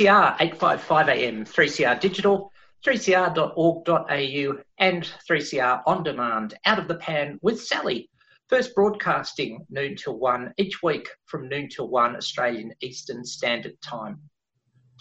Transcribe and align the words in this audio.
3CR, 0.00 0.36
855 0.40 1.08
AM, 1.10 1.44
3CR 1.44 2.00
Digital, 2.00 2.50
3cr.org.au, 2.86 4.62
and 4.78 5.12
3CR 5.28 5.82
On 5.86 6.02
Demand, 6.02 6.54
Out 6.64 6.78
of 6.78 6.88
the 6.88 6.94
Pan 6.94 7.38
with 7.42 7.62
Sally. 7.62 8.08
First 8.48 8.74
broadcasting 8.74 9.66
noon 9.68 9.96
till 9.96 10.18
1 10.18 10.54
each 10.56 10.82
week 10.82 11.06
from 11.26 11.50
noon 11.50 11.68
till 11.68 11.88
1 11.88 12.16
Australian 12.16 12.72
Eastern 12.80 13.26
Standard 13.26 13.78
Time. 13.82 14.18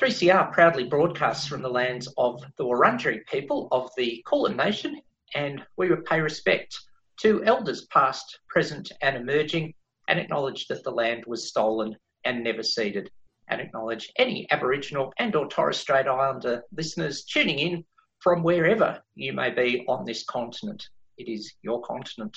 3CR 0.01 0.51
proudly 0.51 0.83
broadcasts 0.83 1.47
from 1.47 1.61
the 1.61 1.69
lands 1.69 2.13
of 2.17 2.43
the 2.57 2.65
Wurundjeri 2.65 3.25
people 3.27 3.69
of 3.71 3.89
the 3.95 4.21
Kulin 4.27 4.57
Nation, 4.57 4.99
and 5.33 5.65
we 5.77 5.89
pay 6.09 6.19
respect 6.19 6.77
to 7.21 7.41
elders 7.45 7.85
past, 7.85 8.39
present, 8.49 8.91
and 9.01 9.15
emerging, 9.15 9.73
and 10.09 10.19
acknowledge 10.19 10.67
that 10.67 10.83
the 10.83 10.91
land 10.91 11.23
was 11.25 11.47
stolen 11.47 11.95
and 12.25 12.43
never 12.43 12.63
ceded 12.63 13.09
and 13.49 13.59
acknowledge 13.59 14.11
any 14.17 14.47
Aboriginal 14.51 15.13
and 15.17 15.35
or 15.35 15.47
Torres 15.47 15.77
Strait 15.77 16.07
Islander 16.07 16.63
listeners 16.75 17.23
tuning 17.23 17.59
in 17.59 17.83
from 18.19 18.43
wherever 18.43 19.01
you 19.15 19.33
may 19.33 19.49
be 19.49 19.85
on 19.87 20.05
this 20.05 20.23
continent. 20.23 20.87
It 21.17 21.27
is 21.27 21.53
your 21.61 21.81
continent. 21.81 22.35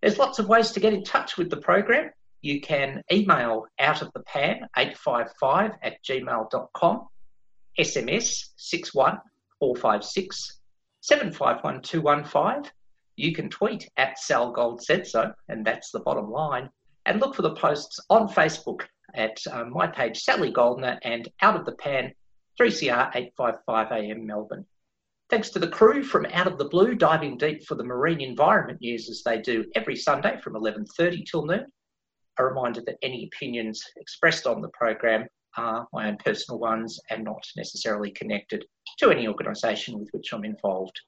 There's 0.00 0.18
lots 0.18 0.38
of 0.38 0.48
ways 0.48 0.70
to 0.72 0.80
get 0.80 0.92
in 0.92 1.04
touch 1.04 1.36
with 1.36 1.50
the 1.50 1.56
program. 1.56 2.10
You 2.42 2.60
can 2.60 3.02
email 3.10 3.66
out 3.78 4.02
of 4.02 4.12
the 4.12 4.20
pan 4.20 4.68
855 4.76 5.72
at 5.82 6.02
gmail.com, 6.04 7.06
SMS 7.78 8.50
61456 8.56 10.60
751215. 11.00 12.70
You 13.16 13.32
can 13.32 13.48
tweet 13.48 13.88
at 13.96 14.18
Sal 14.18 14.52
Gold 14.52 14.82
said 14.82 15.06
so, 15.06 15.32
and 15.48 15.64
that's 15.64 15.90
the 15.90 16.00
bottom 16.00 16.30
line. 16.30 16.68
and 17.06 17.20
look 17.20 17.34
for 17.34 17.42
the 17.42 17.54
posts 17.54 18.00
on 18.08 18.28
Facebook 18.28 18.82
at 19.14 19.38
um, 19.50 19.70
my 19.70 19.86
page, 19.86 20.20
Sally 20.20 20.50
Goldner, 20.50 20.98
and 21.02 21.28
Out 21.42 21.56
of 21.56 21.64
the 21.64 21.72
Pan, 21.72 22.12
3CR 22.60 23.10
855 23.14 23.92
AM 23.92 24.26
Melbourne. 24.26 24.66
Thanks 25.30 25.50
to 25.50 25.58
the 25.58 25.68
crew 25.68 26.04
from 26.04 26.26
Out 26.32 26.46
of 26.46 26.58
the 26.58 26.68
Blue, 26.68 26.94
diving 26.94 27.38
deep 27.38 27.64
for 27.64 27.74
the 27.74 27.84
marine 27.84 28.20
environment 28.20 28.80
news 28.80 29.08
as 29.08 29.22
they 29.24 29.40
do 29.40 29.64
every 29.74 29.96
Sunday 29.96 30.38
from 30.42 30.54
11.30 30.54 31.24
till 31.24 31.46
noon. 31.46 31.66
A 32.38 32.44
reminder 32.44 32.82
that 32.86 32.98
any 33.02 33.24
opinions 33.32 33.82
expressed 33.96 34.46
on 34.46 34.60
the 34.60 34.68
program 34.68 35.26
are 35.56 35.86
my 35.92 36.08
own 36.08 36.16
personal 36.18 36.58
ones 36.58 37.00
and 37.10 37.24
not 37.24 37.44
necessarily 37.56 38.10
connected 38.10 38.64
to 38.98 39.10
any 39.10 39.28
organisation 39.28 39.98
with 39.98 40.08
which 40.12 40.32
I'm 40.32 40.44
involved. 40.44 41.00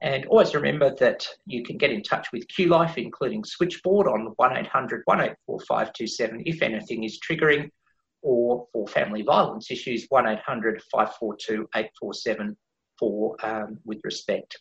And 0.00 0.26
always 0.26 0.54
remember 0.54 0.94
that 1.00 1.26
you 1.46 1.64
can 1.64 1.76
get 1.76 1.90
in 1.90 2.02
touch 2.02 2.28
with 2.32 2.46
Q 2.48 2.68
Life, 2.68 2.98
including 2.98 3.44
Switchboard 3.44 4.06
on 4.06 4.32
1800 4.36 5.02
184 5.06 5.60
527 5.60 6.42
if 6.46 6.62
anything 6.62 7.02
is 7.02 7.18
triggering, 7.18 7.70
or 8.22 8.66
for 8.72 8.86
family 8.86 9.22
violence 9.22 9.70
issues, 9.70 10.06
1800 10.08 10.82
542 10.92 11.68
847 11.74 12.56
for 12.98 13.36
um, 13.44 13.78
with 13.84 14.00
respect. 14.04 14.58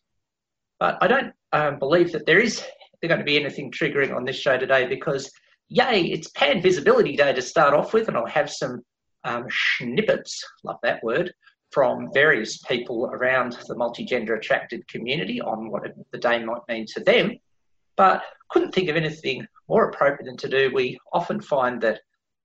But 0.80 0.98
I 1.02 1.08
don't 1.08 1.34
um, 1.54 1.80
believe 1.80 2.12
that 2.12 2.26
there 2.26 2.40
is 2.40 2.64
going 3.06 3.20
to 3.20 3.26
be 3.26 3.40
anything 3.40 3.72
triggering 3.72 4.16
on 4.16 4.26
this 4.26 4.36
show 4.36 4.58
today 4.58 4.88
because, 4.88 5.32
yay, 5.70 6.02
it's 6.02 6.30
Pan 6.30 6.62
Visibility 6.62 7.16
Day 7.16 7.34
to 7.34 7.42
start 7.42 7.74
off 7.74 7.94
with, 7.94 8.08
and 8.08 8.18
I'll 8.18 8.26
have 8.26 8.52
some 8.52 8.82
um, 9.24 9.46
snippets, 9.78 10.44
love 10.64 10.78
that 10.84 11.04
word, 11.04 11.32
from 11.72 12.10
various 12.14 12.58
people 12.60 13.08
around 13.08 13.58
the 13.68 13.76
multi-gender 13.76 14.36
attracted 14.36 14.88
community 14.88 15.42
on 15.42 15.70
what 15.70 15.84
the 16.12 16.18
day 16.18 16.44
might 16.44 16.62
mean 16.68 16.86
to 16.94 17.00
them. 17.02 17.38
But 17.96 18.24
couldn't 18.50 18.74
think 18.74 18.90
of 18.90 18.96
anything 18.96 19.46
more 19.68 19.90
appropriate 19.90 20.26
than 20.26 20.38
to 20.38 20.50
do. 20.50 20.72
We 20.74 20.98
often 21.12 21.42
find 21.42 21.82
that 21.82 22.00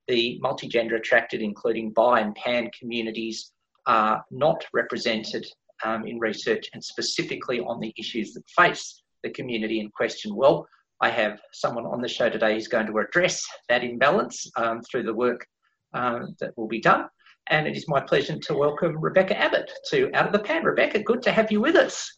the 0.08 0.38
multi-gender 0.40 0.96
attracted, 0.96 1.40
including 1.40 1.92
bi 1.92 2.20
and 2.20 2.34
pan 2.34 2.70
communities, 2.78 3.52
are 3.86 4.24
not 4.30 4.64
represented 4.72 5.46
um, 5.84 6.06
in 6.06 6.18
research 6.18 6.68
and 6.72 6.82
specifically 6.82 7.60
on 7.60 7.80
the 7.80 7.92
issues 7.96 8.32
that 8.34 8.48
face 8.50 9.02
the 9.22 9.30
community 9.30 9.80
in 9.80 9.90
question. 9.90 10.34
Well, 10.34 10.66
I 11.00 11.10
have 11.10 11.40
someone 11.52 11.86
on 11.86 12.00
the 12.00 12.08
show 12.08 12.28
today 12.28 12.54
who's 12.54 12.68
going 12.68 12.86
to 12.86 12.98
address 12.98 13.44
that 13.68 13.82
imbalance 13.82 14.50
um, 14.56 14.82
through 14.82 15.02
the 15.04 15.14
work 15.14 15.46
um, 15.94 16.36
that 16.40 16.56
will 16.56 16.68
be 16.68 16.80
done. 16.80 17.06
And 17.52 17.68
it 17.68 17.76
is 17.76 17.86
my 17.86 18.00
pleasure 18.00 18.38
to 18.38 18.54
welcome 18.54 18.98
Rebecca 18.98 19.38
Abbott 19.38 19.70
to 19.90 20.10
Out 20.14 20.24
of 20.24 20.32
the 20.32 20.38
Pan. 20.38 20.64
Rebecca, 20.64 21.02
good 21.02 21.20
to 21.24 21.30
have 21.30 21.52
you 21.52 21.60
with 21.60 21.76
us. 21.76 22.10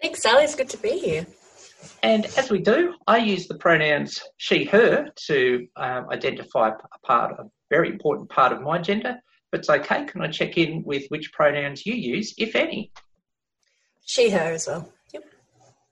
Thanks, 0.00 0.22
Sally. 0.22 0.44
It's 0.44 0.54
good 0.54 0.68
to 0.68 0.76
be 0.76 1.00
here. 1.00 1.26
And 2.04 2.26
as 2.36 2.48
we 2.48 2.60
do, 2.60 2.94
I 3.08 3.16
use 3.16 3.48
the 3.48 3.56
pronouns 3.56 4.22
she, 4.36 4.62
her 4.66 5.08
to 5.26 5.66
um, 5.74 6.06
identify 6.12 6.68
a 6.68 6.98
part, 7.04 7.40
a 7.40 7.50
very 7.70 7.88
important 7.88 8.30
part 8.30 8.52
of 8.52 8.62
my 8.62 8.78
gender. 8.78 9.16
But 9.50 9.60
it's 9.60 9.68
okay. 9.68 10.04
Can 10.04 10.22
I 10.22 10.28
check 10.28 10.56
in 10.56 10.84
with 10.84 11.08
which 11.08 11.32
pronouns 11.32 11.84
you 11.84 11.94
use, 11.94 12.32
if 12.38 12.54
any? 12.54 12.92
She, 14.04 14.30
her 14.30 14.52
as 14.52 14.68
well. 14.68 14.88
Yep. 15.12 15.24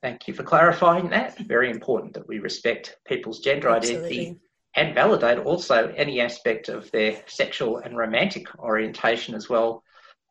Thank 0.00 0.28
you 0.28 0.34
for 0.34 0.44
clarifying 0.44 1.10
that. 1.10 1.36
Very 1.40 1.72
important 1.72 2.14
that 2.14 2.28
we 2.28 2.38
respect 2.38 2.98
people's 3.04 3.40
gender 3.40 3.68
Absolutely. 3.68 4.06
identity 4.06 4.40
and 4.76 4.94
validate 4.94 5.38
also 5.38 5.92
any 5.96 6.20
aspect 6.20 6.68
of 6.68 6.90
their 6.90 7.22
sexual 7.26 7.78
and 7.78 7.96
romantic 7.96 8.46
orientation 8.58 9.34
as 9.34 9.48
well. 9.48 9.82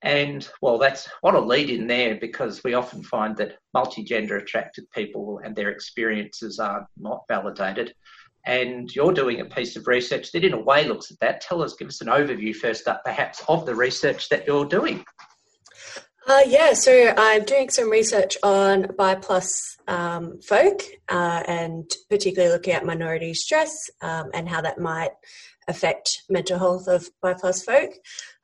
And 0.01 0.47
well, 0.61 0.77
that's 0.77 1.09
what 1.21 1.35
a 1.35 1.39
lead 1.39 1.69
in 1.69 1.85
there 1.85 2.15
because 2.15 2.63
we 2.63 2.73
often 2.73 3.03
find 3.03 3.35
that 3.37 3.57
multi-gender 3.73 4.37
attracted 4.37 4.89
people 4.91 5.41
and 5.43 5.55
their 5.55 5.69
experiences 5.69 6.57
are 6.57 6.87
not 6.97 7.23
validated. 7.27 7.93
And 8.45 8.89
you're 8.95 9.13
doing 9.13 9.41
a 9.41 9.45
piece 9.45 9.75
of 9.75 9.87
research 9.87 10.31
that, 10.31 10.45
in 10.45 10.53
a 10.53 10.61
way, 10.61 10.87
looks 10.87 11.11
at 11.11 11.19
that. 11.19 11.41
Tell 11.41 11.61
us, 11.61 11.73
give 11.73 11.89
us 11.89 11.99
an 11.99 12.07
overview 12.07 12.55
first 12.55 12.87
up, 12.87 13.03
perhaps, 13.03 13.43
of 13.49 13.65
the 13.65 13.75
research 13.75 14.29
that 14.29 14.47
you're 14.47 14.65
doing. 14.65 15.03
Uh, 16.29 16.43
yeah, 16.45 16.73
so 16.73 17.11
I'm 17.17 17.43
doing 17.43 17.71
some 17.71 17.89
research 17.89 18.37
on 18.43 18.85
bi 18.95 19.15
plus 19.15 19.77
um, 19.87 20.39
folk 20.41 20.83
uh, 21.09 21.41
and 21.47 21.91
particularly 22.07 22.53
looking 22.53 22.73
at 22.73 22.85
minority 22.85 23.33
stress 23.33 23.89
um, 24.03 24.29
and 24.35 24.47
how 24.47 24.61
that 24.61 24.77
might 24.77 25.09
affect 25.67 26.21
mental 26.29 26.59
health 26.59 26.87
of 26.87 27.09
bi 27.23 27.33
plus 27.33 27.63
folk. 27.63 27.89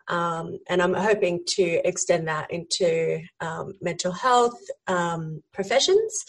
Um, 0.08 0.58
and 0.68 0.82
I'm 0.82 0.96
hoping 0.96 1.42
to 1.58 1.88
extend 1.88 2.28
that 2.28 2.50
into 2.50 3.22
um, 3.40 3.74
mental 3.80 4.14
health 4.14 4.60
um, 4.88 5.44
professions 5.54 6.26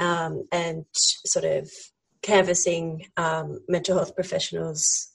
um, 0.00 0.42
and 0.50 0.86
sort 0.92 1.44
of 1.44 1.70
canvassing 2.22 3.06
mental 3.68 3.96
health 3.96 4.16
professionals' 4.16 5.12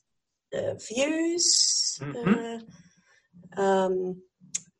uh, 0.53 0.75
views. 0.75 1.99
Mm-hmm. 2.01 2.59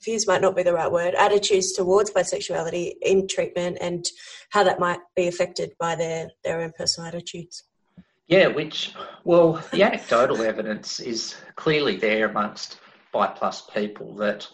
Views 0.03 0.27
might 0.27 0.41
not 0.41 0.55
be 0.55 0.63
the 0.63 0.73
right 0.73 0.91
word, 0.91 1.13
attitudes 1.15 1.73
towards 1.73 2.11
bisexuality 2.11 2.93
in 3.01 3.27
treatment 3.27 3.77
and 3.81 4.05
how 4.49 4.63
that 4.63 4.79
might 4.79 4.99
be 5.15 5.27
affected 5.27 5.73
by 5.79 5.95
their, 5.95 6.29
their 6.43 6.61
own 6.61 6.71
personal 6.77 7.07
attitudes. 7.07 7.63
Yeah, 8.27 8.47
which, 8.47 8.93
well, 9.25 9.61
the 9.71 9.83
anecdotal 9.83 10.41
evidence 10.41 10.99
is 10.99 11.35
clearly 11.55 11.97
there 11.97 12.29
amongst 12.29 12.79
bi 13.11 13.27
plus 13.27 13.63
people 13.73 14.15
that, 14.15 14.47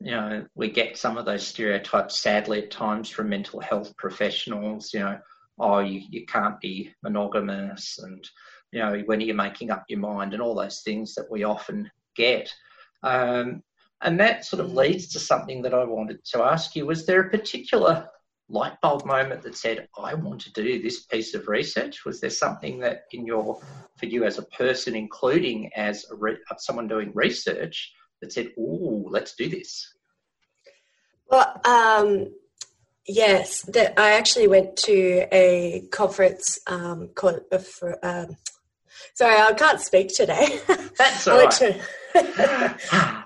you 0.00 0.10
know, 0.10 0.44
we 0.54 0.68
get 0.68 0.98
some 0.98 1.16
of 1.16 1.26
those 1.26 1.46
stereotypes 1.46 2.18
sadly 2.18 2.64
at 2.64 2.70
times 2.70 3.08
from 3.08 3.28
mental 3.28 3.60
health 3.60 3.96
professionals, 3.96 4.92
you 4.92 5.00
know, 5.00 5.18
oh, 5.60 5.78
you, 5.78 6.02
you 6.10 6.26
can't 6.26 6.58
be 6.60 6.92
monogamous 7.02 8.00
and, 8.02 8.28
you 8.72 8.80
know, 8.80 9.00
when 9.06 9.20
are 9.20 9.24
you 9.24 9.34
making 9.34 9.70
up 9.70 9.84
your 9.88 10.00
mind 10.00 10.32
and 10.32 10.42
all 10.42 10.54
those 10.54 10.80
things 10.80 11.14
that 11.14 11.30
we 11.30 11.44
often 11.44 11.88
get. 12.16 12.52
Um, 13.02 13.62
and 14.02 14.18
that 14.20 14.44
sort 14.44 14.60
of 14.60 14.72
leads 14.72 15.08
to 15.08 15.18
something 15.18 15.62
that 15.62 15.74
I 15.74 15.84
wanted 15.84 16.24
to 16.26 16.42
ask 16.42 16.74
you. 16.74 16.86
Was 16.86 17.06
there 17.06 17.20
a 17.20 17.30
particular 17.30 18.08
light 18.48 18.80
bulb 18.80 19.04
moment 19.04 19.42
that 19.42 19.56
said, 19.56 19.88
I 19.98 20.14
want 20.14 20.40
to 20.42 20.52
do 20.52 20.82
this 20.82 21.04
piece 21.04 21.34
of 21.34 21.48
research? 21.48 22.04
Was 22.04 22.20
there 22.20 22.30
something 22.30 22.78
that 22.80 23.02
in 23.12 23.26
your, 23.26 23.60
for 23.96 24.06
you 24.06 24.24
as 24.24 24.38
a 24.38 24.42
person, 24.42 24.96
including 24.96 25.70
as 25.76 26.04
re- 26.10 26.38
someone 26.58 26.88
doing 26.88 27.12
research, 27.14 27.92
that 28.20 28.32
said, 28.32 28.50
oh, 28.58 29.06
let's 29.08 29.34
do 29.34 29.48
this? 29.48 29.94
Well, 31.30 31.60
um, 31.64 32.34
yes, 33.06 33.62
that 33.62 33.98
I 33.98 34.12
actually 34.12 34.48
went 34.48 34.76
to 34.78 35.26
a 35.30 35.84
conference 35.92 36.58
um, 36.66 37.08
called, 37.14 37.40
uh, 37.52 37.58
for, 37.58 38.04
um, 38.04 38.36
sorry, 39.14 39.36
I 39.36 39.52
can't 39.52 39.80
speak 39.80 40.08
today. 40.08 40.60
That's 40.98 41.28
all 41.28 41.44
right. 41.44 41.80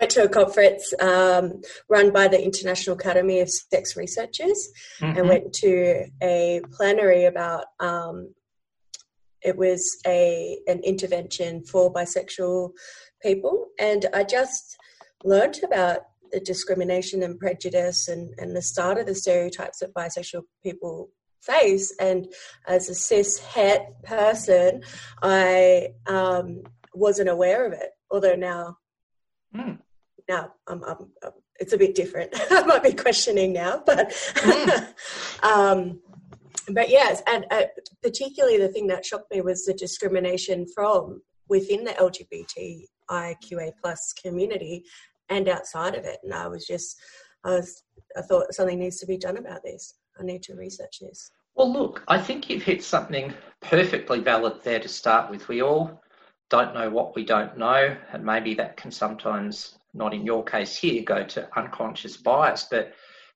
Went 0.00 0.12
to 0.12 0.24
a 0.24 0.28
conference 0.28 0.92
um, 1.00 1.62
run 1.88 2.12
by 2.12 2.28
the 2.28 2.42
International 2.42 2.96
Academy 2.96 3.40
of 3.40 3.50
Sex 3.50 3.96
Researchers 3.96 4.68
mm-hmm. 5.00 5.18
and 5.18 5.28
went 5.28 5.52
to 5.54 6.06
a 6.22 6.60
plenary 6.72 7.26
about 7.26 7.66
um, 7.80 8.34
it 9.42 9.56
was 9.56 9.98
a 10.06 10.58
an 10.66 10.80
intervention 10.80 11.62
for 11.64 11.92
bisexual 11.92 12.70
people 13.22 13.68
and 13.78 14.06
I 14.14 14.24
just 14.24 14.76
learned 15.22 15.60
about 15.62 16.00
the 16.32 16.40
discrimination 16.40 17.22
and 17.22 17.38
prejudice 17.38 18.08
and, 18.08 18.34
and 18.38 18.56
the 18.56 18.62
start 18.62 18.98
of 18.98 19.06
the 19.06 19.14
stereotypes 19.14 19.78
that 19.78 19.94
bisexual 19.94 20.42
people 20.62 21.10
face 21.42 21.94
and 22.00 22.26
as 22.66 22.88
a 22.88 22.94
cis 22.94 23.38
het 23.38 23.86
person 24.02 24.82
I 25.22 25.88
um, 26.06 26.62
wasn't 26.94 27.28
aware 27.28 27.66
of 27.66 27.74
it 27.74 27.90
although 28.10 28.34
now 28.34 28.78
Mm. 29.54 29.78
Now, 30.28 30.52
I'm, 30.66 30.82
I'm, 30.84 31.10
I'm, 31.22 31.32
it's 31.60 31.72
a 31.72 31.78
bit 31.78 31.94
different. 31.94 32.30
I 32.50 32.64
might 32.64 32.82
be 32.82 32.92
questioning 32.92 33.52
now, 33.52 33.82
but 33.84 34.10
mm. 34.10 34.94
um, 35.42 36.00
but 36.68 36.88
yes, 36.88 37.22
and 37.26 37.44
uh, 37.50 37.64
particularly 38.02 38.58
the 38.58 38.68
thing 38.68 38.86
that 38.86 39.04
shocked 39.04 39.30
me 39.30 39.40
was 39.40 39.64
the 39.64 39.74
discrimination 39.74 40.66
from 40.74 41.22
within 41.48 41.84
the 41.84 41.92
LGBTIQA 43.10 43.72
plus 43.82 44.14
community 44.14 44.84
and 45.28 45.48
outside 45.48 45.94
of 45.94 46.04
it. 46.04 46.18
And 46.22 46.32
I 46.32 46.48
was 46.48 46.66
just, 46.66 46.96
I 47.44 47.50
was, 47.50 47.82
I 48.16 48.22
thought 48.22 48.54
something 48.54 48.78
needs 48.78 48.98
to 49.00 49.06
be 49.06 49.18
done 49.18 49.36
about 49.36 49.62
this. 49.62 49.94
I 50.18 50.22
need 50.22 50.42
to 50.44 50.54
research 50.54 51.00
this. 51.00 51.30
Well, 51.54 51.72
look, 51.72 52.02
I 52.08 52.18
think 52.18 52.48
you've 52.48 52.62
hit 52.62 52.82
something 52.82 53.32
perfectly 53.60 54.20
valid 54.20 54.62
there 54.62 54.80
to 54.80 54.88
start 54.88 55.30
with. 55.30 55.48
We 55.48 55.62
all 55.62 56.02
don't 56.50 56.74
know 56.74 56.90
what 56.90 57.14
we 57.14 57.24
don't 57.24 57.56
know, 57.56 57.96
and 58.12 58.24
maybe 58.24 58.54
that 58.54 58.76
can 58.76 58.90
sometimes, 58.90 59.78
not 59.94 60.14
in 60.14 60.26
your 60.26 60.44
case 60.44 60.76
here, 60.76 61.02
go 61.02 61.24
to 61.24 61.48
unconscious 61.56 62.16
bias. 62.16 62.66
But 62.70 62.92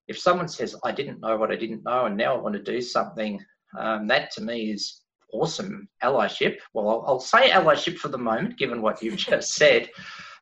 if 0.09 0.19
someone 0.19 0.49
says, 0.49 0.77
I 0.85 0.93
didn't 0.93 1.21
know 1.21 1.37
what 1.37 1.53
I 1.53 1.57
didn't 1.57 1.85
know, 1.85 2.07
and 2.07 2.17
now 2.17 2.37
I 2.37 2.41
want 2.41 2.55
to 2.55 2.63
do 2.63 2.81
something, 2.81 3.41
um, 3.79 4.07
that 4.09 4.31
to 4.33 4.43
me 4.43 4.73
is 4.73 5.03
awesome 5.33 5.89
allyship. 6.03 6.59
Well, 6.73 6.89
I'll, 6.89 7.05
I'll, 7.07 7.21
say 7.21 7.51
allyship 7.51 7.99
for 7.99 8.09
the 8.09 8.19
moment, 8.19 8.59
given 8.59 8.83
what 8.83 9.03
you've 9.03 9.17
just 9.17 9.55
said, 9.55 9.91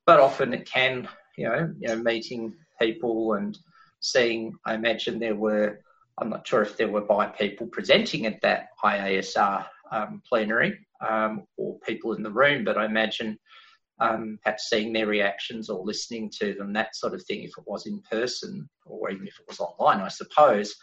but 0.07 0.21
often 0.21 0.55
it 0.55 0.69
can, 0.71 1.09
you 1.37 1.49
know, 1.49 1.73
you 1.79 1.89
know, 1.89 1.97
meeting 1.97 2.55
people 2.81 3.35
and 3.35 3.59
seeing. 4.01 4.55
I 4.65 4.75
imagine 4.75 5.19
there 5.19 5.35
were 5.35 5.81
I'm 6.19 6.31
not 6.31 6.47
sure 6.47 6.63
if 6.63 6.77
there 6.77 6.89
were 6.89 7.03
bi 7.03 7.27
people 7.27 7.67
presenting 7.67 8.27
at 8.27 8.41
that 8.41 8.69
IASR 8.83 9.67
um, 9.93 10.23
plenary 10.27 10.79
um, 11.07 11.43
or 11.57 11.79
people 11.81 12.15
in 12.15 12.23
the 12.23 12.31
room, 12.31 12.65
but 12.65 12.79
I 12.79 12.87
imagine 12.87 13.39
um, 13.99 14.39
perhaps 14.43 14.69
seeing 14.69 14.93
their 14.93 15.07
reactions 15.07 15.71
or 15.71 15.85
listening 15.85 16.31
to 16.39 16.55
them, 16.55 16.73
that 16.73 16.95
sort 16.97 17.15
of 17.15 17.25
thing, 17.25 17.43
if 17.43 17.53
it 17.57 17.65
was 17.67 17.87
in 17.87 18.01
person 18.11 18.69
or 18.85 19.11
even 19.11 19.27
if 19.27 19.39
it 19.39 19.47
was 19.49 19.61
online, 19.61 20.01
I 20.01 20.09
suppose, 20.09 20.75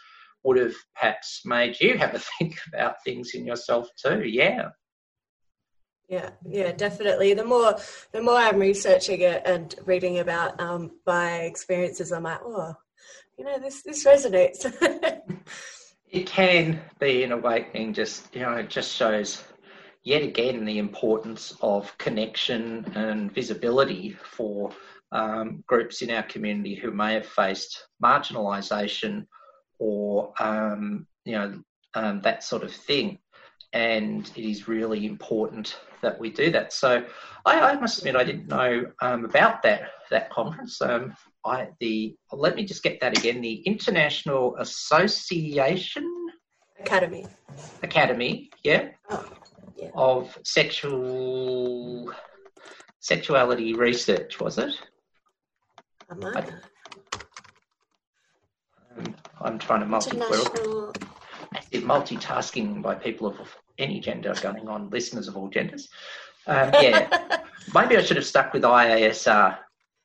would 0.42 0.58
have 0.58 0.74
perhaps 0.94 1.42
made 1.44 1.80
you 1.80 1.96
have 1.98 2.14
a 2.14 2.18
think 2.38 2.58
about 2.68 3.02
things 3.04 3.34
in 3.34 3.46
yourself 3.46 3.88
too. 3.96 4.24
Yeah. 4.24 4.70
Yeah, 6.06 6.30
yeah, 6.46 6.72
definitely. 6.72 7.32
The 7.32 7.46
more 7.46 7.76
the 8.12 8.20
more 8.20 8.36
I'm 8.36 8.58
researching 8.58 9.22
it 9.22 9.42
and 9.46 9.74
reading 9.86 10.18
about 10.18 10.60
um, 10.60 10.90
my 11.06 11.38
experiences, 11.38 12.12
I'm 12.12 12.24
like, 12.24 12.40
oh, 12.44 12.74
you 13.38 13.44
know, 13.44 13.58
this 13.58 13.82
this 13.82 14.04
resonates. 14.04 14.70
it 16.10 16.26
can 16.26 16.82
be 17.00 17.22
an 17.24 17.32
awakening. 17.32 17.94
Just 17.94 18.34
you 18.34 18.42
know, 18.42 18.52
it 18.52 18.68
just 18.68 18.94
shows 18.94 19.42
yet 20.04 20.22
again 20.22 20.64
the 20.64 20.78
importance 20.78 21.56
of 21.62 21.96
connection 21.98 22.84
and 22.94 23.32
visibility 23.32 24.16
for 24.22 24.70
um, 25.12 25.64
groups 25.66 26.02
in 26.02 26.10
our 26.10 26.22
community 26.24 26.74
who 26.74 26.90
may 26.90 27.14
have 27.14 27.26
faced 27.26 27.86
marginalisation 28.02 29.26
or 29.78 30.32
um, 30.40 31.06
you 31.24 31.32
know 31.32 31.60
um, 31.94 32.20
that 32.20 32.44
sort 32.44 32.62
of 32.62 32.72
thing. 32.72 33.18
And 33.72 34.30
it 34.36 34.48
is 34.48 34.68
really 34.68 35.04
important 35.04 35.76
that 36.00 36.20
we 36.20 36.30
do 36.30 36.50
that. 36.52 36.72
So 36.72 37.04
I, 37.44 37.60
I 37.60 37.80
must 37.80 37.98
admit 37.98 38.14
I 38.14 38.22
didn't 38.22 38.46
know 38.46 38.86
um, 39.02 39.24
about 39.24 39.62
that 39.62 39.90
that 40.10 40.30
conference. 40.30 40.80
Um, 40.80 41.14
I 41.44 41.68
the 41.80 42.14
let 42.32 42.56
me 42.56 42.64
just 42.64 42.82
get 42.82 43.00
that 43.00 43.16
again. 43.16 43.40
The 43.40 43.62
International 43.66 44.56
Association 44.58 46.08
Academy 46.78 47.26
Academy, 47.82 48.50
yeah. 48.62 48.90
Oh 49.10 49.24
yeah. 49.76 49.90
of 49.94 50.36
sexual 50.44 52.12
sexuality 53.00 53.74
research, 53.74 54.40
was 54.40 54.58
it? 54.58 54.74
I, 56.10 56.14
um, 58.96 59.14
I'm 59.40 59.58
trying 59.58 59.80
to 59.80 59.86
multitask. 59.86 60.94
Multitasking 61.72 62.82
by 62.82 62.94
people 62.94 63.26
of 63.28 63.36
any 63.78 64.00
gender 64.00 64.34
going 64.40 64.68
on, 64.68 64.90
listeners 64.90 65.28
of 65.28 65.36
all 65.36 65.48
genders. 65.48 65.88
Um, 66.46 66.70
yeah, 66.80 67.38
maybe 67.74 67.96
I 67.96 68.02
should 68.02 68.16
have 68.16 68.26
stuck 68.26 68.52
with 68.52 68.62
IASR. 68.62 69.58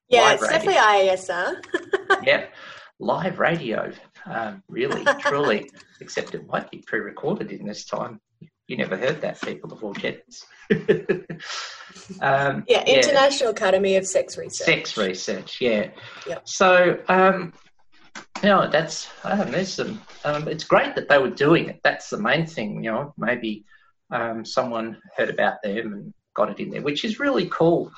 Yeah, 0.09 0.33
it's 0.33 0.41
radio. 0.41 0.57
definitely 0.57 0.81
IASR. 0.81 2.23
yeah, 2.23 2.45
live 2.99 3.39
radio, 3.39 3.91
um, 4.25 4.63
really, 4.67 5.03
truly. 5.19 5.69
Except 6.01 6.33
it 6.33 6.47
might 6.47 6.69
be 6.71 6.83
pre-recorded 6.85 7.51
in 7.51 7.65
this 7.65 7.85
time. 7.85 8.19
You 8.69 8.77
never 8.77 8.95
heard 8.95 9.19
that, 9.21 9.41
people 9.41 9.73
of 9.73 9.83
all 9.83 9.93
genders. 9.93 10.45
um, 12.21 12.63
yeah, 12.67 12.83
International 12.85 13.49
yeah. 13.49 13.55
Academy 13.55 13.95
of 13.95 14.05
Sex 14.05 14.37
Research. 14.37 14.67
Sex 14.67 14.95
Research, 14.95 15.59
yeah. 15.59 15.89
Yep. 16.27 16.47
So, 16.47 16.99
um, 17.07 17.51
you 18.43 18.49
know, 18.49 18.69
that's, 18.69 19.09
um, 19.23 19.49
there's 19.49 19.73
some, 19.73 19.99
um, 20.23 20.47
it's 20.47 20.65
great 20.65 20.95
that 20.95 21.09
they 21.09 21.17
were 21.17 21.31
doing 21.31 21.67
it. 21.67 21.79
That's 21.83 22.11
the 22.11 22.19
main 22.19 22.45
thing, 22.45 22.83
you 22.83 22.91
know, 22.91 23.11
maybe 23.17 23.65
um, 24.11 24.45
someone 24.45 25.01
heard 25.17 25.31
about 25.31 25.63
them 25.63 25.93
and 25.93 26.13
got 26.35 26.51
it 26.51 26.59
in 26.59 26.69
there, 26.69 26.83
which 26.83 27.03
is 27.03 27.19
really 27.19 27.47
cool. 27.47 27.91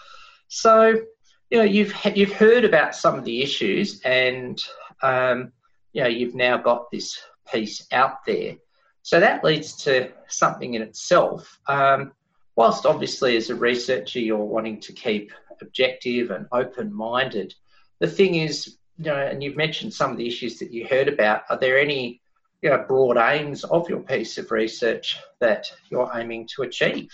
So, 0.47 1.01
you 1.49 1.57
know, 1.57 1.65
you've, 1.65 1.93
you've 2.15 2.31
heard 2.31 2.63
about 2.63 2.95
some 2.95 3.19
of 3.19 3.25
the 3.25 3.41
issues 3.41 3.99
and, 4.05 4.57
um, 5.03 5.51
you 5.91 6.03
know, 6.03 6.07
you've 6.07 6.33
now 6.33 6.55
got 6.55 6.89
this 6.91 7.19
piece 7.51 7.85
out 7.91 8.23
there. 8.25 8.55
So 9.03 9.19
that 9.19 9.43
leads 9.43 9.75
to 9.83 10.11
something 10.27 10.75
in 10.75 10.81
itself. 10.81 11.59
Um, 11.67 12.13
whilst 12.55 12.85
obviously 12.85 13.35
as 13.37 13.49
a 13.49 13.55
researcher 13.55 14.19
you're 14.19 14.37
wanting 14.37 14.79
to 14.81 14.93
keep 14.93 15.31
objective 15.61 16.31
and 16.31 16.47
open-minded, 16.51 17.53
the 17.99 18.07
thing 18.07 18.35
is, 18.35 18.77
you 18.97 19.05
know, 19.05 19.15
and 19.15 19.41
you've 19.41 19.57
mentioned 19.57 19.93
some 19.93 20.11
of 20.11 20.17
the 20.17 20.27
issues 20.27 20.59
that 20.59 20.71
you 20.71 20.87
heard 20.87 21.07
about. 21.07 21.43
Are 21.49 21.57
there 21.57 21.79
any, 21.79 22.21
you 22.61 22.69
know, 22.69 22.83
broad 22.87 23.17
aims 23.17 23.63
of 23.63 23.89
your 23.89 24.01
piece 24.01 24.37
of 24.37 24.51
research 24.51 25.19
that 25.39 25.71
you're 25.89 26.11
aiming 26.13 26.47
to 26.55 26.63
achieve? 26.63 27.11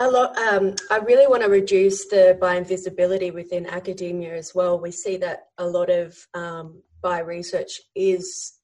Lot, 0.00 0.36
um, 0.36 0.74
I 0.90 0.98
really 0.98 1.28
want 1.28 1.42
to 1.42 1.48
reduce 1.48 2.06
the 2.06 2.36
bi 2.40 2.56
invisibility 2.56 3.30
within 3.30 3.66
academia 3.66 4.34
as 4.34 4.52
well. 4.54 4.80
We 4.80 4.90
see 4.90 5.16
that 5.18 5.48
a 5.58 5.66
lot 5.66 5.90
of 5.90 6.26
um, 6.34 6.82
bi 7.02 7.20
research 7.20 7.80
is 7.94 8.54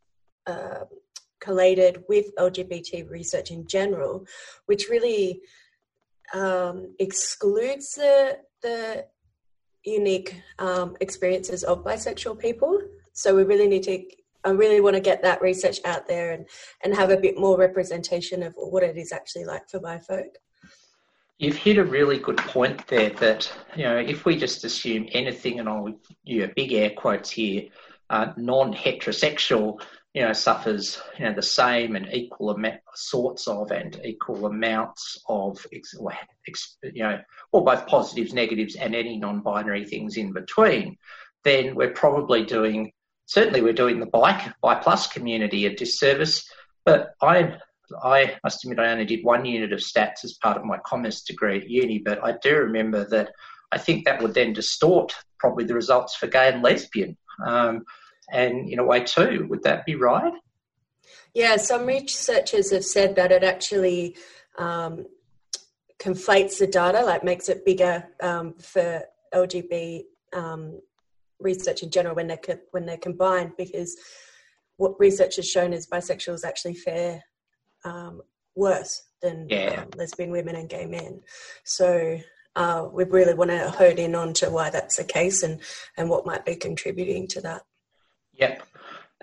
uh, 0.47 0.85
collated 1.41 2.05
with 2.09 2.35
LGBT 2.37 3.11
research 3.11 3.51
in 3.51 3.67
general, 3.67 4.27
which 4.67 4.89
really 4.89 5.41
um, 6.35 6.95
excludes 6.99 7.95
the 7.95 8.39
the 8.63 9.07
unique 9.85 10.35
um, 10.59 10.97
experiences 11.01 11.65
of 11.65 11.85
bisexual 11.85 12.39
people. 12.39 12.81
So 13.13 13.35
we 13.35 13.45
really 13.45 13.69
need 13.69 13.85
to. 13.85 14.05
I 14.45 14.51
really 14.51 14.81
want 14.81 14.95
to 14.95 15.01
get 15.01 15.23
that 15.23 15.43
research 15.43 15.81
out 15.85 16.07
there 16.07 16.33
and, 16.33 16.47
and 16.85 16.95
have 16.95 17.11
a 17.11 17.17
bit 17.17 17.37
more 17.39 17.59
representation 17.59 18.45
of 18.45 18.55
what 18.57 18.85
it 18.85 18.97
is 18.97 19.13
actually 19.13 19.45
like 19.45 19.69
for 19.69 19.81
bi 19.81 19.99
folk. 19.99 20.39
You've 21.39 21.57
hit 21.57 21.77
a 21.79 21.85
really 21.85 22.19
good 22.19 22.37
point 22.39 22.87
there 22.87 23.11
that, 23.11 23.53
you 23.77 23.83
know, 23.83 23.97
if 23.97 24.25
we 24.25 24.37
just 24.37 24.65
assume 24.65 25.09
anything, 25.13 25.59
and 25.59 25.69
I'll 25.69 25.93
use 26.23 26.51
big 26.55 26.73
air 26.73 26.91
quotes 26.91 27.31
here, 27.31 27.65
uh, 28.11 28.33
non 28.37 28.73
heterosexual 28.73 29.81
you 30.15 30.23
know, 30.23 30.33
suffers, 30.33 31.01
you 31.19 31.25
know, 31.25 31.35
the 31.35 31.43
same 31.43 31.95
and 31.95 32.09
equal 32.13 32.51
amount, 32.51 32.81
sorts 32.95 33.47
of 33.47 33.71
and 33.71 34.01
equal 34.05 34.47
amounts 34.47 35.23
of, 35.29 35.65
you 36.83 37.03
know, 37.03 37.21
or 37.53 37.65
both 37.65 37.87
positives, 37.87 38.33
negatives, 38.33 38.75
and 38.75 38.95
any 38.95 39.19
non-binary 39.19 39.85
things 39.85 40.17
in 40.17 40.33
between, 40.33 40.97
then 41.45 41.75
we're 41.75 41.93
probably 41.93 42.45
doing, 42.45 42.91
certainly 43.27 43.61
we're 43.61 43.73
doing 43.73 44.01
the 44.01 44.07
bike, 44.07 44.51
bi 44.63 44.75
plus 44.77 45.07
community 45.07 45.67
a 45.67 45.77
disservice. 45.77 46.49
But 46.85 47.11
I, 47.21 47.59
I 48.03 48.37
must 48.43 48.65
admit, 48.65 48.79
I 48.79 48.91
only 48.91 49.05
did 49.05 49.25
one 49.25 49.45
unit 49.45 49.73
of 49.73 49.81
stats 49.81 50.25
as 50.25 50.39
part 50.43 50.57
of 50.57 50.65
my 50.65 50.79
commerce 50.87 51.23
degree 51.23 51.59
at 51.59 51.69
uni, 51.69 51.99
but 51.99 52.25
I 52.25 52.35
do 52.43 52.57
remember 52.57 53.07
that 53.11 53.31
I 53.73 53.79
think 53.79 54.07
that 54.07 54.23
would 54.23 54.33
then 54.33 54.55
distort 54.55 55.15
probably 55.39 55.65
the 55.65 55.75
results 55.75 56.17
for 56.17 56.27
gay 56.27 56.49
and 56.49 56.63
lesbian. 56.63 57.17
Um, 57.47 57.85
and 58.33 58.71
in 58.71 58.79
a 58.79 58.85
way 58.85 59.03
too. 59.05 59.47
Would 59.49 59.63
that 59.65 59.85
be 59.87 59.95
right? 59.95 60.33
Yeah, 61.35 61.57
some 61.57 61.87
researchers 61.87 62.71
have 62.71 62.85
said 62.85 63.17
that 63.17 63.33
it 63.33 63.45
actually 63.45 64.17
um, 64.59 65.07
conflates 65.99 66.59
the 66.59 66.67
data, 66.67 67.03
like 67.05 67.25
makes 67.25 67.49
it 67.49 67.65
bigger 67.65 68.09
um, 68.21 68.55
for 68.55 69.03
LGB 69.35 70.05
um, 70.33 70.81
research 71.39 71.83
in 71.83 71.91
general 71.91 72.15
when 72.15 72.27
they're 72.27 72.37
co- 72.37 72.61
when 72.71 72.87
they're 72.87 72.97
combined, 72.97 73.53
because 73.57 73.97
what 74.77 74.99
research 74.99 75.37
has 75.37 75.49
shown 75.49 75.73
is 75.73 75.87
bisexuals 75.87 76.45
actually 76.45 76.75
fare 76.75 77.23
um, 77.85 78.23
worse 78.55 79.03
than 79.23 79.47
yeah. 79.49 79.83
Um, 79.83 79.89
lesbian 79.97 80.31
women 80.31 80.57
and 80.57 80.69
gay 80.69 80.87
men. 80.87 81.21
So 81.65 82.19
uh, 82.57 82.89
we 82.93 83.05
really 83.05 83.35
want 83.35 83.51
to 83.51 83.71
hone 83.71 83.99
in 83.99 84.15
on 84.15 84.33
to 84.35 84.51
why 84.51 84.71
that's 84.71 84.97
the 84.97 85.05
case 85.05 85.43
and, 85.43 85.61
and 85.97 86.09
what 86.09 86.27
might 86.27 86.45
be 86.45 86.57
contributing 86.57 87.27
to 87.29 87.41
that. 87.43 87.63
Yep. 88.39 88.63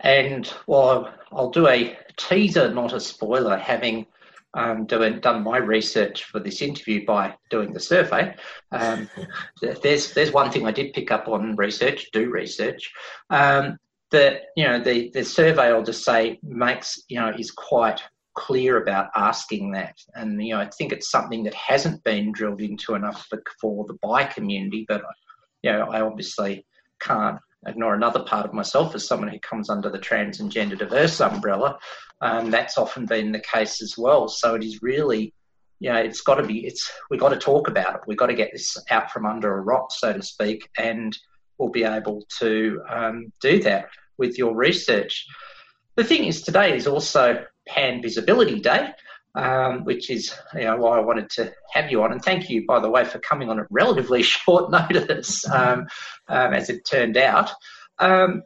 And 0.04 0.54
well, 0.68 1.14
I'll 1.32 1.50
do 1.50 1.68
a 1.68 1.98
teaser, 2.18 2.74
not 2.74 2.94
a 2.94 3.00
spoiler, 3.00 3.58
having 3.58 4.06
um, 4.54 4.86
doing, 4.86 5.20
done 5.20 5.44
my 5.44 5.58
research 5.58 6.24
for 6.26 6.40
this 6.40 6.62
interview 6.62 7.06
by 7.06 7.36
doing 7.50 7.74
the 7.74 7.80
survey. 7.80 8.36
Um, 8.72 9.10
there's 9.62 10.14
there's 10.14 10.32
one 10.32 10.52
thing 10.52 10.66
I 10.66 10.72
did 10.72 10.94
pick 10.94 11.12
up 11.12 11.28
on 11.28 11.56
research. 11.56 12.08
Do 12.12 12.30
research. 12.30 12.92
Um, 13.30 13.78
that 14.12 14.44
you 14.56 14.64
know 14.64 14.80
the 14.80 15.10
the 15.14 15.24
survey 15.24 15.64
I'll 15.64 15.84
just 15.84 16.06
say 16.06 16.40
makes 16.44 17.02
you 17.10 17.20
know 17.20 17.34
is 17.38 17.52
quite 17.52 18.02
clear 18.36 18.82
about 18.82 19.10
asking 19.16 19.72
that, 19.72 19.96
and 20.14 20.42
you 20.42 20.54
know 20.54 20.62
I 20.62 20.70
think 20.70 20.92
it's 20.92 21.10
something 21.10 21.44
that 21.44 21.54
hasn't 21.54 22.04
been 22.04 22.32
drilled 22.32 22.62
into 22.62 22.96
enough 22.96 23.26
for, 23.30 23.42
for 23.60 23.86
the 23.88 23.98
bi 24.02 24.24
community, 24.26 24.86
but 24.88 25.02
you 25.64 25.72
know 25.72 25.88
I 25.90 26.02
obviously 26.02 26.66
can't 27.02 27.40
ignore 27.68 27.96
another 27.96 28.24
part 28.24 28.46
of 28.46 28.54
myself 28.54 28.96
as 28.96 29.08
someone 29.08 29.30
who 29.30 29.40
comes 29.40 29.70
under 29.70 29.90
the 29.90 29.98
trans 29.98 30.40
and 30.40 30.52
gender 30.52 30.76
diverse 30.76 31.20
umbrella. 31.22 31.78
Um, 32.22 32.52
that's 32.52 32.78
often 32.78 33.06
been 33.06 33.32
the 33.32 33.40
case 33.40 33.82
as 33.82 33.98
well. 33.98 34.28
So 34.28 34.56
it 34.56 34.64
is 34.64 34.82
really, 34.82 35.34
you 35.80 35.92
know, 35.92 35.98
it's 35.98 36.22
got 36.22 36.36
to 36.36 36.44
be, 36.44 36.66
it's, 36.66 36.92
we've 37.10 37.20
got 37.20 37.30
to 37.30 37.38
talk 37.38 37.68
about 37.68 37.96
it. 37.96 38.02
We've 38.08 38.18
got 38.18 38.28
to 38.28 38.34
get 38.34 38.52
this 38.54 38.78
out 38.90 39.12
from 39.12 39.26
under 39.26 39.58
a 39.58 39.62
rock, 39.62 39.92
so 39.92 40.14
to 40.14 40.22
speak, 40.22 40.70
and 40.78 41.18
we'll 41.58 41.70
be 41.70 41.84
able 41.84 42.26
to 42.40 42.82
um, 42.90 43.32
do 43.42 43.62
that 43.64 43.88
with 44.18 44.38
your 44.38 44.56
research. 44.56 45.26
The 45.96 46.04
thing 46.04 46.26
is, 46.26 46.42
today 46.42 46.76
is 46.76 46.88
also 46.88 47.44
Pan 47.68 48.02
Visibility 48.02 48.60
Day 48.60 48.92
um, 49.36 49.84
which 49.84 50.10
is 50.10 50.34
you 50.54 50.64
know 50.64 50.78
why 50.78 50.98
I 50.98 51.02
wanted 51.02 51.30
to 51.32 51.54
have 51.74 51.92
you 51.92 52.02
on. 52.04 52.12
And 52.12 52.24
thank 52.24 52.50
you, 52.50 52.66
by 52.66 52.80
the 52.80 52.90
way, 52.90 53.04
for 53.06 53.20
coming 53.20 53.50
on 53.50 53.60
at 53.60 53.68
relatively 53.70 54.24
short 54.24 54.72
notice, 54.72 55.48
um, 55.50 55.88
um, 56.28 56.54
as 56.54 56.70
it 56.70 56.86
turned 56.86 57.18
out. 57.18 57.52
Um. 58.00 58.44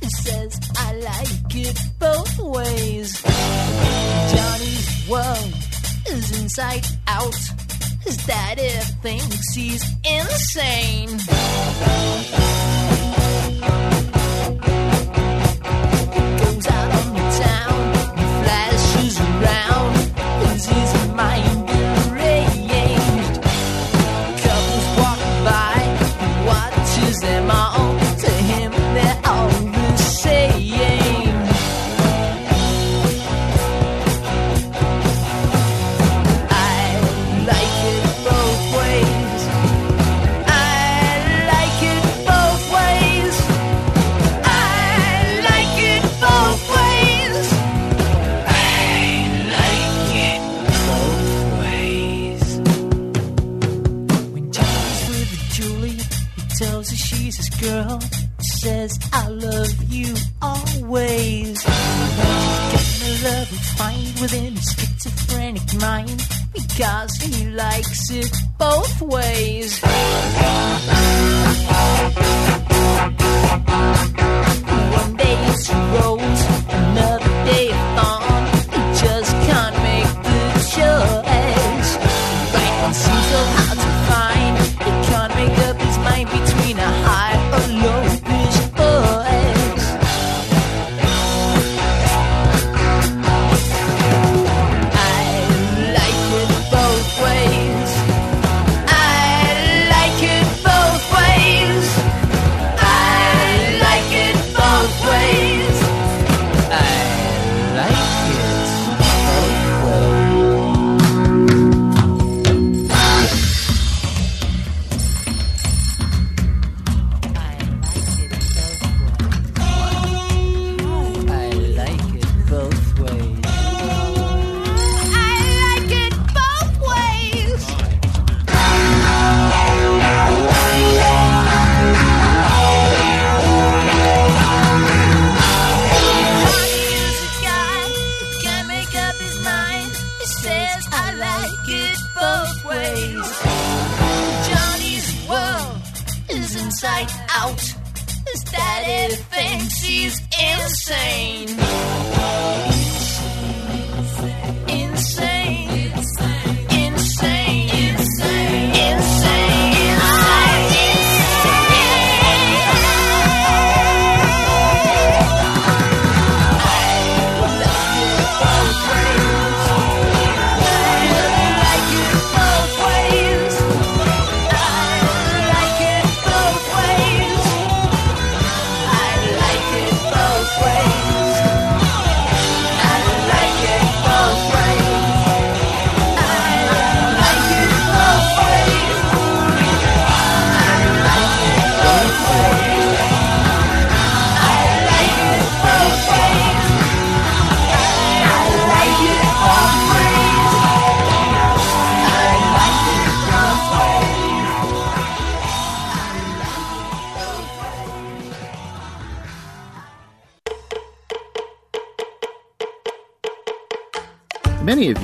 He 0.00 0.10
says, 0.10 0.60
I 0.76 0.94
like 0.96 1.54
it 1.56 1.78
both 1.98 2.38
ways. 2.38 3.22
Johnny's 4.32 5.08
world 5.08 5.54
is 6.08 6.40
inside 6.42 6.86
out. 7.06 7.34
His 8.02 8.18
daddy 8.26 8.68
thinks 9.02 9.54
he's 9.54 9.82
insane. 10.04 11.18
She's 60.94 61.64
getting 61.64 63.02
a 63.08 63.14
love 63.24 63.48
find 63.76 64.20
within 64.20 64.54
his 64.54 64.76
schizophrenic 64.78 65.74
mind 65.80 66.24
because 66.52 67.16
he 67.16 67.50
likes 67.50 68.10
it 68.12 68.32
both 68.58 69.02
ways. 69.02 69.80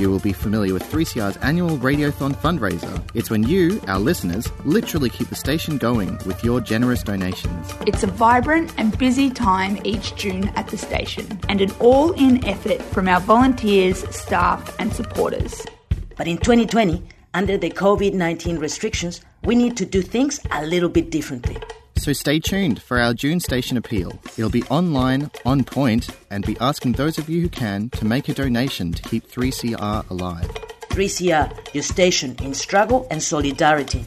You 0.00 0.10
will 0.10 0.18
be 0.18 0.32
familiar 0.32 0.72
with 0.72 0.82
3CR's 0.84 1.36
annual 1.38 1.76
Radiothon 1.76 2.34
fundraiser. 2.34 3.02
It's 3.14 3.28
when 3.28 3.42
you, 3.42 3.80
our 3.86 3.98
listeners, 3.98 4.50
literally 4.64 5.10
keep 5.10 5.28
the 5.28 5.34
station 5.34 5.76
going 5.76 6.18
with 6.24 6.42
your 6.42 6.60
generous 6.60 7.02
donations. 7.02 7.74
It's 7.86 8.02
a 8.02 8.06
vibrant 8.06 8.72
and 8.78 8.96
busy 8.96 9.28
time 9.28 9.78
each 9.84 10.16
June 10.16 10.48
at 10.56 10.68
the 10.68 10.78
station, 10.78 11.38
and 11.48 11.60
an 11.60 11.70
all 11.80 12.12
in 12.12 12.44
effort 12.46 12.80
from 12.80 13.08
our 13.08 13.20
volunteers, 13.20 14.08
staff, 14.14 14.74
and 14.78 14.92
supporters. 14.92 15.66
But 16.16 16.26
in 16.26 16.38
2020, 16.38 17.02
under 17.34 17.58
the 17.58 17.70
COVID 17.70 18.14
19 18.14 18.58
restrictions, 18.58 19.20
we 19.44 19.54
need 19.54 19.76
to 19.76 19.84
do 19.84 20.02
things 20.02 20.40
a 20.50 20.64
little 20.66 20.88
bit 20.88 21.10
differently. 21.10 21.58
So 22.00 22.14
stay 22.14 22.40
tuned 22.40 22.80
for 22.80 22.98
our 22.98 23.12
June 23.12 23.40
station 23.40 23.76
appeal. 23.76 24.18
It'll 24.38 24.48
be 24.48 24.62
online, 24.70 25.30
on 25.44 25.64
point, 25.64 26.08
and 26.30 26.46
be 26.46 26.56
asking 26.58 26.92
those 26.92 27.18
of 27.18 27.28
you 27.28 27.42
who 27.42 27.50
can 27.50 27.90
to 27.90 28.06
make 28.06 28.26
a 28.30 28.32
donation 28.32 28.94
to 28.94 29.02
keep 29.02 29.28
3CR 29.30 30.08
alive. 30.08 30.50
3CR, 30.92 31.74
your 31.74 31.82
station 31.82 32.36
in 32.40 32.54
struggle 32.54 33.06
and 33.10 33.22
solidarity. 33.22 34.06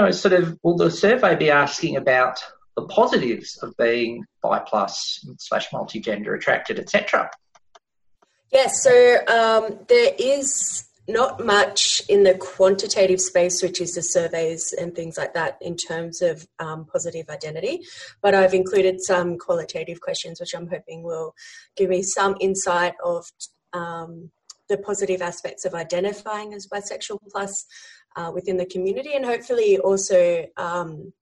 Know, 0.00 0.10
sort 0.10 0.34
of, 0.34 0.58
will 0.62 0.76
the 0.76 0.90
survey 0.90 1.36
be 1.36 1.50
asking 1.50 1.96
about 1.96 2.38
the 2.76 2.86
positives 2.86 3.58
of 3.58 3.76
being 3.76 4.24
bi 4.42 4.58
plus 4.60 5.24
slash 5.38 5.68
multigender 5.70 6.36
attracted, 6.36 6.78
etc.? 6.78 7.30
Yes, 8.52 8.82
so 8.82 9.18
um, 9.26 9.78
there 9.88 10.14
is 10.18 10.88
not 11.08 11.44
much 11.44 12.02
in 12.08 12.22
the 12.22 12.34
quantitative 12.34 13.20
space, 13.20 13.62
which 13.62 13.80
is 13.80 13.94
the 13.94 14.02
surveys 14.02 14.74
and 14.78 14.94
things 14.94 15.16
like 15.16 15.34
that, 15.34 15.56
in 15.60 15.76
terms 15.76 16.20
of 16.20 16.46
um, 16.58 16.84
positive 16.84 17.28
identity. 17.30 17.82
But 18.22 18.34
I've 18.34 18.54
included 18.54 19.02
some 19.02 19.38
qualitative 19.38 20.00
questions, 20.00 20.38
which 20.38 20.54
I'm 20.54 20.68
hoping 20.68 21.02
will 21.02 21.34
give 21.76 21.88
me 21.88 22.02
some 22.02 22.36
insight 22.40 22.94
of 23.02 23.26
um, 23.72 24.30
the 24.68 24.76
positive 24.76 25.22
aspects 25.22 25.64
of 25.64 25.74
identifying 25.74 26.52
as 26.52 26.66
bisexual 26.66 27.18
plus 27.30 27.64
uh, 28.18 28.32
within 28.32 28.56
the 28.56 28.66
community, 28.66 29.14
and 29.14 29.24
hopefully 29.24 29.78
also 29.78 30.44
um, 30.56 31.12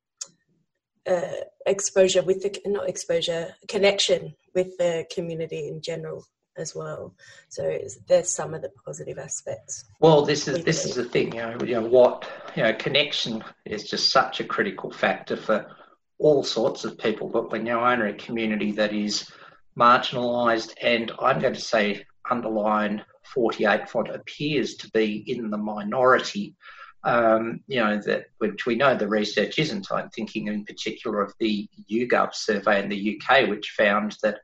uh, 1.07 1.43
exposure 1.67 2.23
with 2.23 2.43
the 2.43 2.59
not 2.67 2.89
exposure 2.89 3.55
connection 3.69 4.35
with 4.55 4.77
the 4.79 5.05
community 5.15 5.69
in 5.69 5.83
general 5.83 6.25
as 6.57 6.75
well. 6.75 7.15
So 7.51 7.79
there's 8.09 8.35
some 8.35 8.55
of 8.55 8.63
the 8.63 8.71
positive 8.87 9.19
aspects. 9.19 9.85
Well, 10.01 10.25
this 10.25 10.49
is 10.49 10.65
this 10.65 10.87
is 10.87 10.95
the 10.95 11.05
thing, 11.05 11.35
you 11.35 11.43
know, 11.43 11.59
you 11.63 11.75
know 11.75 11.87
what 11.87 12.27
you 12.57 12.63
know, 12.63 12.73
connection 12.73 13.45
is 13.67 13.89
just 13.89 14.11
such 14.11 14.41
a 14.41 14.45
critical 14.45 14.91
factor 14.91 15.37
for 15.37 15.67
all 16.19 16.43
sorts 16.43 16.85
of 16.87 16.97
people. 16.97 17.29
But 17.29 17.53
when 17.53 17.67
you 17.67 17.73
own 17.73 18.01
a 18.01 18.15
community 18.15 18.73
that 18.73 18.95
is 18.95 19.31
marginalised, 19.79 20.73
and 20.83 21.13
I'm 21.21 21.41
going 21.41 21.53
to 21.53 21.61
say 21.61 22.07
underline 22.31 23.05
48 23.35 23.89
font 23.89 24.09
appears 24.09 24.77
to 24.77 24.91
be 24.91 25.25
in 25.27 25.51
the 25.51 25.59
minority. 25.59 26.55
Um, 27.07 27.61
you 27.69 27.79
know 27.79 28.01
that 28.05 28.27
which 28.39 28.67
we 28.67 28.75
know 28.75 28.97
the 28.97 29.07
research 29.07 29.61
isn't. 29.61 29.93
I'm 29.93 30.11
thinking 30.11 30.49
in 30.49 30.65
particular 30.65 31.21
of 31.21 31.33
the 31.39 31.69
YouGov 31.89 32.35
survey 32.35 32.83
in 32.83 32.89
the 32.89 33.21
UK, 33.21 33.49
which 33.49 33.75
found 33.77 34.17
that 34.25 34.41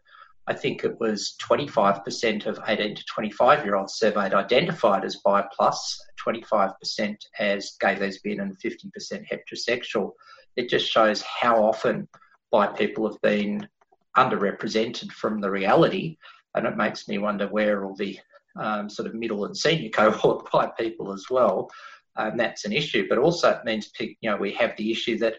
I 0.47 0.55
think 0.55 0.85
it 0.85 0.99
was 1.01 1.35
25% 1.43 2.47
of 2.47 2.61
18 2.67 2.95
to 2.95 3.05
25 3.05 3.65
year 3.65 3.75
olds 3.75 3.95
surveyed 3.95 4.33
identified 4.33 5.05
as 5.05 5.17
bi 5.17 5.45
plus, 5.53 6.01
25% 6.25 7.17
as 7.41 7.77
gay, 7.81 7.99
lesbian, 7.99 8.41
and 8.41 8.57
50% 8.61 9.27
heterosexual. 9.29 10.13
It 10.55 10.69
just 10.69 10.89
shows 10.89 11.21
how 11.23 11.65
often 11.65 12.09
bi 12.53 12.69
people 12.69 13.11
have 13.11 13.21
been 13.23 13.69
underrepresented 14.17 15.11
from 15.11 15.41
the 15.41 15.51
reality, 15.51 16.17
and 16.55 16.65
it 16.67 16.77
makes 16.77 17.09
me 17.09 17.19
wonder 17.19 17.49
where 17.49 17.85
all 17.85 17.97
the 17.97 18.21
um, 18.55 18.89
sort 18.89 19.09
of 19.09 19.15
middle 19.15 19.47
and 19.47 19.57
senior 19.57 19.91
cohort 19.91 20.49
bi 20.53 20.67
people 20.79 21.13
as 21.13 21.27
well. 21.29 21.69
Um, 22.17 22.37
that's 22.37 22.65
an 22.65 22.73
issue, 22.73 23.07
but 23.09 23.19
also 23.19 23.51
it 23.51 23.65
means 23.65 23.91
you 23.99 24.17
know 24.23 24.37
we 24.37 24.53
have 24.53 24.77
the 24.77 24.91
issue 24.93 25.19
that 25.19 25.37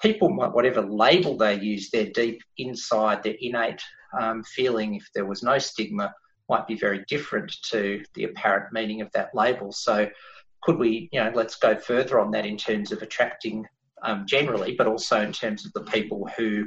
people 0.00 0.30
might 0.30 0.52
whatever 0.52 0.82
label 0.82 1.36
they 1.36 1.60
use, 1.60 1.90
their 1.90 2.06
deep 2.06 2.42
inside, 2.58 3.22
their 3.22 3.36
innate 3.40 3.82
um, 4.18 4.42
feeling, 4.44 4.94
if 4.94 5.06
there 5.14 5.26
was 5.26 5.42
no 5.42 5.58
stigma, 5.58 6.14
might 6.48 6.66
be 6.66 6.76
very 6.76 7.04
different 7.08 7.54
to 7.64 8.02
the 8.14 8.24
apparent 8.24 8.72
meaning 8.72 9.00
of 9.00 9.10
that 9.12 9.34
label. 9.34 9.72
So, 9.72 10.08
could 10.62 10.78
we, 10.78 11.08
you 11.12 11.22
know, 11.22 11.32
let's 11.34 11.56
go 11.56 11.76
further 11.76 12.18
on 12.18 12.30
that 12.32 12.46
in 12.46 12.56
terms 12.56 12.92
of 12.92 13.02
attracting 13.02 13.66
um, 14.02 14.26
generally, 14.26 14.74
but 14.76 14.86
also 14.86 15.20
in 15.20 15.32
terms 15.32 15.64
of 15.66 15.72
the 15.72 15.82
people 15.82 16.28
who 16.36 16.66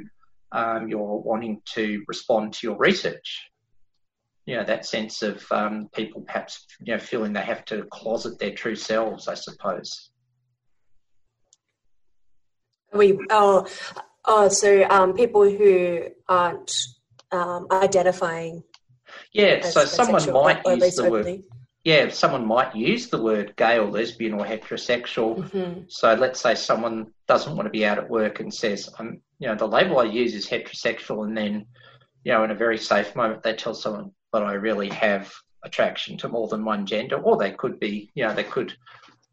um, 0.52 0.88
you're 0.88 1.18
wanting 1.18 1.60
to 1.74 2.02
respond 2.08 2.52
to 2.54 2.66
your 2.66 2.76
research. 2.76 3.50
You 4.50 4.56
know, 4.56 4.64
that 4.64 4.84
sense 4.84 5.22
of 5.22 5.44
um, 5.52 5.88
people 5.94 6.22
perhaps, 6.22 6.66
you 6.80 6.92
know, 6.92 6.98
feeling 6.98 7.32
they 7.32 7.40
have 7.40 7.64
to 7.66 7.84
closet 7.84 8.40
their 8.40 8.50
true 8.50 8.74
selves, 8.74 9.28
I 9.28 9.34
suppose. 9.34 10.10
We, 12.92 13.16
oh, 13.30 13.68
oh, 14.24 14.48
so 14.48 14.82
um, 14.90 15.14
people 15.14 15.48
who 15.48 16.06
aren't 16.28 16.72
um, 17.30 17.68
identifying. 17.70 18.64
Yeah, 19.32 19.60
so 19.62 19.84
someone 19.84 20.32
might 20.32 20.66
use 20.66 20.96
the 20.96 21.08
word. 21.08 21.44
Yeah, 21.84 22.08
someone 22.08 22.44
might 22.44 22.74
use 22.74 23.08
the 23.08 23.22
word 23.22 23.54
gay 23.54 23.78
or 23.78 23.88
lesbian 23.88 24.34
or 24.34 24.44
heterosexual. 24.44 25.48
Mm-hmm. 25.48 25.82
So 25.86 26.14
let's 26.14 26.40
say 26.40 26.56
someone 26.56 27.12
doesn't 27.28 27.54
want 27.54 27.66
to 27.66 27.70
be 27.70 27.86
out 27.86 27.98
at 27.98 28.10
work 28.10 28.40
and 28.40 28.52
says, 28.52 28.90
"I'm," 28.98 29.22
you 29.38 29.46
know, 29.46 29.54
the 29.54 29.68
label 29.68 30.00
I 30.00 30.06
use 30.06 30.34
is 30.34 30.48
heterosexual, 30.48 31.24
and 31.24 31.36
then, 31.36 31.66
you 32.24 32.32
know, 32.32 32.42
in 32.42 32.50
a 32.50 32.56
very 32.56 32.78
safe 32.78 33.14
moment, 33.14 33.44
they 33.44 33.54
tell 33.54 33.74
someone, 33.74 34.10
"But 34.32 34.42
I 34.42 34.54
really 34.54 34.88
have 34.90 35.32
attraction 35.64 36.16
to 36.18 36.28
more 36.28 36.48
than 36.48 36.64
one 36.64 36.86
gender," 36.86 37.16
or 37.16 37.36
they 37.36 37.52
could 37.52 37.78
be, 37.80 38.10
you 38.14 38.24
know, 38.24 38.34
they 38.34 38.44
could 38.44 38.74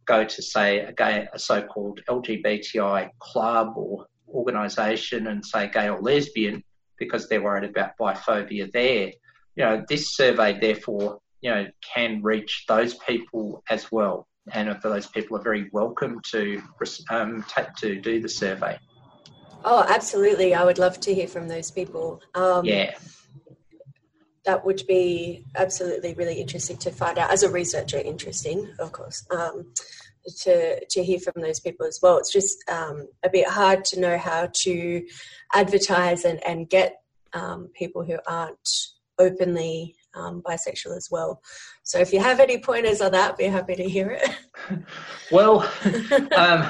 go 0.05 0.23
to 0.23 0.41
say 0.41 0.79
a 0.79 0.93
gay, 0.93 1.27
a 1.33 1.39
so-called 1.39 2.01
LGBTI 2.09 3.09
club 3.19 3.73
or 3.75 4.05
organisation 4.29 5.27
and 5.27 5.45
say 5.45 5.69
gay 5.69 5.89
or 5.89 6.01
lesbian, 6.01 6.63
because 6.97 7.27
they're 7.27 7.43
worried 7.43 7.69
about 7.69 7.97
biphobia 7.99 8.71
there. 8.71 9.11
You 9.55 9.65
know, 9.65 9.85
this 9.87 10.15
survey 10.15 10.59
therefore, 10.59 11.19
you 11.41 11.51
know, 11.51 11.67
can 11.81 12.21
reach 12.21 12.65
those 12.67 12.95
people 12.95 13.63
as 13.69 13.91
well. 13.91 14.27
And 14.53 14.69
if 14.69 14.81
those 14.81 15.07
people 15.07 15.37
are 15.37 15.43
very 15.43 15.69
welcome 15.73 16.21
to 16.31 16.61
um, 17.09 17.45
take, 17.49 17.73
to 17.75 17.99
do 17.99 18.21
the 18.21 18.29
survey. 18.29 18.79
Oh, 19.65 19.85
absolutely! 19.87 20.53
I 20.53 20.63
would 20.63 20.77
love 20.77 20.99
to 21.01 21.13
hear 21.13 21.27
from 21.27 21.47
those 21.49 21.69
people. 21.69 22.21
Um, 22.33 22.63
yeah, 22.63 22.93
that 24.47 24.65
would 24.65 24.81
be 24.87 25.43
absolutely 25.55 26.13
really 26.13 26.39
interesting 26.39 26.77
to 26.77 26.89
find 26.89 27.17
out. 27.17 27.29
As 27.29 27.43
a 27.43 27.51
researcher, 27.51 27.97
interesting, 27.97 28.67
of 28.79 28.93
course. 28.93 29.25
Um, 29.29 29.73
to 30.43 30.85
to 30.85 31.03
hear 31.03 31.19
from 31.19 31.41
those 31.41 31.59
people 31.59 31.85
as 31.85 31.99
well. 32.01 32.17
It's 32.17 32.31
just 32.31 32.57
um, 32.69 33.07
a 33.23 33.29
bit 33.29 33.47
hard 33.47 33.85
to 33.85 33.99
know 33.99 34.17
how 34.17 34.49
to 34.63 35.05
advertise 35.53 36.25
and 36.25 36.43
and 36.45 36.69
get 36.69 37.01
um, 37.33 37.69
people 37.77 38.03
who 38.03 38.17
aren't 38.27 38.69
openly 39.19 39.95
um, 40.15 40.41
bisexual 40.41 40.95
as 40.95 41.09
well. 41.11 41.41
So 41.83 41.99
if 41.99 42.13
you 42.13 42.19
have 42.19 42.39
any 42.39 42.57
pointers 42.57 43.01
on 43.01 43.11
that, 43.11 43.37
be 43.37 43.45
happy 43.45 43.75
to 43.75 43.87
hear 43.87 44.19
it. 44.21 44.29
well, 45.31 45.61
um, 46.35 46.69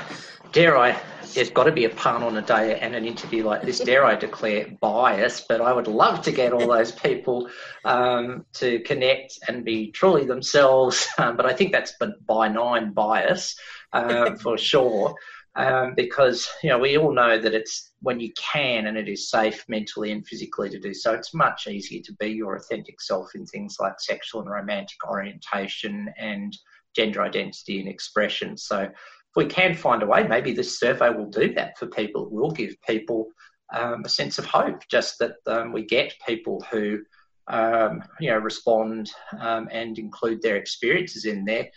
dare 0.52 0.78
I 0.78 1.00
there's 1.34 1.50
got 1.50 1.66
to 1.66 1.72
be 1.72 1.86
a 1.86 1.90
pun 1.90 2.24
on 2.24 2.38
a 2.38 2.42
day 2.42 2.80
and 2.80 2.96
an 2.96 3.06
interview 3.06 3.44
like 3.44 3.62
this. 3.62 3.80
Dare 3.80 4.06
I 4.06 4.16
declare 4.16 4.68
bias? 4.82 5.46
But 5.48 5.62
I 5.62 5.72
would 5.72 5.88
love 5.88 6.22
to 6.24 6.32
get 6.32 6.52
all 6.52 6.68
those 6.68 6.92
people 6.92 7.50
um, 7.86 8.46
to 8.54 8.80
connect 8.80 9.38
and 9.48 9.64
be 9.64 9.92
truly 9.92 10.26
themselves. 10.26 11.08
Um, 11.20 11.36
but 11.36 11.48
I 11.48 11.54
think 11.54 11.72
that's 11.72 11.94
by 12.28 12.48
nine 12.48 12.94
bias 12.94 13.56
um, 13.92 14.38
for 14.44 14.58
sure. 14.58 15.16
Um, 15.56 15.96
because 15.96 16.48
you 16.62 16.70
know 16.70 16.78
we 16.78 16.98
all 16.98 17.12
know 17.12 17.40
that 17.40 17.56
it's 17.56 17.94
when 18.02 18.20
you 18.20 18.32
can 18.34 18.86
and 18.86 18.96
it 18.96 19.10
is 19.10 19.32
safe 19.32 19.66
mentally 19.68 20.12
and 20.12 20.26
physically 20.26 20.70
to 20.70 20.80
do 20.80 20.94
so, 20.94 21.14
it's 21.14 21.34
much 21.34 21.66
easier 21.68 22.02
to 22.04 22.14
be 22.14 22.28
your 22.28 22.56
authentic 22.56 23.02
self 23.02 23.34
in 23.34 23.46
things 23.48 23.78
like 23.80 24.00
sexual 24.00 24.42
and 24.42 24.52
romantic 24.52 25.04
orientation 25.08 26.14
and 26.20 26.56
gender 26.96 27.22
identity 27.22 27.80
and 27.80 27.90
expression. 27.90 28.58
So 28.58 28.90
we 29.38 29.46
can 29.46 29.76
find 29.76 30.02
a 30.02 30.08
way, 30.08 30.28
maybe 30.28 30.52
this 30.52 30.80
survey 30.80 31.12
will 31.12 31.30
do 31.30 31.54
that 31.54 31.78
for 31.78 31.86
people. 31.86 32.26
It 32.26 32.32
will 32.32 32.50
give 32.50 32.76
people 32.82 33.28
um, 33.72 34.02
a 34.04 34.10
sense 34.10 34.40
of 34.40 34.46
hope, 34.46 34.82
just 34.90 35.20
that 35.20 35.36
um, 35.46 35.72
we 35.72 35.86
get 35.86 36.16
people 36.28 36.66
who 36.72 37.04
um, 37.48 38.04
you 38.20 38.32
know 38.32 38.40
respond 38.40 39.12
um, 39.40 39.70
and 39.72 40.00
include 40.00 40.42
their 40.42 40.56
experiences 40.56 41.26
in 41.26 41.46
there. 41.46 41.70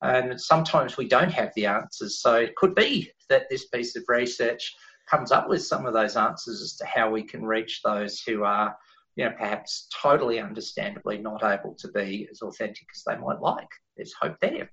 And 0.00 0.40
sometimes 0.40 0.96
we 0.96 1.08
don't 1.08 1.32
have 1.32 1.50
the 1.56 1.66
answers, 1.66 2.20
so 2.20 2.34
it 2.36 2.54
could 2.54 2.76
be 2.76 3.10
that 3.28 3.50
this 3.50 3.66
piece 3.66 3.96
of 3.96 4.04
research 4.06 4.76
comes 5.10 5.32
up 5.32 5.48
with 5.48 5.64
some 5.64 5.86
of 5.86 5.94
those 5.94 6.16
answers 6.16 6.62
as 6.62 6.76
to 6.76 6.86
how 6.86 7.10
we 7.10 7.24
can 7.24 7.44
reach 7.44 7.80
those 7.82 8.20
who 8.20 8.44
are, 8.44 8.76
you 9.16 9.24
know, 9.24 9.32
perhaps 9.36 9.88
totally 10.00 10.38
understandably 10.38 11.18
not 11.18 11.42
able 11.42 11.74
to 11.80 11.88
be 11.88 12.28
as 12.30 12.42
authentic 12.42 12.86
as 12.94 13.02
they 13.04 13.16
might 13.16 13.40
like. 13.40 13.68
There's 13.96 14.14
hope 14.20 14.36
there 14.40 14.70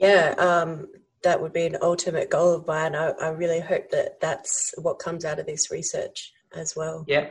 yeah, 0.00 0.34
um, 0.38 0.88
that 1.22 1.40
would 1.40 1.52
be 1.52 1.66
an 1.66 1.76
ultimate 1.82 2.30
goal 2.30 2.54
of 2.54 2.66
mine. 2.66 2.94
I, 2.94 3.10
I 3.10 3.28
really 3.28 3.60
hope 3.60 3.90
that 3.90 4.20
that's 4.20 4.74
what 4.78 4.98
comes 4.98 5.24
out 5.24 5.38
of 5.38 5.46
this 5.46 5.70
research 5.70 6.32
as 6.54 6.74
well. 6.74 7.04
Yeah. 7.06 7.30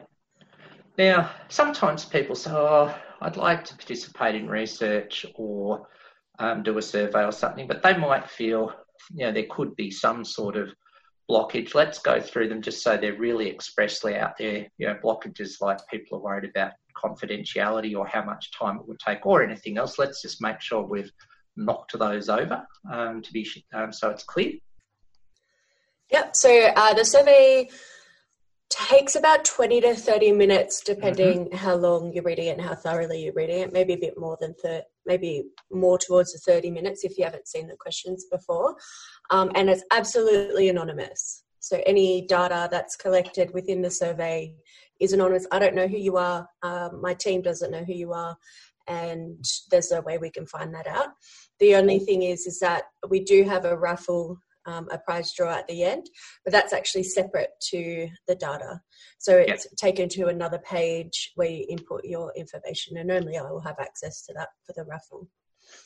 Now, 0.98 1.32
sometimes 1.48 2.06
people 2.06 2.36
say, 2.36 2.52
oh, 2.52 2.96
I'd 3.22 3.38
like 3.38 3.64
to 3.66 3.76
participate 3.76 4.36
in 4.36 4.48
research 4.48 5.26
or 5.36 5.88
um, 6.40 6.62
do 6.62 6.78
a 6.78 6.82
survey 6.82 7.26
or 7.26 7.32
something, 7.32 7.68
but 7.68 7.82
they 7.82 7.98
might 7.98 8.30
feel, 8.30 8.74
you 9.14 9.26
know, 9.26 9.32
there 9.32 9.48
could 9.50 9.76
be 9.76 9.90
some 9.90 10.24
sort 10.24 10.56
of 10.56 10.70
blockage. 11.30 11.74
Let's 11.74 12.00
go 12.00 12.20
through 12.20 12.50
them 12.50 12.62
just 12.62 12.84
so 12.84 12.98
they're 12.98 13.18
really 13.18 13.50
expressly 13.50 14.16
out 14.16 14.38
there. 14.38 14.68
You 14.78 14.88
know, 14.88 14.96
blockages 15.04 15.62
like 15.62 15.80
people 15.90 16.18
are 16.18 16.22
worried 16.22 16.50
about 16.50 16.74
confidentiality 16.98 17.98
or 17.98 18.06
how 18.06 18.24
much 18.24 18.52
time 18.52 18.78
it 18.78 18.88
would 18.88 19.00
take 19.00 19.26
or 19.26 19.42
anything 19.42 19.78
else. 19.78 19.98
Let's 19.98 20.22
just 20.22 20.42
make 20.42 20.62
sure 20.62 20.84
we've 20.84 21.12
knocked 21.60 21.98
those 21.98 22.30
over 22.30 22.66
um, 22.92 23.22
to 23.22 23.34
be 23.34 23.48
um, 23.74 23.92
so 23.92 24.10
it's 24.10 24.24
clear. 24.24 24.54
Yep. 26.12 26.36
So 26.36 26.72
uh, 26.76 26.94
the 26.94 27.06
survey 27.06 27.70
takes 28.70 29.16
about 29.16 29.46
20 29.46 29.82
to 29.82 29.96
30 29.96 30.32
minutes 30.32 30.82
depending 30.86 31.46
mm-hmm. 31.46 31.56
how 31.56 31.76
long 31.76 32.14
you're 32.14 32.24
reading 32.24 32.48
it 32.48 32.58
and 32.58 32.62
how 32.62 32.76
thoroughly 32.76 33.24
you're 33.24 33.34
reading 33.34 33.62
it 33.62 33.74
maybe 33.74 33.94
a 33.94 33.98
bit 33.98 34.14
more 34.16 34.38
than 34.40 34.54
30 34.62 34.84
maybe 35.08 35.44
more 35.72 35.98
towards 35.98 36.34
the 36.34 36.40
30 36.40 36.70
minutes 36.70 37.04
if 37.04 37.18
you 37.18 37.24
haven't 37.24 37.48
seen 37.48 37.68
the 37.68 37.76
questions 37.76 38.28
before 38.32 38.76
um, 39.32 39.52
and 39.56 39.72
it's 39.72 39.84
absolutely 39.92 40.70
anonymous 40.70 41.44
So 41.60 41.82
any 41.86 42.26
data 42.28 42.68
that's 42.72 42.96
collected 42.96 43.54
within 43.54 43.82
the 43.82 43.92
survey 43.92 44.54
is 45.00 45.14
anonymous. 45.14 45.48
I 45.52 45.60
don't 45.60 45.76
know 45.76 45.88
who 45.88 45.98
you 45.98 46.18
are. 46.18 46.48
Um, 46.64 47.02
my 47.02 47.14
team 47.14 47.42
doesn't 47.42 47.72
know 47.72 47.84
who 47.84 47.94
you 47.94 48.14
are, 48.14 48.38
and 48.90 49.46
there's 49.70 49.92
no 49.92 50.02
way 50.02 50.18
we 50.18 50.32
can 50.32 50.46
find 50.46 50.74
that 50.74 50.88
out. 50.88 51.10
The 51.60 51.76
only 51.76 52.00
thing 52.00 52.24
is, 52.24 52.46
is 52.48 52.60
that 52.60 52.84
we 53.08 53.22
do 53.22 53.44
have 53.44 53.64
a 53.64 53.78
raffle, 53.78 54.40
um, 54.66 54.88
a 54.92 54.98
prize 54.98 55.32
draw 55.34 55.54
at 55.54 55.68
the 55.68 55.84
end, 55.84 56.10
but 56.44 56.52
that's 56.52 56.74
actually 56.74 57.04
separate 57.04 57.52
to 57.70 58.10
the 58.28 58.36
data. 58.36 58.82
So 59.20 59.38
it's 59.38 59.66
yep. 59.66 59.76
taken 59.78 60.10
to 60.10 60.28
another 60.28 60.60
page 60.60 61.32
where 61.36 61.50
you 61.50 61.66
input 61.70 62.04
your 62.04 62.34
information, 62.36 62.98
and 62.98 63.12
only 63.12 63.38
I 63.38 63.44
will 63.44 63.62
have 63.62 63.80
access 63.80 64.26
to 64.26 64.34
that 64.34 64.50
for 64.66 64.74
the 64.76 64.86
raffle. 64.90 65.30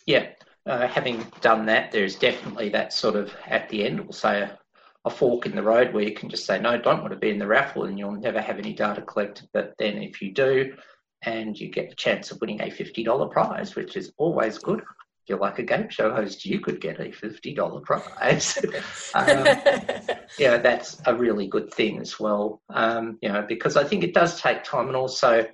Yeah, 0.07 0.29
uh, 0.65 0.87
having 0.87 1.25
done 1.41 1.65
that, 1.65 1.91
there's 1.91 2.15
definitely 2.15 2.69
that 2.69 2.93
sort 2.93 3.15
of 3.15 3.33
at 3.47 3.67
the 3.67 3.83
end, 3.85 3.99
we'll 3.99 4.13
say 4.13 4.41
a, 4.41 4.57
a, 5.03 5.09
fork 5.09 5.45
in 5.45 5.55
the 5.55 5.63
road 5.63 5.93
where 5.93 6.03
you 6.03 6.13
can 6.13 6.29
just 6.29 6.45
say, 6.45 6.57
no, 6.57 6.77
don't 6.77 7.01
want 7.01 7.11
to 7.11 7.19
be 7.19 7.29
in 7.29 7.39
the 7.39 7.47
raffle, 7.47 7.83
and 7.83 7.99
you'll 7.99 8.13
never 8.13 8.39
have 8.39 8.59
any 8.59 8.73
data 8.73 9.01
collected. 9.01 9.49
But 9.51 9.73
then 9.77 9.97
if 9.97 10.21
you 10.21 10.31
do, 10.31 10.73
and 11.25 11.57
you 11.57 11.69
get 11.69 11.89
the 11.89 11.95
chance 11.95 12.31
of 12.31 12.39
winning 12.41 12.61
a 12.61 12.65
$50 12.65 13.31
prize, 13.31 13.75
which 13.75 13.95
is 13.95 14.11
always 14.17 14.57
good. 14.57 14.79
If 14.79 15.29
you're 15.29 15.39
like 15.39 15.59
a 15.59 15.63
game 15.63 15.89
show 15.89 16.13
host, 16.13 16.45
you 16.45 16.59
could 16.59 16.81
get 16.81 16.99
a 16.99 17.05
$50 17.05 17.83
prize. 17.83 18.57
um, 19.13 19.45
yeah, 20.37 20.57
that's 20.57 21.01
a 21.05 21.15
really 21.15 21.47
good 21.47 21.73
thing 21.73 21.99
as 21.99 22.19
well, 22.19 22.61
um, 22.73 23.17
you 23.21 23.29
know, 23.29 23.45
because 23.47 23.77
I 23.77 23.85
think 23.85 24.03
it 24.03 24.13
does 24.13 24.41
take 24.41 24.63
time. 24.63 24.87
And 24.87 24.97
also, 24.97 25.45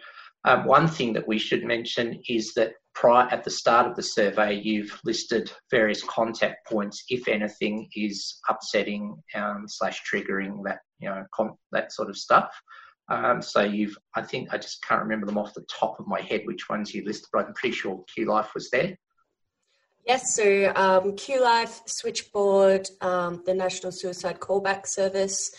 um, 0.45 0.65
one 0.65 0.88
thing 0.88 1.13
that 1.13 1.27
we 1.27 1.38
should 1.38 1.63
mention 1.63 2.21
is 2.27 2.53
that 2.55 2.71
prior 2.95 3.27
at 3.32 3.43
the 3.43 3.51
start 3.51 3.88
of 3.88 3.95
the 3.95 4.03
survey, 4.03 4.53
you've 4.53 4.99
listed 5.05 5.51
various 5.69 6.03
contact 6.03 6.67
points 6.67 7.03
if 7.10 7.27
anything 7.27 7.88
is 7.95 8.39
upsetting 8.49 9.15
um, 9.36 9.65
slash 9.67 10.01
triggering 10.12 10.63
that 10.65 10.79
you 10.99 11.10
know 11.10 11.23
com- 11.34 11.58
that 11.71 11.91
sort 11.91 12.10
of 12.10 12.17
stuff. 12.17 12.49
Um, 13.10 13.41
so 13.41 13.62
you've, 13.62 13.98
I 14.15 14.22
think, 14.22 14.50
I 14.54 14.58
just 14.58 14.84
can't 14.84 15.02
remember 15.02 15.26
them 15.26 15.38
off 15.38 15.54
the 15.54 15.65
top 15.69 16.00
of 16.00 16.08
my 16.08 16.22
head 16.22 16.41
which 16.45 16.69
ones 16.69 16.93
you 16.93 17.04
listed, 17.06 17.30
but 17.34 17.48
I'm 17.48 17.54
pretty 17.54 17.76
sure 17.76 18.04
Q 18.13 18.26
Life 18.26 18.54
was 18.54 18.69
there. 18.69 18.98
Yes, 20.06 20.36
so 20.36 20.72
um, 20.76 21.15
Q 21.15 21.41
Life, 21.41 21.82
Switchboard, 21.86 22.88
um, 23.02 23.43
the 23.45 23.54
National 23.54 23.91
Suicide 23.91 24.39
Callback 24.39 24.88
Service, 24.88 25.54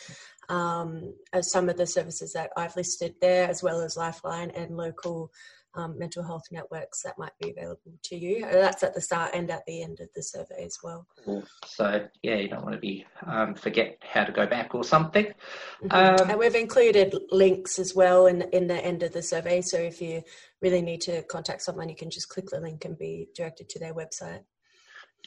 um, 0.49 1.15
some 1.41 1.69
of 1.69 1.77
the 1.77 1.87
services 1.87 2.33
that 2.33 2.51
I've 2.57 2.77
listed 2.77 3.15
there, 3.21 3.49
as 3.49 3.63
well 3.63 3.81
as 3.81 3.97
Lifeline 3.97 4.51
and 4.51 4.77
local 4.77 5.31
um, 5.75 5.99
mental 5.99 6.23
health 6.23 6.45
networks 6.51 7.03
that 7.03 7.19
might 7.19 7.33
be 7.41 7.51
available 7.51 7.93
to 8.05 8.17
you. 8.17 8.45
Uh, 8.45 8.53
that's 8.53 8.83
at 8.83 8.95
the 8.95 9.01
start 9.01 9.31
and 9.35 9.51
at 9.51 9.63
the 9.67 9.83
end 9.83 10.01
of 10.01 10.09
the 10.15 10.23
survey 10.23 10.65
as 10.65 10.79
well. 10.83 11.07
So 11.65 12.07
yeah, 12.23 12.37
you 12.37 12.49
don't 12.49 12.63
want 12.63 12.75
to 12.75 12.81
be 12.81 13.07
um, 13.27 13.55
forget 13.55 13.99
how 14.03 14.25
to 14.25 14.33
go 14.33 14.47
back 14.47 14.75
or 14.75 14.85
something. 14.85 15.27
Mm-hmm. 15.27 15.93
Um, 15.93 16.31
and 16.31 16.39
we've 16.39 16.55
included 16.55 17.15
links 17.31 17.79
as 17.79 17.95
well 17.95 18.27
in 18.27 18.43
in 18.53 18.67
the 18.67 18.85
end 18.85 19.03
of 19.03 19.13
the 19.13 19.23
survey. 19.23 19.61
So 19.61 19.77
if 19.77 20.01
you 20.01 20.23
really 20.61 20.83
need 20.83 21.01
to 21.03 21.23
contact 21.23 21.63
someone, 21.63 21.89
you 21.89 21.97
can 21.97 22.11
just 22.11 22.29
click 22.29 22.51
the 22.51 22.61
link 22.61 22.85
and 22.85 22.99
be 22.99 23.29
directed 23.35 23.69
to 23.71 23.79
their 23.79 23.95
website. 23.95 24.41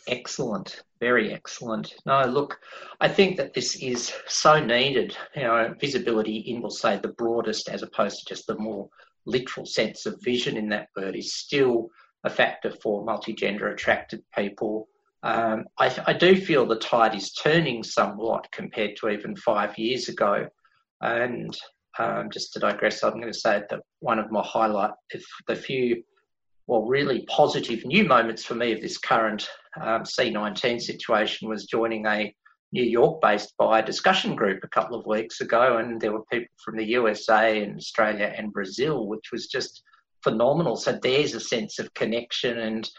Excellent, 0.08 0.82
very 0.99 1.34
excellent. 1.34 1.93
No, 2.06 2.25
look, 2.25 2.60
I 2.99 3.08
think 3.08 3.38
that 3.38 3.53
this 3.53 3.75
is 3.75 4.12
so 4.27 4.60
needed. 4.60 5.15
You 5.36 5.43
know, 5.43 5.73
visibility 5.79 6.38
in, 6.38 6.62
we'll 6.62 6.71
say, 6.71 6.97
the 6.97 7.10
broadest 7.10 7.69
as 7.69 7.84
opposed 7.84 8.17
to 8.19 8.34
just 8.34 8.47
the 8.47 8.58
more 8.58 8.89
literal 9.26 9.66
sense 9.66 10.06
of 10.06 10.22
vision 10.22 10.58
in 10.58 10.70
that 10.70 10.90
word 10.96 11.16
is 11.16 11.34
still 11.34 11.90
a 12.24 12.30
factor 12.30 12.72
for 12.72 13.04
multi-gender 13.04 13.70
attracted 13.70 14.24
people. 14.38 14.88
Um, 15.24 15.66
I, 15.80 15.96
I, 16.06 16.14
do 16.14 16.36
feel 16.36 16.66
the 16.66 16.78
tide 16.78 17.16
is 17.16 17.32
turning 17.32 17.82
somewhat 17.84 18.52
compared 18.52 18.98
to 18.98 19.10
even 19.10 19.36
five 19.38 19.78
years 19.78 20.10
ago. 20.10 20.48
And 21.02 21.58
um, 21.98 22.30
just 22.30 22.54
to 22.54 22.60
digress, 22.60 23.04
I'm 23.04 23.22
going 23.22 23.32
to 23.32 23.34
say 23.34 23.62
that 23.70 23.80
one 24.00 24.20
of 24.20 24.32
my 24.32 24.44
highlight, 24.44 24.92
if 25.12 25.24
the 25.48 25.56
few, 25.56 26.04
well, 26.68 26.86
really 26.86 27.26
positive 27.30 27.86
new 27.86 28.04
moments 28.04 28.44
for 28.44 28.56
me 28.56 28.74
of 28.74 28.82
this 28.82 28.98
current 28.98 29.48
um, 29.80 30.04
C19 30.04 30.82
situation 30.82 31.48
was 31.48 31.66
joining 31.66 32.06
a 32.06 32.34
New 32.74 32.84
York 32.84 33.22
based 33.22 33.54
bi 33.58 33.82
discussion 33.82 34.36
group 34.36 34.64
a 34.64 34.68
couple 34.68 35.00
of 35.00 35.06
weeks 35.06 35.42
ago, 35.42 35.78
and 35.78 36.02
there 36.02 36.12
were 36.12 36.26
people 36.32 36.50
from 36.66 36.76
the 36.76 36.86
USA 36.86 37.62
and 37.62 37.78
Australia 37.78 38.34
and 38.36 38.52
Brazil, 38.52 39.08
which 39.08 39.32
was 39.32 39.46
just 39.46 39.84
phenomenal. 40.24 40.76
So 40.76 40.98
there's 41.02 41.36
a 41.36 41.40
sense 41.40 41.78
of 41.78 41.94
connection 41.94 42.58
and 42.58 42.90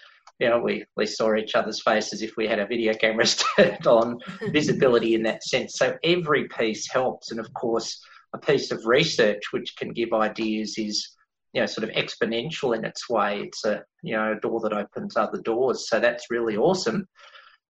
you 0.40 0.48
know, 0.48 0.58
we, 0.58 0.84
we 0.96 1.06
saw 1.06 1.34
each 1.36 1.54
other's 1.54 1.80
faces 1.80 2.20
if 2.20 2.36
we 2.36 2.48
had 2.48 2.58
our 2.58 2.66
video 2.66 2.92
cameras 2.92 3.36
turned 3.56 3.86
on, 3.86 4.18
visibility 4.50 5.14
in 5.14 5.22
that 5.22 5.44
sense. 5.44 5.74
So 5.76 5.96
every 6.02 6.48
piece 6.48 6.90
helps. 6.90 7.30
And 7.30 7.38
of 7.38 7.52
course, 7.54 8.00
a 8.32 8.38
piece 8.38 8.72
of 8.72 8.84
research 8.84 9.52
which 9.52 9.76
can 9.76 9.92
give 9.92 10.12
ideas 10.12 10.76
is, 10.76 11.08
you 11.52 11.60
know, 11.60 11.66
sort 11.66 11.88
of 11.88 11.94
exponential 11.94 12.76
in 12.76 12.84
its 12.84 13.08
way. 13.08 13.42
It's 13.42 13.64
a, 13.64 13.84
you 14.02 14.16
know, 14.16 14.32
a 14.32 14.40
door 14.40 14.60
that 14.60 14.72
opens 14.72 15.16
other 15.16 15.40
doors. 15.40 15.88
So 15.88 16.00
that's 16.00 16.30
really 16.30 16.56
awesome 16.56 17.06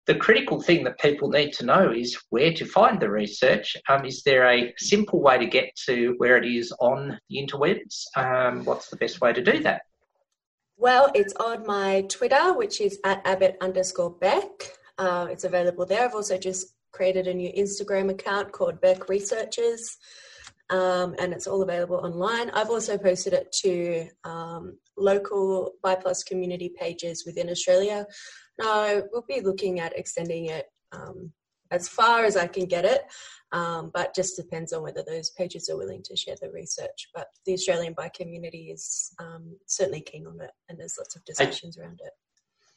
the 0.06 0.14
critical 0.14 0.60
thing 0.60 0.84
that 0.84 0.98
people 0.98 1.30
need 1.30 1.52
to 1.54 1.64
know 1.64 1.90
is 1.90 2.18
where 2.30 2.52
to 2.52 2.66
find 2.66 3.00
the 3.00 3.10
research. 3.10 3.76
Um, 3.88 4.04
is 4.04 4.22
there 4.22 4.46
a 4.48 4.74
simple 4.76 5.20
way 5.20 5.38
to 5.38 5.46
get 5.46 5.74
to 5.86 6.14
where 6.18 6.36
it 6.36 6.46
is 6.46 6.72
on 6.78 7.18
the 7.30 7.36
interwebs? 7.36 8.04
Um, 8.16 8.64
what's 8.64 8.88
the 8.90 8.96
best 8.96 9.20
way 9.20 9.32
to 9.32 9.42
do 9.42 9.62
that? 9.62 9.82
Well, 10.76 11.10
it's 11.14 11.32
on 11.34 11.66
my 11.66 12.02
Twitter, 12.08 12.52
which 12.52 12.80
is 12.80 12.98
at 13.04 13.26
Abbott 13.26 13.56
underscore 13.60 14.10
Beck. 14.10 14.48
Uh, 14.98 15.28
it's 15.30 15.44
available 15.44 15.86
there. 15.86 16.04
I've 16.04 16.14
also 16.14 16.36
just 16.36 16.74
created 16.92 17.26
a 17.26 17.34
new 17.34 17.52
Instagram 17.52 18.10
account 18.10 18.52
called 18.52 18.80
Beck 18.80 19.08
Researchers, 19.08 19.96
um, 20.70 21.14
and 21.18 21.32
it's 21.32 21.46
all 21.46 21.62
available 21.62 21.96
online. 21.96 22.50
I've 22.50 22.70
also 22.70 22.96
posted 22.96 23.32
it 23.32 23.52
to 23.62 24.08
um, 24.24 24.78
local 24.96 25.72
BIPLUS 25.84 26.24
community 26.24 26.72
pages 26.78 27.24
within 27.26 27.50
Australia. 27.50 28.06
No, 28.58 29.02
we'll 29.12 29.24
be 29.28 29.40
looking 29.40 29.80
at 29.80 29.96
extending 29.98 30.46
it 30.46 30.66
um, 30.92 31.32
as 31.70 31.88
far 31.88 32.24
as 32.24 32.36
I 32.36 32.46
can 32.46 32.66
get 32.66 32.84
it, 32.84 33.02
um, 33.52 33.90
but 33.92 34.14
just 34.14 34.36
depends 34.36 34.72
on 34.72 34.82
whether 34.82 35.02
those 35.06 35.30
pages 35.30 35.68
are 35.68 35.76
willing 35.76 36.02
to 36.04 36.16
share 36.16 36.36
the 36.40 36.50
research. 36.50 37.08
But 37.14 37.26
the 37.46 37.54
Australian 37.54 37.94
bi 37.94 38.08
community 38.08 38.70
is 38.70 39.12
um, 39.18 39.56
certainly 39.66 40.00
keen 40.00 40.26
on 40.26 40.40
it, 40.40 40.50
and 40.68 40.78
there's 40.78 40.96
lots 40.98 41.16
of 41.16 41.24
discussions 41.24 41.76
around 41.78 42.00
it. 42.04 42.12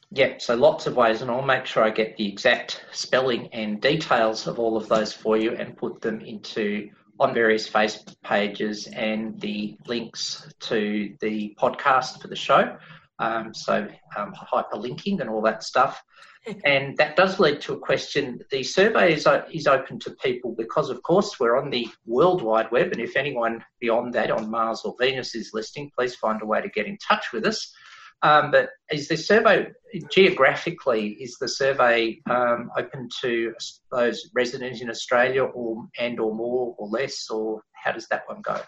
Yeah, 0.09 0.35
so 0.37 0.55
lots 0.55 0.87
of 0.87 0.95
ways, 0.95 1.21
and 1.21 1.29
I'll 1.29 1.41
make 1.41 1.65
sure 1.65 1.83
I 1.83 1.89
get 1.89 2.15
the 2.15 2.27
exact 2.27 2.85
spelling 2.91 3.47
and 3.53 3.81
details 3.81 4.47
of 4.47 4.57
all 4.57 4.77
of 4.77 4.87
those 4.87 5.11
for 5.11 5.37
you 5.37 5.51
and 5.51 5.75
put 5.75 6.01
them 6.01 6.21
into 6.21 6.89
on 7.19 7.33
various 7.33 7.69
Facebook 7.69 8.15
pages 8.23 8.87
and 8.87 9.39
the 9.41 9.77
links 9.87 10.47
to 10.61 11.15
the 11.19 11.55
podcast 11.59 12.21
for 12.21 12.27
the 12.27 12.35
show. 12.35 12.77
Um, 13.19 13.53
so 13.53 13.87
um, 14.15 14.33
hyperlinking 14.33 15.21
and 15.21 15.29
all 15.29 15.41
that 15.41 15.63
stuff. 15.63 16.03
And 16.63 16.95
that 16.95 17.17
does 17.17 17.41
lead 17.41 17.59
to 17.61 17.73
a 17.73 17.79
question. 17.79 18.39
The 18.51 18.63
survey 18.63 19.13
is, 19.13 19.27
is 19.51 19.67
open 19.67 19.99
to 19.99 20.11
people 20.23 20.55
because, 20.57 20.89
of 20.89 21.03
course, 21.03 21.41
we're 21.41 21.57
on 21.57 21.69
the 21.69 21.89
World 22.05 22.41
Wide 22.41 22.71
Web. 22.71 22.93
And 22.93 23.01
if 23.01 23.17
anyone 23.17 23.65
beyond 23.81 24.13
that 24.13 24.31
on 24.31 24.49
Mars 24.49 24.83
or 24.85 24.95
Venus 24.97 25.35
is 25.35 25.51
listening, 25.53 25.91
please 25.93 26.15
find 26.15 26.41
a 26.41 26.45
way 26.45 26.61
to 26.61 26.69
get 26.69 26.85
in 26.85 26.97
touch 27.05 27.33
with 27.33 27.45
us. 27.45 27.73
Um, 28.23 28.51
but 28.51 28.69
is 28.91 29.07
the 29.07 29.17
survey 29.17 29.67
geographically 30.11 31.09
is 31.21 31.37
the 31.39 31.47
survey 31.47 32.19
um, 32.29 32.71
open 32.77 33.09
to 33.21 33.53
those 33.91 34.29
residents 34.33 34.81
in 34.81 34.89
Australia 34.89 35.43
or 35.43 35.87
and 35.99 36.19
or 36.19 36.33
more 36.33 36.75
or 36.77 36.87
less, 36.87 37.29
or 37.29 37.61
how 37.73 37.91
does 37.91 38.07
that 38.07 38.23
one 38.27 38.41
go? 38.41 38.59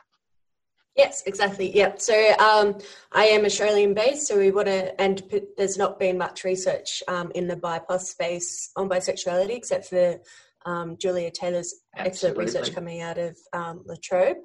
Yes, 0.96 1.24
exactly. 1.26 1.74
Yep. 1.76 2.02
So 2.02 2.34
um, 2.40 2.78
I 3.14 3.26
am 3.26 3.46
Australian 3.46 3.94
based, 3.94 4.28
so 4.28 4.38
we 4.38 4.52
want 4.52 4.68
to, 4.68 5.00
and 5.00 5.24
there's 5.56 5.78
not 5.78 5.98
been 5.98 6.18
much 6.18 6.44
research 6.44 7.02
um, 7.08 7.32
in 7.36 7.48
the 7.48 7.56
BIPLUS 7.56 8.02
space 8.02 8.72
on 8.76 8.90
bisexuality 8.90 9.52
except 9.52 9.86
for 9.86 10.20
um, 10.66 10.98
Julia 10.98 11.32
Taylor's 11.32 11.74
Absolutely. 11.96 12.10
excellent 12.10 12.38
research 12.38 12.76
coming 12.76 13.02
out 13.02 13.18
of 13.18 13.38
um, 13.54 13.84
La 13.86 13.96
Trobe. 14.04 14.38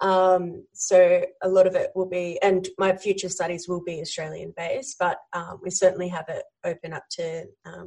Um, 0.00 0.64
so 0.72 1.24
a 1.42 1.48
lot 1.48 1.66
of 1.66 1.74
it 1.74 1.90
will 1.94 2.08
be, 2.08 2.38
and 2.42 2.68
my 2.78 2.96
future 2.96 3.28
studies 3.28 3.68
will 3.68 3.82
be 3.82 4.00
Australian 4.00 4.52
based, 4.56 4.96
but 4.98 5.18
um, 5.32 5.60
we 5.62 5.70
certainly 5.70 6.08
have 6.08 6.26
it 6.28 6.44
open 6.64 6.92
up 6.92 7.04
to 7.12 7.44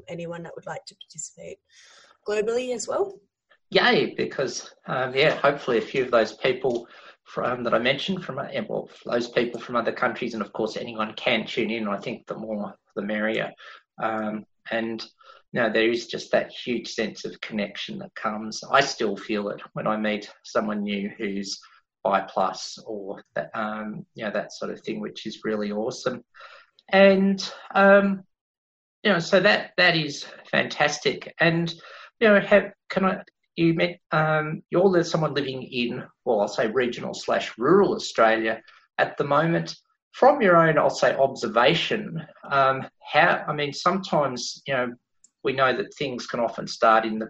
anyone 0.07 0.43
that 0.43 0.53
would 0.55 0.65
like 0.65 0.85
to 0.85 0.95
participate 0.95 1.57
globally 2.27 2.73
as 2.73 2.87
well. 2.87 3.19
Yay, 3.69 4.15
because 4.15 4.73
yeah, 4.87 5.35
hopefully 5.35 5.77
a 5.77 5.81
few 5.81 6.03
of 6.03 6.11
those 6.11 6.33
people 6.33 6.87
from 7.27 7.61
that 7.63 7.73
I 7.73 7.79
mentioned 7.79 8.23
from 8.23 8.39
uh, 8.39 8.47
well, 8.67 8.89
those 9.05 9.27
people 9.27 9.59
from 9.59 9.75
other 9.75 9.91
countries, 9.91 10.33
and 10.33 10.41
of 10.41 10.53
course 10.53 10.77
anyone 10.77 11.13
can 11.15 11.45
tune 11.45 11.69
in. 11.69 11.87
I 11.87 11.97
think 11.97 12.25
the 12.25 12.37
more 12.37 12.73
the 12.95 13.01
merrier. 13.01 13.51
Um, 14.01 14.45
and 14.71 15.03
know, 15.53 15.71
there 15.71 15.89
is 15.89 16.07
just 16.07 16.31
that 16.31 16.51
huge 16.51 16.89
sense 16.89 17.25
of 17.25 17.39
connection 17.41 17.99
that 17.99 18.13
comes. 18.15 18.61
I 18.71 18.81
still 18.81 19.15
feel 19.15 19.49
it 19.49 19.61
when 19.73 19.87
I 19.87 19.97
meet 19.97 20.29
someone 20.43 20.83
new 20.83 21.09
who's 21.17 21.59
bi 22.03 22.21
plus 22.21 22.77
or 22.85 23.23
that 23.35 23.49
um, 23.53 24.05
you 24.13 24.23
know 24.25 24.31
that 24.31 24.53
sort 24.53 24.71
of 24.71 24.81
thing, 24.81 24.99
which 24.99 25.25
is 25.25 25.43
really 25.43 25.71
awesome. 25.71 26.23
And 26.89 27.49
um, 27.73 28.23
you 29.03 29.11
know, 29.11 29.19
so 29.19 29.39
that 29.39 29.71
that 29.77 29.95
is 29.95 30.25
fantastic. 30.51 31.33
And 31.39 31.73
you 32.19 32.27
know, 32.27 32.39
have 32.39 32.71
can 32.89 33.05
I 33.05 33.21
you 33.57 33.73
met, 33.73 33.99
um, 34.11 34.61
you're 34.69 35.03
someone 35.03 35.33
living 35.33 35.63
in, 35.63 36.03
well, 36.23 36.41
I'll 36.41 36.47
say 36.47 36.67
regional 36.67 37.13
slash 37.13 37.57
rural 37.57 37.95
Australia 37.95 38.61
at 38.99 39.17
the 39.17 39.23
moment. 39.23 39.75
From 40.11 40.41
your 40.41 40.55
own, 40.57 40.77
I'll 40.77 40.89
say 40.89 41.15
observation, 41.15 42.25
um, 42.49 42.87
how, 43.03 43.43
I 43.47 43.53
mean, 43.53 43.73
sometimes, 43.73 44.61
you 44.65 44.73
know, 44.73 44.93
we 45.47 45.53
know 45.53 45.73
that 45.73 45.93
things 45.93 46.27
can 46.27 46.41
often 46.41 46.67
start 46.67 47.05
in 47.05 47.17
the 47.17 47.29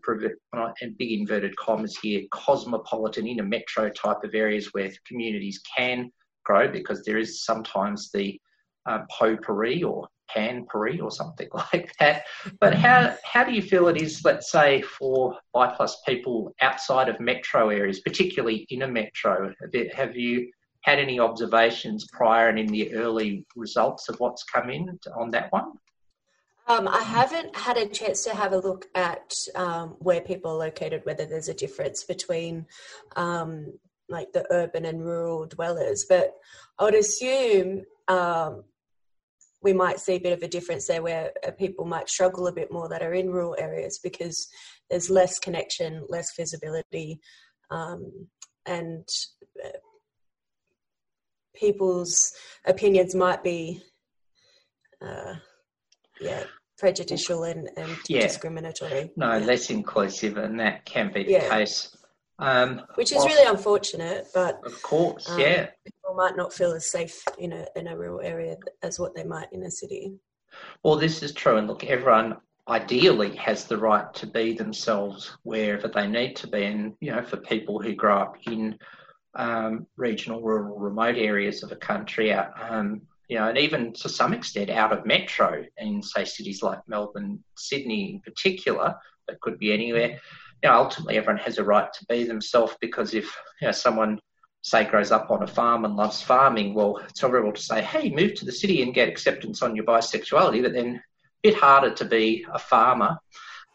in 0.81 0.95
big 0.97 1.11
inverted 1.11 1.55
commas 1.55 1.95
here, 2.01 2.23
cosmopolitan, 2.31 3.27
inner 3.27 3.43
metro 3.43 3.89
type 3.89 4.23
of 4.23 4.33
areas 4.33 4.73
where 4.73 4.91
communities 5.07 5.61
can 5.77 6.11
grow 6.43 6.67
because 6.67 7.03
there 7.03 7.19
is 7.19 7.45
sometimes 7.45 8.09
the 8.11 8.41
uh, 8.87 9.01
potpourri 9.11 9.83
or 9.83 10.07
panpourri 10.35 10.99
or 10.99 11.11
something 11.11 11.47
like 11.53 11.91
that. 11.99 12.23
But 12.59 12.73
how 12.73 13.15
how 13.23 13.43
do 13.43 13.51
you 13.51 13.61
feel 13.61 13.87
it 13.87 14.01
is, 14.01 14.25
let's 14.25 14.51
say, 14.51 14.81
for 14.81 15.37
I 15.53 15.67
BIPLUS 15.67 15.97
people 16.07 16.55
outside 16.59 17.09
of 17.09 17.19
metro 17.19 17.69
areas, 17.69 17.99
particularly 17.99 18.65
inner 18.71 18.87
metro? 18.87 19.53
Have 19.93 20.17
you 20.17 20.51
had 20.81 20.97
any 20.97 21.19
observations 21.19 22.07
prior 22.11 22.49
and 22.49 22.57
in 22.57 22.65
the 22.65 22.95
early 22.95 23.45
results 23.55 24.09
of 24.09 24.19
what's 24.19 24.43
come 24.43 24.71
in 24.71 24.99
on 25.15 25.29
that 25.29 25.51
one? 25.51 25.73
Um, 26.67 26.87
I 26.87 27.01
haven't 27.01 27.55
had 27.55 27.77
a 27.77 27.87
chance 27.87 28.25
to 28.25 28.35
have 28.35 28.51
a 28.51 28.57
look 28.57 28.87
at 28.93 29.33
um, 29.55 29.95
where 29.99 30.19
people 30.19 30.51
are 30.51 30.57
located, 30.57 31.05
whether 31.05 31.25
there's 31.25 31.47
a 31.47 31.53
difference 31.53 32.03
between 32.03 32.65
um, 33.15 33.73
like 34.09 34.33
the 34.33 34.45
urban 34.51 34.85
and 34.85 35.03
rural 35.03 35.45
dwellers, 35.45 36.05
but 36.07 36.33
I 36.77 36.83
would 36.83 36.95
assume 36.95 37.83
um, 38.09 38.63
we 39.61 39.73
might 39.73 39.99
see 39.99 40.15
a 40.15 40.19
bit 40.19 40.33
of 40.33 40.43
a 40.43 40.47
difference 40.47 40.87
there 40.87 41.01
where 41.01 41.31
uh, 41.45 41.51
people 41.51 41.85
might 41.85 42.09
struggle 42.09 42.47
a 42.47 42.53
bit 42.53 42.71
more 42.71 42.87
that 42.89 43.01
are 43.01 43.13
in 43.13 43.31
rural 43.31 43.55
areas 43.57 43.99
because 44.03 44.47
there's 44.89 45.09
less 45.09 45.39
connection, 45.39 46.05
less 46.09 46.35
visibility, 46.35 47.19
um, 47.71 48.27
and 48.65 49.07
uh, 49.63 49.69
people's 51.55 52.33
opinions 52.65 53.15
might 53.15 53.43
be. 53.43 53.81
Uh, 55.01 55.35
yeah, 56.19 56.43
prejudicial 56.77 57.43
and, 57.43 57.69
and 57.77 57.97
yeah. 58.07 58.21
discriminatory. 58.21 59.11
No, 59.15 59.39
less 59.39 59.69
inclusive, 59.69 60.37
and 60.37 60.59
that 60.59 60.85
can 60.85 61.11
be 61.11 61.23
the 61.23 61.31
yeah. 61.31 61.49
case. 61.49 61.95
Um, 62.39 62.83
Which 62.95 63.11
is 63.11 63.25
really 63.25 63.49
unfortunate, 63.49 64.27
but 64.33 64.59
of 64.63 64.79
course, 64.83 65.27
um, 65.29 65.39
yeah, 65.39 65.67
people 65.83 66.15
might 66.15 66.37
not 66.37 66.53
feel 66.53 66.71
as 66.71 66.91
safe 66.91 67.23
in 67.39 67.51
a 67.51 67.65
in 67.75 67.87
a 67.87 67.97
rural 67.97 68.21
area 68.21 68.57
as 68.83 68.99
what 68.99 69.15
they 69.15 69.23
might 69.23 69.47
in 69.51 69.63
a 69.63 69.71
city. 69.71 70.13
Well, 70.83 70.97
this 70.97 71.23
is 71.23 71.33
true, 71.33 71.57
and 71.57 71.67
look, 71.67 71.83
everyone 71.83 72.37
ideally 72.67 73.35
has 73.37 73.65
the 73.65 73.77
right 73.77 74.13
to 74.13 74.27
be 74.27 74.53
themselves 74.53 75.35
wherever 75.43 75.87
they 75.87 76.07
need 76.07 76.35
to 76.35 76.47
be, 76.47 76.63
and 76.63 76.93
you 76.99 77.11
know, 77.11 77.23
for 77.23 77.37
people 77.37 77.81
who 77.81 77.95
grow 77.95 78.19
up 78.19 78.35
in 78.45 78.77
um, 79.33 79.87
regional, 79.95 80.41
rural, 80.41 80.77
remote 80.77 81.15
areas 81.17 81.63
of 81.63 81.71
a 81.71 81.75
country, 81.75 82.33
um, 82.33 83.01
you 83.27 83.37
know, 83.37 83.49
and 83.49 83.57
even 83.57 83.93
to 83.93 84.09
some 84.09 84.33
extent 84.33 84.69
out 84.69 84.93
of 84.93 85.05
metro 85.05 85.65
in 85.77 86.01
say 86.01 86.25
cities 86.25 86.63
like 86.63 86.79
Melbourne, 86.87 87.43
Sydney 87.55 88.11
in 88.11 88.21
particular, 88.21 88.95
but 89.27 89.41
could 89.41 89.59
be 89.59 89.73
anywhere. 89.73 90.19
You 90.63 90.69
know, 90.69 90.75
ultimately 90.75 91.17
everyone 91.17 91.41
has 91.43 91.57
a 91.57 91.63
right 91.63 91.91
to 91.91 92.05
be 92.05 92.23
themselves 92.23 92.75
because 92.79 93.13
if 93.13 93.25
you 93.61 93.67
know 93.67 93.71
someone 93.71 94.19
say 94.61 94.85
grows 94.85 95.11
up 95.11 95.29
on 95.29 95.43
a 95.43 95.47
farm 95.47 95.85
and 95.85 95.95
loves 95.95 96.21
farming, 96.21 96.73
well, 96.73 96.97
it's 96.97 97.21
horrible 97.21 97.53
to 97.53 97.61
say, 97.61 97.81
hey, 97.81 98.09
move 98.09 98.33
to 98.35 98.45
the 98.45 98.51
city 98.51 98.81
and 98.81 98.93
get 98.93 99.07
acceptance 99.07 99.61
on 99.61 99.75
your 99.75 99.85
bisexuality, 99.85 100.61
but 100.61 100.73
then 100.73 100.95
a 100.95 101.01
bit 101.41 101.55
harder 101.55 101.93
to 101.93 102.05
be 102.05 102.45
a 102.53 102.59
farmer 102.59 103.17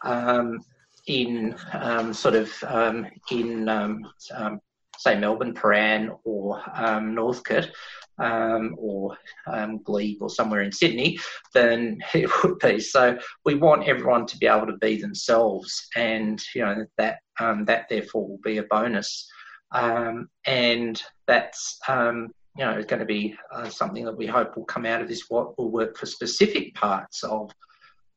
um, 0.04 0.58
in 1.06 1.56
um, 1.72 2.12
sort 2.12 2.34
of 2.34 2.52
um, 2.66 3.06
in 3.30 3.68
um, 3.68 4.06
um, 4.34 4.60
say 4.98 5.18
Melbourne, 5.18 5.54
Prahran, 5.54 6.18
or 6.24 6.62
um, 6.74 7.14
Northcote, 7.14 7.70
um, 8.18 8.74
or 8.78 9.16
um, 9.46 9.82
Glebe 9.82 10.22
or 10.22 10.30
somewhere 10.30 10.62
in 10.62 10.72
Sydney 10.72 11.18
than 11.54 11.98
it 12.14 12.30
would 12.42 12.58
be. 12.58 12.80
So 12.80 13.18
we 13.44 13.54
want 13.54 13.88
everyone 13.88 14.26
to 14.26 14.38
be 14.38 14.46
able 14.46 14.66
to 14.66 14.76
be 14.78 15.00
themselves, 15.00 15.88
and 15.96 16.42
you 16.54 16.64
know 16.64 16.86
that 16.98 17.18
um, 17.40 17.64
that 17.66 17.86
therefore 17.88 18.28
will 18.28 18.40
be 18.42 18.58
a 18.58 18.64
bonus, 18.64 19.28
um, 19.72 20.28
and 20.46 21.02
that's 21.26 21.78
um, 21.88 22.30
you 22.56 22.64
know 22.64 22.72
it's 22.72 22.86
going 22.86 23.00
to 23.00 23.06
be 23.06 23.34
uh, 23.54 23.68
something 23.68 24.04
that 24.04 24.16
we 24.16 24.26
hope 24.26 24.56
will 24.56 24.64
come 24.64 24.86
out 24.86 25.00
of 25.02 25.08
this. 25.08 25.24
What 25.28 25.58
will 25.58 25.70
work 25.70 25.96
for 25.96 26.06
specific 26.06 26.74
parts 26.74 27.24
of 27.24 27.50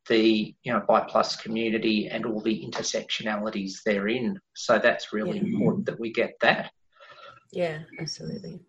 the 0.08 0.54
you 0.64 0.72
know 0.72 0.84
bi 0.88 1.02
plus 1.02 1.36
community 1.36 2.08
and 2.08 2.26
all 2.26 2.42
the 2.42 2.66
intersectionalities 2.66 3.82
therein. 3.86 4.40
So 4.56 4.78
that's 4.78 5.14
really 5.14 5.38
yeah. 5.38 5.46
important 5.46 5.86
that 5.88 6.00
we 6.00 6.12
get 6.12 6.36
that. 6.42 6.72
Yeah, 7.52 7.80
absolutely. 8.00 8.60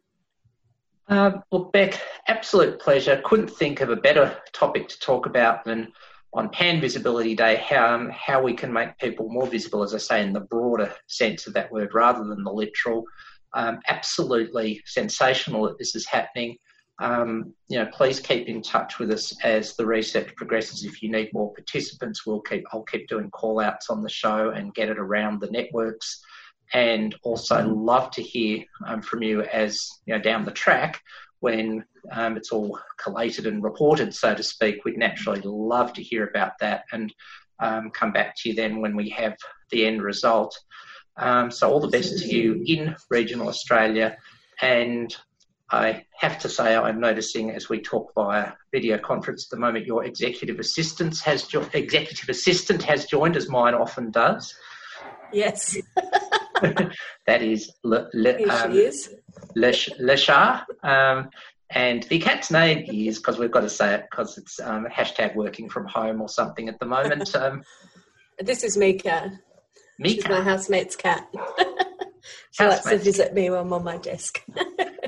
Um, 1.08 1.42
well, 1.50 1.70
Beck, 1.72 2.00
absolute 2.26 2.80
pleasure. 2.80 3.20
Couldn't 3.24 3.50
think 3.50 3.80
of 3.80 3.90
a 3.90 3.96
better 3.96 4.36
topic 4.52 4.88
to 4.88 4.98
talk 4.98 5.26
about 5.26 5.64
than 5.64 5.92
on 6.32 6.50
Pan 6.50 6.80
Visibility 6.80 7.34
Day 7.34 7.56
how, 7.56 7.94
um, 7.94 8.10
how 8.10 8.42
we 8.42 8.52
can 8.52 8.72
make 8.72 8.98
people 8.98 9.28
more 9.28 9.46
visible, 9.46 9.82
as 9.82 9.94
I 9.94 9.98
say, 9.98 10.22
in 10.22 10.32
the 10.32 10.40
broader 10.40 10.92
sense 11.06 11.46
of 11.46 11.54
that 11.54 11.70
word 11.70 11.94
rather 11.94 12.24
than 12.24 12.42
the 12.42 12.52
literal. 12.52 13.04
Um, 13.54 13.78
absolutely 13.88 14.82
sensational 14.84 15.62
that 15.64 15.78
this 15.78 15.94
is 15.94 16.06
happening. 16.06 16.56
Um, 16.98 17.54
you 17.68 17.78
know, 17.78 17.86
please 17.92 18.20
keep 18.20 18.48
in 18.48 18.60
touch 18.60 18.98
with 18.98 19.10
us 19.10 19.32
as 19.44 19.76
the 19.76 19.86
research 19.86 20.34
progresses. 20.36 20.84
If 20.84 21.02
you 21.02 21.10
need 21.10 21.32
more 21.32 21.52
participants, 21.54 22.26
we'll 22.26 22.40
keep 22.40 22.64
I'll 22.72 22.82
keep 22.82 23.06
doing 23.06 23.30
call 23.30 23.60
outs 23.60 23.90
on 23.90 24.02
the 24.02 24.08
show 24.08 24.50
and 24.50 24.74
get 24.74 24.88
it 24.88 24.98
around 24.98 25.40
the 25.40 25.50
networks 25.50 26.20
and 26.72 27.14
also 27.22 27.66
love 27.66 28.11
to 28.12 28.22
hear 28.22 28.64
um, 28.87 29.02
from 29.02 29.22
you 29.22 29.42
as 29.42 29.88
you 30.07 30.14
know 30.14 30.20
down 30.20 30.44
the 30.44 30.50
track 30.50 31.00
when 31.40 31.85
um, 32.12 32.37
it's 32.37 32.50
all 32.50 32.79
collated 32.98 33.46
and 33.46 33.62
reported, 33.62 34.14
so 34.14 34.35
to 34.35 34.42
speak. 34.42 34.85
We'd 34.85 34.98
naturally 34.98 35.42
love 35.44 35.92
to 35.94 36.02
hear 36.02 36.26
about 36.26 36.52
that 36.61 36.85
and 36.92 37.12
um, 37.61 37.90
come 37.90 38.12
back 38.12 38.37
to 38.38 38.48
you 38.48 38.55
then 38.55 38.81
when 38.81 38.96
we 38.96 39.11
have 39.11 39.37
the 39.70 39.87
end 39.87 40.02
result. 40.02 40.59
Um, 41.16 41.50
so 41.50 41.70
all 41.70 41.81
the 41.81 41.88
best 41.88 42.18
to 42.18 42.29
you 42.29 42.62
in 42.66 42.96
regional 43.11 43.48
Australia, 43.48 44.16
and 44.61 45.14
I 45.70 46.05
have 46.18 46.38
to 46.40 46.48
say 46.48 46.76
I'm 46.76 47.00
noticing 47.00 47.50
as 47.50 47.68
we 47.68 47.81
talk 47.81 48.12
via 48.14 48.52
video 48.72 48.98
conference 48.98 49.46
at 49.46 49.50
the 49.50 49.61
moment, 49.61 49.87
your 49.87 50.05
executive 50.05 50.59
assistant 50.59 51.18
has 51.20 51.44
jo- 51.44 51.68
executive 51.72 52.29
assistant 52.29 52.83
has 52.85 53.07
joined, 53.07 53.37
as 53.37 53.48
mine 53.48 53.74
often 53.74 54.11
does. 54.11 54.55
Yes. 55.33 55.76
that 57.26 57.42
is 57.42 57.72
Le, 57.84 58.08
Le, 58.14 58.42
um, 58.48 58.72
Le, 59.54 59.72
Le 59.98 60.64
um, 60.82 61.28
and 61.70 62.04
the 62.04 62.18
cat's 62.18 62.50
name 62.50 62.84
is, 62.88 63.18
because 63.18 63.38
we've 63.38 63.50
got 63.50 63.60
to 63.60 63.68
say 63.68 63.94
it, 63.94 64.06
because 64.10 64.38
it's 64.38 64.60
um, 64.60 64.86
hashtag 64.86 65.34
working 65.34 65.68
from 65.68 65.86
home 65.86 66.20
or 66.20 66.28
something 66.28 66.68
at 66.68 66.78
the 66.78 66.86
moment. 66.86 67.34
Um, 67.36 67.62
this 68.38 68.64
is 68.64 68.76
Mika. 68.76 69.32
Mika. 69.98 70.14
She's 70.14 70.28
my 70.28 70.42
housemate's 70.42 70.94
cat. 70.94 71.26
she 72.50 72.62
housemate's 72.62 72.86
likes 72.86 72.88
to 72.90 72.98
visit 72.98 73.34
me 73.34 73.50
when 73.50 73.60
I'm 73.60 73.72
on 73.72 73.82
my 73.82 73.96
desk. 73.96 74.42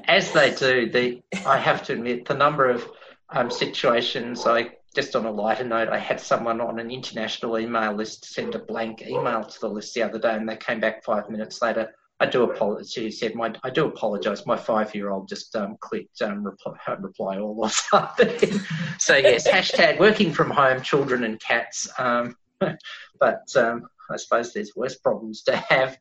As 0.04 0.32
they 0.32 0.54
do. 0.54 0.90
The 0.90 1.22
I 1.46 1.58
have 1.58 1.82
to 1.84 1.92
admit, 1.92 2.26
the 2.26 2.34
number 2.34 2.68
of 2.68 2.88
um, 3.30 3.50
situations 3.50 4.46
I 4.46 4.70
just 4.98 5.14
on 5.14 5.26
a 5.26 5.30
lighter 5.30 5.62
note, 5.62 5.90
I 5.90 5.98
had 5.98 6.18
someone 6.18 6.60
on 6.60 6.80
an 6.80 6.90
international 6.90 7.56
email 7.56 7.92
list 7.92 8.24
send 8.24 8.56
a 8.56 8.58
blank 8.58 9.00
email 9.02 9.44
to 9.44 9.60
the 9.60 9.68
list 9.68 9.94
the 9.94 10.02
other 10.02 10.18
day, 10.18 10.34
and 10.34 10.48
they 10.48 10.56
came 10.56 10.80
back 10.80 11.04
five 11.04 11.30
minutes 11.30 11.62
later. 11.62 11.94
I 12.18 12.26
do 12.26 12.42
apologize. 12.42 12.90
She 12.90 13.12
said, 13.12 13.36
"My 13.36 13.54
I 13.62 13.70
do 13.70 13.86
apologise. 13.86 14.44
My 14.44 14.56
five-year-old 14.56 15.28
just 15.28 15.54
um, 15.54 15.76
clicked 15.78 16.20
um, 16.20 16.42
reply, 16.42 16.74
reply 16.98 17.38
all 17.38 17.56
or 17.56 17.70
something." 17.70 18.60
so 18.98 19.14
yes, 19.14 19.46
hashtag 19.46 20.00
working 20.00 20.32
from 20.32 20.50
home, 20.50 20.82
children 20.82 21.22
and 21.22 21.38
cats. 21.38 21.88
Um, 21.96 22.36
but 22.58 23.46
um, 23.54 23.88
I 24.10 24.16
suppose 24.16 24.52
there's 24.52 24.74
worse 24.74 24.96
problems 24.96 25.42
to 25.42 25.56
have. 25.68 25.96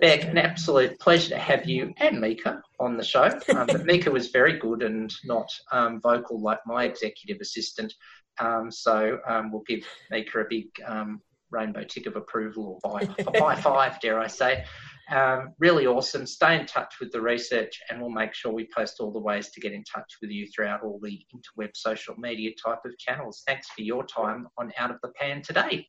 Beck, 0.00 0.24
an 0.24 0.38
absolute 0.38 0.98
pleasure 1.00 1.30
to 1.30 1.38
have 1.38 1.66
you 1.66 1.94
and 1.98 2.20
Mika 2.20 2.62
on 2.78 2.96
the 2.96 3.04
show. 3.04 3.30
Um, 3.54 3.66
but 3.66 3.84
Mika 3.86 4.10
was 4.10 4.28
very 4.28 4.58
good 4.58 4.82
and 4.82 5.12
not 5.24 5.48
um, 5.72 6.00
vocal 6.00 6.40
like 6.40 6.60
my 6.66 6.84
executive 6.84 7.38
assistant. 7.40 7.92
Um, 8.38 8.70
so 8.70 9.18
um, 9.28 9.50
we'll 9.50 9.62
give 9.66 9.86
Mika 10.10 10.40
a 10.40 10.44
big 10.48 10.66
um, 10.86 11.20
rainbow 11.50 11.84
tick 11.84 12.06
of 12.06 12.16
approval 12.16 12.80
or 12.84 12.98
by, 12.98 13.06
by 13.38 13.54
five, 13.60 14.00
dare 14.00 14.20
I 14.20 14.26
say. 14.26 14.64
Um, 15.10 15.54
really 15.58 15.86
awesome. 15.86 16.26
Stay 16.26 16.58
in 16.58 16.66
touch 16.66 16.96
with 17.00 17.12
the 17.12 17.20
research 17.20 17.80
and 17.88 18.00
we'll 18.00 18.10
make 18.10 18.34
sure 18.34 18.52
we 18.52 18.68
post 18.76 19.00
all 19.00 19.12
the 19.12 19.20
ways 19.20 19.50
to 19.50 19.60
get 19.60 19.72
in 19.72 19.84
touch 19.84 20.16
with 20.20 20.30
you 20.30 20.48
throughout 20.48 20.82
all 20.82 20.98
the 21.02 21.24
interweb 21.34 21.70
social 21.74 22.16
media 22.18 22.50
type 22.62 22.80
of 22.84 22.98
channels. 22.98 23.42
Thanks 23.46 23.68
for 23.68 23.82
your 23.82 24.04
time 24.04 24.48
on 24.58 24.72
Out 24.78 24.90
of 24.90 24.96
the 25.02 25.10
Pan 25.10 25.42
today. 25.42 25.86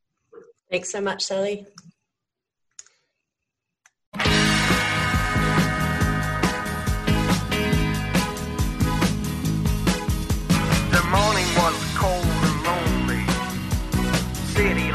Thanks 0.70 0.91
so 0.91 1.01
much, 1.01 1.24
Sally. 1.24 1.66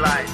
City 0.05 0.32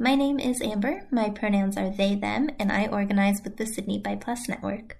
my 0.00 0.14
name 0.14 0.38
is 0.38 0.60
Amber. 0.60 1.06
My 1.10 1.28
pronouns 1.28 1.76
are 1.76 1.90
they, 1.90 2.14
them, 2.14 2.50
and 2.58 2.70
I 2.70 2.86
organize 2.86 3.40
with 3.42 3.56
the 3.56 3.66
Sydney 3.66 3.98
Bi 3.98 4.14
Plus 4.14 4.48
Network. 4.48 4.98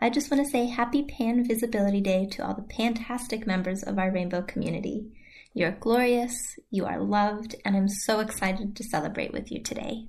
I 0.00 0.10
just 0.10 0.30
want 0.30 0.44
to 0.44 0.50
say 0.50 0.66
Happy 0.66 1.02
Pan 1.02 1.46
Visibility 1.46 2.00
Day 2.00 2.26
to 2.32 2.46
all 2.46 2.54
the 2.54 2.74
fantastic 2.74 3.46
members 3.46 3.82
of 3.82 3.98
our 3.98 4.12
rainbow 4.12 4.42
community. 4.42 5.06
You're 5.54 5.72
glorious, 5.72 6.36
you 6.70 6.86
are 6.86 7.00
loved, 7.00 7.56
and 7.64 7.76
I'm 7.76 7.88
so 7.88 8.20
excited 8.20 8.76
to 8.76 8.84
celebrate 8.84 9.32
with 9.32 9.50
you 9.50 9.60
today. 9.60 10.06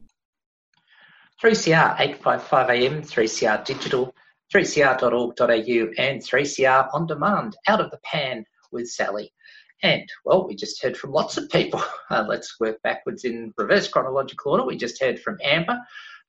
3CR 1.43 1.99
855 1.99 2.69
AM, 2.69 3.01
3CR 3.01 3.65
Digital, 3.65 4.13
3cr.org.au, 4.53 5.91
and 5.97 6.21
3CR 6.21 6.89
On 6.93 7.07
Demand, 7.07 7.55
Out 7.67 7.81
of 7.81 7.89
the 7.89 7.99
Pan 8.03 8.45
with 8.71 8.87
Sally. 8.89 9.33
And, 9.81 10.09
well, 10.25 10.45
we 10.47 10.55
just 10.55 10.81
heard 10.81 10.97
from 10.97 11.11
lots 11.11 11.37
of 11.37 11.49
people. 11.49 11.81
Uh, 12.11 12.25
let's 12.27 12.59
work 12.59 12.81
backwards 12.81 13.23
in 13.23 13.53
reverse 13.55 13.87
chronological 13.87 14.53
order. 14.53 14.65
We 14.65 14.77
just 14.77 14.99
heard 14.99 15.19
from 15.19 15.37
Amber, 15.43 15.77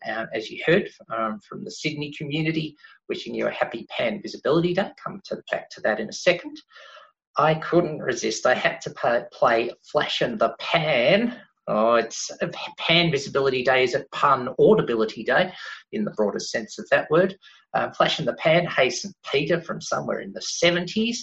uh, 0.06 0.26
as 0.34 0.50
you 0.50 0.62
heard 0.66 0.90
um, 1.08 1.40
from 1.40 1.64
the 1.64 1.70
Sydney 1.70 2.12
community, 2.12 2.76
wishing 3.08 3.34
you 3.34 3.46
a 3.46 3.50
happy 3.50 3.86
Pan 3.88 4.20
Visibility 4.20 4.74
Day. 4.74 4.90
Come 5.02 5.22
to, 5.24 5.42
back 5.50 5.70
to 5.70 5.80
that 5.80 6.00
in 6.00 6.10
a 6.10 6.12
second. 6.12 6.60
I 7.38 7.54
couldn't 7.54 8.00
resist. 8.00 8.44
I 8.44 8.52
had 8.52 8.82
to 8.82 8.90
play, 8.90 9.24
play 9.32 9.70
Flash 9.90 10.20
and 10.20 10.38
the 10.38 10.54
Pan. 10.58 11.40
Oh, 11.66 11.94
it's 11.94 12.30
Pan 12.76 13.10
Visibility 13.10 13.64
Day 13.64 13.84
is 13.84 13.94
a 13.94 14.04
pun 14.12 14.50
audibility 14.58 15.24
day 15.24 15.50
in 15.92 16.04
the 16.04 16.10
broadest 16.10 16.50
sense 16.50 16.78
of 16.78 16.86
that 16.90 17.10
word. 17.10 17.38
Um, 17.72 17.92
Flash 17.92 18.18
and 18.18 18.28
the 18.28 18.34
Pan, 18.34 18.66
Hey 18.66 18.90
St. 18.90 19.14
Peter 19.32 19.62
from 19.62 19.80
somewhere 19.80 20.20
in 20.20 20.34
the 20.34 20.40
70s. 20.40 21.18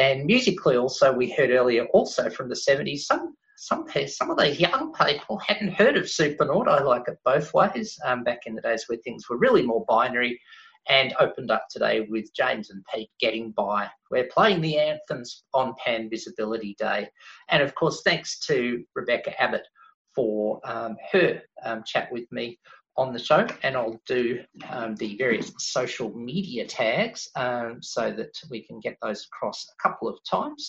And 0.00 0.24
musically, 0.24 0.78
also, 0.78 1.12
we 1.12 1.30
heard 1.30 1.50
earlier, 1.50 1.84
also 1.92 2.30
from 2.30 2.48
the 2.48 2.54
70s, 2.54 3.00
some 3.00 3.36
some 3.56 3.84
some 4.06 4.30
of 4.30 4.38
the 4.38 4.56
young 4.56 4.94
people 4.94 5.36
hadn't 5.46 5.74
heard 5.74 5.98
of 5.98 6.04
Supernaut. 6.04 6.68
I 6.68 6.82
like 6.82 7.02
it 7.06 7.18
both 7.22 7.52
ways. 7.52 7.98
Um, 8.06 8.24
back 8.24 8.46
in 8.46 8.54
the 8.54 8.62
days 8.62 8.84
where 8.86 8.98
things 9.04 9.28
were 9.28 9.36
really 9.36 9.60
more 9.60 9.84
binary, 9.86 10.40
and 10.88 11.12
opened 11.20 11.50
up 11.50 11.66
today 11.70 12.06
with 12.08 12.34
James 12.34 12.70
and 12.70 12.82
Pete 12.94 13.10
getting 13.20 13.50
by. 13.50 13.90
We're 14.10 14.30
playing 14.32 14.62
the 14.62 14.78
anthems 14.78 15.44
on 15.52 15.74
Pan 15.84 16.08
Visibility 16.08 16.74
Day, 16.78 17.06
and 17.50 17.62
of 17.62 17.74
course, 17.74 18.00
thanks 18.02 18.38
to 18.46 18.82
Rebecca 18.94 19.38
Abbott 19.38 19.66
for 20.14 20.62
um, 20.64 20.96
her 21.12 21.42
um, 21.62 21.82
chat 21.86 22.10
with 22.10 22.24
me 22.32 22.58
on 23.00 23.12
the 23.14 23.18
show, 23.18 23.46
and 23.62 23.76
I'll 23.78 24.00
do 24.06 24.24
um, 24.68 24.94
the 24.96 25.16
various 25.16 25.50
social 25.58 26.08
media 26.14 26.66
tags 26.66 27.20
um, 27.34 27.78
so 27.80 28.12
that 28.18 28.34
we 28.50 28.58
can 28.66 28.78
get 28.86 28.96
those 29.02 29.26
across 29.28 29.58
a 29.72 29.76
couple 29.82 30.06
of 30.08 30.18
times. 30.30 30.62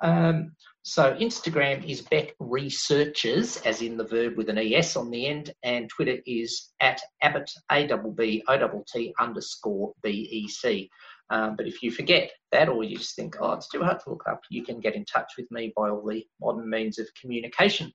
Um, 0.00 0.36
so 0.82 1.02
Instagram 1.14 1.78
is 1.88 2.00
Beck 2.02 2.34
Researches, 2.38 3.46
as 3.70 3.82
in 3.82 3.96
the 3.96 4.10
verb 4.16 4.36
with 4.36 4.48
an 4.48 4.58
es 4.58 4.96
on 4.96 5.10
the 5.10 5.26
end, 5.26 5.46
and 5.62 5.88
Twitter 5.88 6.18
is 6.26 6.50
at 6.80 7.00
Abbott 7.20 7.50
A 7.70 7.86
double 7.86 8.12
B 8.12 8.42
O 8.48 8.56
double 8.56 8.84
T 8.92 9.12
underscore 9.20 9.92
B 10.02 10.08
E 10.30 10.48
C. 10.48 10.88
Um, 11.30 11.56
but 11.56 11.66
if 11.66 11.82
you 11.82 11.90
forget 11.90 12.30
that, 12.52 12.68
or 12.68 12.84
you 12.84 12.96
just 12.96 13.16
think, 13.16 13.36
oh, 13.40 13.52
it's 13.54 13.68
too 13.68 13.82
hard 13.82 14.00
to 14.00 14.10
look 14.10 14.24
up, 14.28 14.40
you 14.50 14.62
can 14.64 14.80
get 14.80 14.94
in 14.94 15.04
touch 15.04 15.30
with 15.38 15.48
me 15.50 15.72
by 15.76 15.88
all 15.88 16.06
the 16.06 16.24
modern 16.40 16.68
means 16.68 16.98
of 16.98 17.06
communication. 17.20 17.92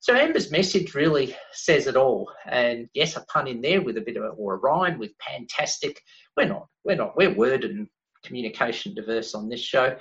So 0.00 0.14
Amber's 0.14 0.50
message 0.50 0.94
really 0.94 1.34
says 1.52 1.86
it 1.86 1.96
all. 1.96 2.30
And 2.46 2.88
yes, 2.94 3.16
a 3.16 3.20
pun 3.22 3.48
in 3.48 3.60
there 3.60 3.82
with 3.82 3.96
a 3.96 4.02
bit 4.02 4.16
of 4.16 4.24
a, 4.24 4.28
or 4.28 4.54
a 4.54 4.58
rhyme 4.58 4.98
with 4.98 5.12
fantastic. 5.26 6.00
We're 6.36 6.48
not, 6.48 6.68
we're 6.84 6.96
not, 6.96 7.16
we're 7.16 7.34
word 7.34 7.64
and 7.64 7.88
communication 8.24 8.94
diverse 8.94 9.34
on 9.34 9.48
this 9.48 9.60
show. 9.60 9.96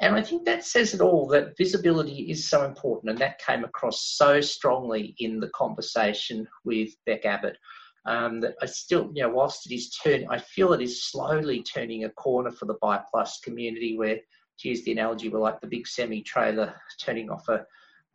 And 0.00 0.14
I 0.14 0.22
think 0.22 0.44
that 0.44 0.64
says 0.64 0.94
it 0.94 1.00
all 1.00 1.26
that 1.28 1.56
visibility 1.56 2.30
is 2.30 2.48
so 2.48 2.64
important. 2.64 3.10
And 3.10 3.18
that 3.20 3.38
came 3.38 3.64
across 3.64 4.02
so 4.16 4.40
strongly 4.40 5.14
in 5.18 5.38
the 5.38 5.50
conversation 5.50 6.46
with 6.64 6.90
Beck 7.06 7.24
Abbott. 7.24 7.56
Um, 8.04 8.40
that 8.40 8.56
I 8.60 8.66
still, 8.66 9.12
you 9.14 9.22
know, 9.22 9.28
whilst 9.28 9.70
it 9.70 9.74
is 9.74 9.90
turning, 9.90 10.28
I 10.28 10.38
feel 10.38 10.72
it 10.72 10.82
is 10.82 11.04
slowly 11.04 11.62
turning 11.62 12.04
a 12.04 12.10
corner 12.10 12.50
for 12.50 12.64
the 12.64 12.78
Bi 12.82 13.00
Plus 13.12 13.38
community 13.40 13.96
where, 13.96 14.18
to 14.58 14.68
use 14.68 14.82
the 14.82 14.90
analogy, 14.90 15.28
we're 15.28 15.38
like 15.38 15.60
the 15.60 15.68
big 15.68 15.86
semi 15.86 16.20
trailer 16.22 16.74
turning 17.00 17.30
off 17.30 17.48
a, 17.48 17.64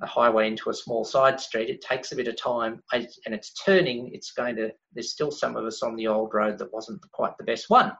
a 0.01 0.05
highway 0.05 0.47
into 0.47 0.69
a 0.69 0.73
small 0.73 1.03
side 1.03 1.39
street. 1.39 1.69
It 1.69 1.81
takes 1.81 2.11
a 2.11 2.15
bit 2.15 2.27
of 2.27 2.39
time 2.39 2.83
and 2.93 3.07
it's 3.25 3.53
turning. 3.53 4.11
It's 4.13 4.31
going 4.31 4.55
to, 4.57 4.71
there's 4.93 5.11
still 5.11 5.31
some 5.31 5.55
of 5.55 5.65
us 5.65 5.81
on 5.81 5.95
the 5.95 6.07
old 6.07 6.33
road 6.33 6.57
that 6.59 6.73
wasn't 6.73 7.01
quite 7.11 7.37
the 7.37 7.43
best 7.43 7.69
one. 7.69 7.93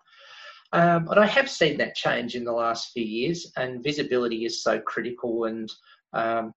Um, 0.74 1.06
but 1.06 1.18
I 1.18 1.26
have 1.26 1.50
seen 1.50 1.78
that 1.78 1.96
change 1.96 2.36
in 2.36 2.44
the 2.44 2.52
last 2.52 2.92
few 2.92 3.04
years, 3.04 3.52
and 3.56 3.84
visibility 3.84 4.46
is 4.46 4.64
so 4.64 4.80
critical. 4.82 5.46
And 5.46 5.72
um, 6.14 6.54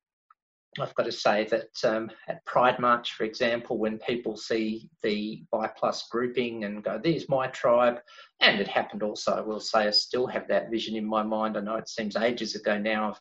I've 0.80 0.94
got 0.94 1.04
to 1.04 1.12
say 1.12 1.46
that 1.50 1.68
um, 1.84 2.10
at 2.28 2.44
Pride 2.44 2.78
March, 2.80 3.12
for 3.12 3.24
example, 3.24 3.78
when 3.78 3.98
people 3.98 4.36
see 4.36 4.88
the 5.02 5.44
Bi 5.52 5.68
Plus 5.76 6.08
grouping 6.10 6.64
and 6.64 6.82
go, 6.82 7.00
"There's 7.02 7.28
my 7.28 7.46
tribe," 7.48 8.00
and 8.40 8.60
it 8.60 8.68
happened 8.68 9.02
also. 9.04 9.32
I 9.36 9.40
will 9.42 9.60
say 9.60 9.86
I 9.86 9.90
still 9.90 10.26
have 10.26 10.48
that 10.48 10.70
vision 10.70 10.96
in 10.96 11.06
my 11.06 11.22
mind. 11.22 11.56
I 11.56 11.60
know 11.60 11.76
it 11.76 11.88
seems 11.88 12.16
ages 12.16 12.56
ago 12.56 12.78
now 12.78 13.10
of 13.10 13.20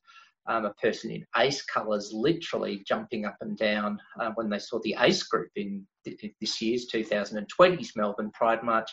um, 0.49 0.65
a 0.65 0.73
person 0.73 1.11
in 1.11 1.25
ace 1.37 1.61
colours 1.61 2.11
literally 2.13 2.83
jumping 2.85 3.25
up 3.25 3.37
and 3.41 3.57
down 3.57 3.99
uh, 4.19 4.31
when 4.35 4.49
they 4.49 4.59
saw 4.59 4.79
the 4.83 4.95
ace 4.99 5.23
group 5.23 5.49
in 5.55 5.85
th- 6.03 6.33
this 6.41 6.61
year's 6.61 6.87
2020's 6.93 7.95
Melbourne 7.95 8.31
Pride 8.33 8.63
March 8.63 8.89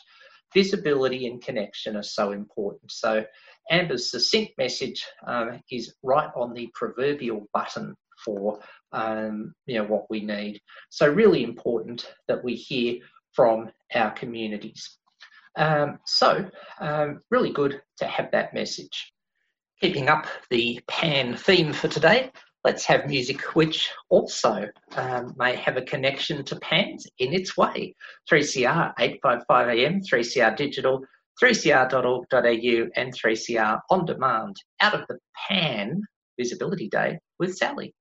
visibility 0.55 1.27
and 1.27 1.43
connection 1.43 1.97
are 1.97 2.03
so 2.03 2.33
important. 2.33 2.91
So 2.91 3.25
Amber's 3.71 4.11
succinct 4.11 4.53
message 4.59 5.05
um, 5.27 5.61
is 5.71 5.95
right 6.03 6.31
on 6.37 6.55
the 6.55 6.71
proverbial 6.75 7.47
button 7.53 7.95
for 8.25 8.61
um, 8.93 9.55
you 9.67 9.79
know 9.79 9.85
what 9.85 10.07
we 10.09 10.21
need. 10.21 10.61
So 10.91 11.09
really 11.09 11.43
important 11.43 12.11
that 12.29 12.43
we 12.43 12.55
hear 12.55 13.01
from 13.33 13.71
our 13.95 14.13
communities. 14.13 14.99
Um, 15.57 15.99
so 16.07 16.49
um, 16.81 17.21
really 17.31 17.53
good 17.53 17.83
to 17.99 18.07
have 18.07 18.31
that 18.33 18.55
message. 18.55 19.13
Keeping 19.83 20.09
up 20.09 20.27
the 20.49 20.81
pan 20.89 21.37
theme 21.37 21.71
for 21.75 21.89
today, 21.89 22.31
let's 22.65 22.87
have 22.87 23.07
music 23.07 23.55
which 23.55 23.91
also 24.09 24.67
um, 24.97 25.35
may 25.37 25.55
have 25.57 25.77
a 25.77 25.83
connection 25.83 26.43
to 26.47 26.57
pans 26.61 27.07
in 27.19 27.35
its 27.35 27.59
way. 27.59 27.95
3CR 28.31 28.95
855 28.99 29.69
AM, 29.69 30.01
3CR 30.01 30.57
Digital, 30.57 31.03
3cr.org.au, 31.43 32.89
and 32.97 33.13
3CR 33.13 33.81
On 33.91 34.07
Demand. 34.07 34.57
Out 34.81 34.95
of 34.95 35.07
the 35.09 35.19
Pan 35.47 36.01
Visibility 36.39 36.89
Day 36.89 37.19
with 37.39 37.55
Sally. 37.55 37.93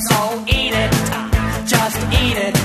So 0.00 0.44
eat 0.46 0.72
it. 0.74 0.92
Just 1.66 1.98
eat 2.12 2.36
it. 2.36 2.57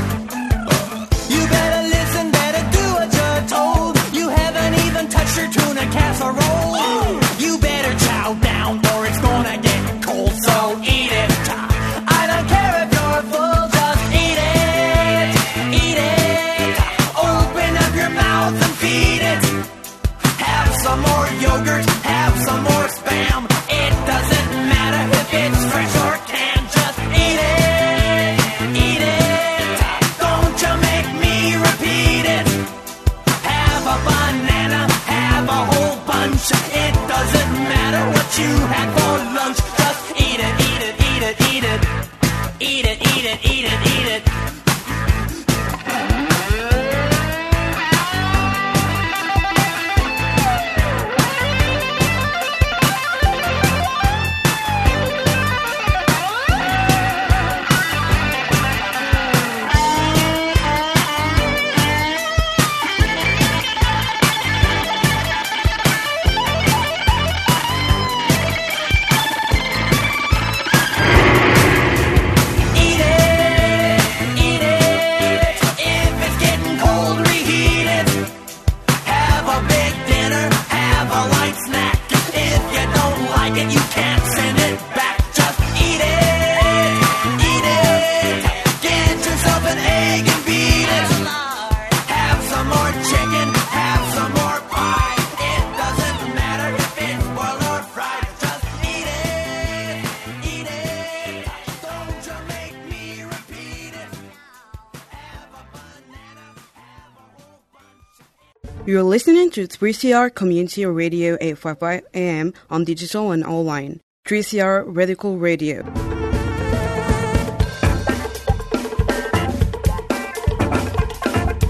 You're 108.85 109.01
listening 109.01 109.49
to 109.51 109.65
3CR 109.65 110.35
Community 110.35 110.85
Radio 110.85 111.37
855 111.39 112.03
AM 112.15 112.53
on 112.69 112.83
digital 112.83 113.31
and 113.31 113.41
online. 113.45 114.01
3CR 114.27 114.83
Radical 114.85 115.37
Radio. 115.37 115.83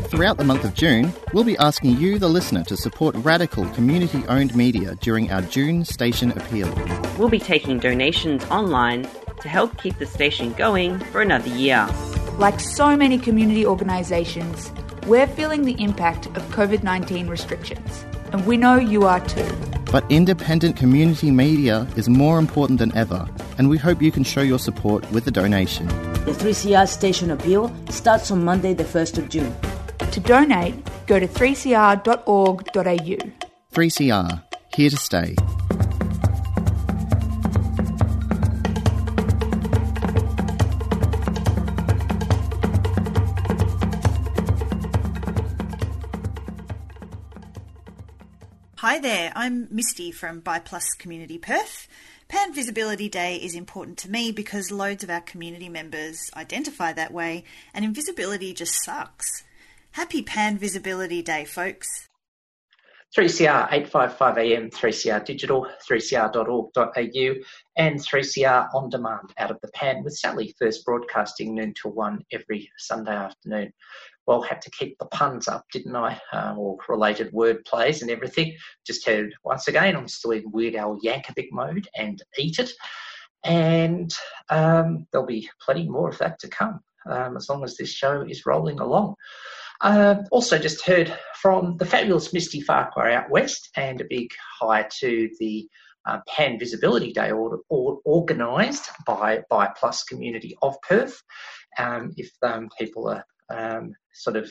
Throughout 0.09 0.38
the 0.38 0.43
month 0.43 0.64
of 0.64 0.74
June, 0.74 1.14
we'll 1.34 1.43
be 1.43 1.55
asking 1.57 1.99
you, 1.99 2.18
the 2.18 2.28
listener, 2.28 2.64
to 2.64 2.76
support 2.76 3.16
radical 3.18 3.70
community 3.76 4.24
owned 4.28 4.55
media 4.55 4.95
during 4.95 5.32
our 5.32 5.43
June 5.43 5.86
station 5.86 6.32
appeal. 6.32 6.74
We'll 7.20 7.30
be 7.30 7.38
taking 7.38 7.78
donations 7.78 8.43
online 8.45 9.07
to 9.41 9.49
help 9.49 9.78
keep 9.78 9.99
the 9.99 10.07
station 10.07 10.53
going 10.53 10.97
for 10.97 11.22
another 11.22 11.49
year. 11.49 11.88
Like 12.39 12.59
so 12.59 12.97
many 12.97 13.20
community 13.20 13.68
organisations, 13.68 14.72
we're 15.08 15.28
feeling 15.28 15.66
the 15.66 15.76
impact 15.82 16.28
of 16.28 16.43
COVID 16.51 16.84
19 16.84 17.28
restrictions, 17.28 18.06
and 18.32 18.45
we 18.45 18.58
know 18.58 18.76
you 18.76 19.04
are 19.04 19.20
too. 19.28 19.49
But 19.91 20.04
independent 20.10 20.76
community 20.76 21.30
media 21.30 21.88
is 21.95 22.10
more 22.10 22.39
important 22.39 22.80
than 22.80 22.95
ever, 22.95 23.28
and 23.58 23.70
we 23.70 23.78
hope 23.78 24.01
you 24.01 24.12
can 24.12 24.24
show 24.24 24.41
your 24.41 24.60
support 24.60 25.10
with 25.12 25.28
a 25.28 25.32
donation. 25.32 25.88
The 26.26 26.32
3CR 26.32 26.88
station 26.88 27.32
appeal 27.32 27.76
starts 27.89 28.32
on 28.32 28.43
Monday, 28.43 28.74
the 28.74 28.84
1st 28.84 29.18
of 29.18 29.30
June. 29.30 29.56
To 30.12 30.20
donate, 30.20 30.76
go 31.06 31.20
to 31.20 31.28
3cr.org.au. 31.28 33.18
3CR, 33.74 34.43
here 34.76 34.89
to 34.89 34.97
stay. 34.97 35.36
Hi 48.84 48.99
there, 48.99 49.31
I'm 49.34 49.69
Misty 49.71 50.11
from 50.11 50.41
BiPlus 50.41 50.84
Community 50.99 51.38
Perth. 51.38 51.88
Pan 52.27 52.53
Visibility 52.53 53.07
Day 53.07 53.38
is 53.38 53.55
important 53.55 53.97
to 53.99 54.11
me 54.11 54.29
because 54.34 54.71
loads 54.71 55.05
of 55.05 55.09
our 55.09 55.21
community 55.21 55.69
members 55.69 56.29
identify 56.36 56.91
that 56.91 57.13
way, 57.13 57.45
and 57.73 57.86
invisibility 57.86 58.53
just 58.53 58.84
sucks. 58.84 59.45
Happy 59.91 60.21
Pan 60.21 60.57
Visibility 60.57 61.21
Day, 61.21 61.45
folks. 61.45 61.88
3CR 63.17 63.71
855 63.71 64.38
AM, 64.39 64.69
3CR 64.69 65.23
Digital, 65.23 65.65
3cr.org.au, 65.89 67.36
and 67.77 67.99
3CR 68.01 68.75
On 68.75 68.89
Demand 68.89 69.34
out 69.38 69.51
of 69.51 69.61
the 69.61 69.69
pan 69.69 70.03
with 70.03 70.17
Sally, 70.17 70.53
first 70.59 70.84
broadcasting 70.84 71.55
noon 71.55 71.73
till 71.81 71.91
1 71.91 72.19
every 72.34 72.69
Sunday 72.77 73.15
afternoon. 73.15 73.71
Well, 74.26 74.41
had 74.41 74.61
to 74.61 74.71
keep 74.71 74.97
the 74.99 75.05
puns 75.07 75.47
up, 75.47 75.65
didn't 75.71 75.95
I? 75.95 76.19
Uh, 76.32 76.55
or 76.57 76.78
related 76.88 77.34
word 77.34 77.65
plays 77.65 78.01
and 78.01 78.09
everything. 78.09 78.55
Just 78.86 79.05
heard 79.05 79.34
once 79.43 79.67
again, 79.67 79.95
I'm 79.95 80.07
still 80.07 80.32
in 80.32 80.49
Weird 80.51 80.76
Al 80.76 80.99
Yankovic 81.03 81.49
mode 81.51 81.88
and 81.97 82.21
eat 82.38 82.59
it. 82.59 82.71
And 83.43 84.13
um, 84.49 85.07
there'll 85.11 85.28
be 85.28 85.49
plenty 85.61 85.89
more 85.89 86.09
of 86.09 86.17
that 86.19 86.39
to 86.39 86.47
come 86.47 86.80
um, 87.05 87.36
as 87.36 87.49
long 87.49 87.63
as 87.63 87.76
this 87.76 87.91
show 87.91 88.21
is 88.21 88.45
rolling 88.45 88.80
along. 88.80 89.15
Uh, 89.82 90.15
also, 90.32 90.57
just 90.57 90.86
heard 90.86 91.13
from 91.41 91.76
the 91.78 91.86
fabulous 91.86 92.32
Misty 92.34 92.61
Farquhar 92.61 93.09
out 93.09 93.30
west, 93.30 93.69
and 93.76 93.99
a 93.99 94.05
big 94.09 94.32
hi 94.61 94.88
to 94.99 95.30
the 95.39 95.67
uh, 96.05 96.19
Pan 96.28 96.59
Visibility 96.59 97.11
Day 97.11 97.32
or, 97.32 97.59
or, 97.69 97.99
organised 98.05 98.89
by 99.05 99.41
Bi 99.49 99.69
Plus 99.78 100.03
Community 100.03 100.55
of 100.61 100.76
Perth. 100.82 101.21
Um, 101.78 102.13
if 102.17 102.30
um, 102.43 102.69
people 102.80 103.09
are 103.09 103.26
um, 103.49 103.93
sort 104.13 104.35
of 104.35 104.49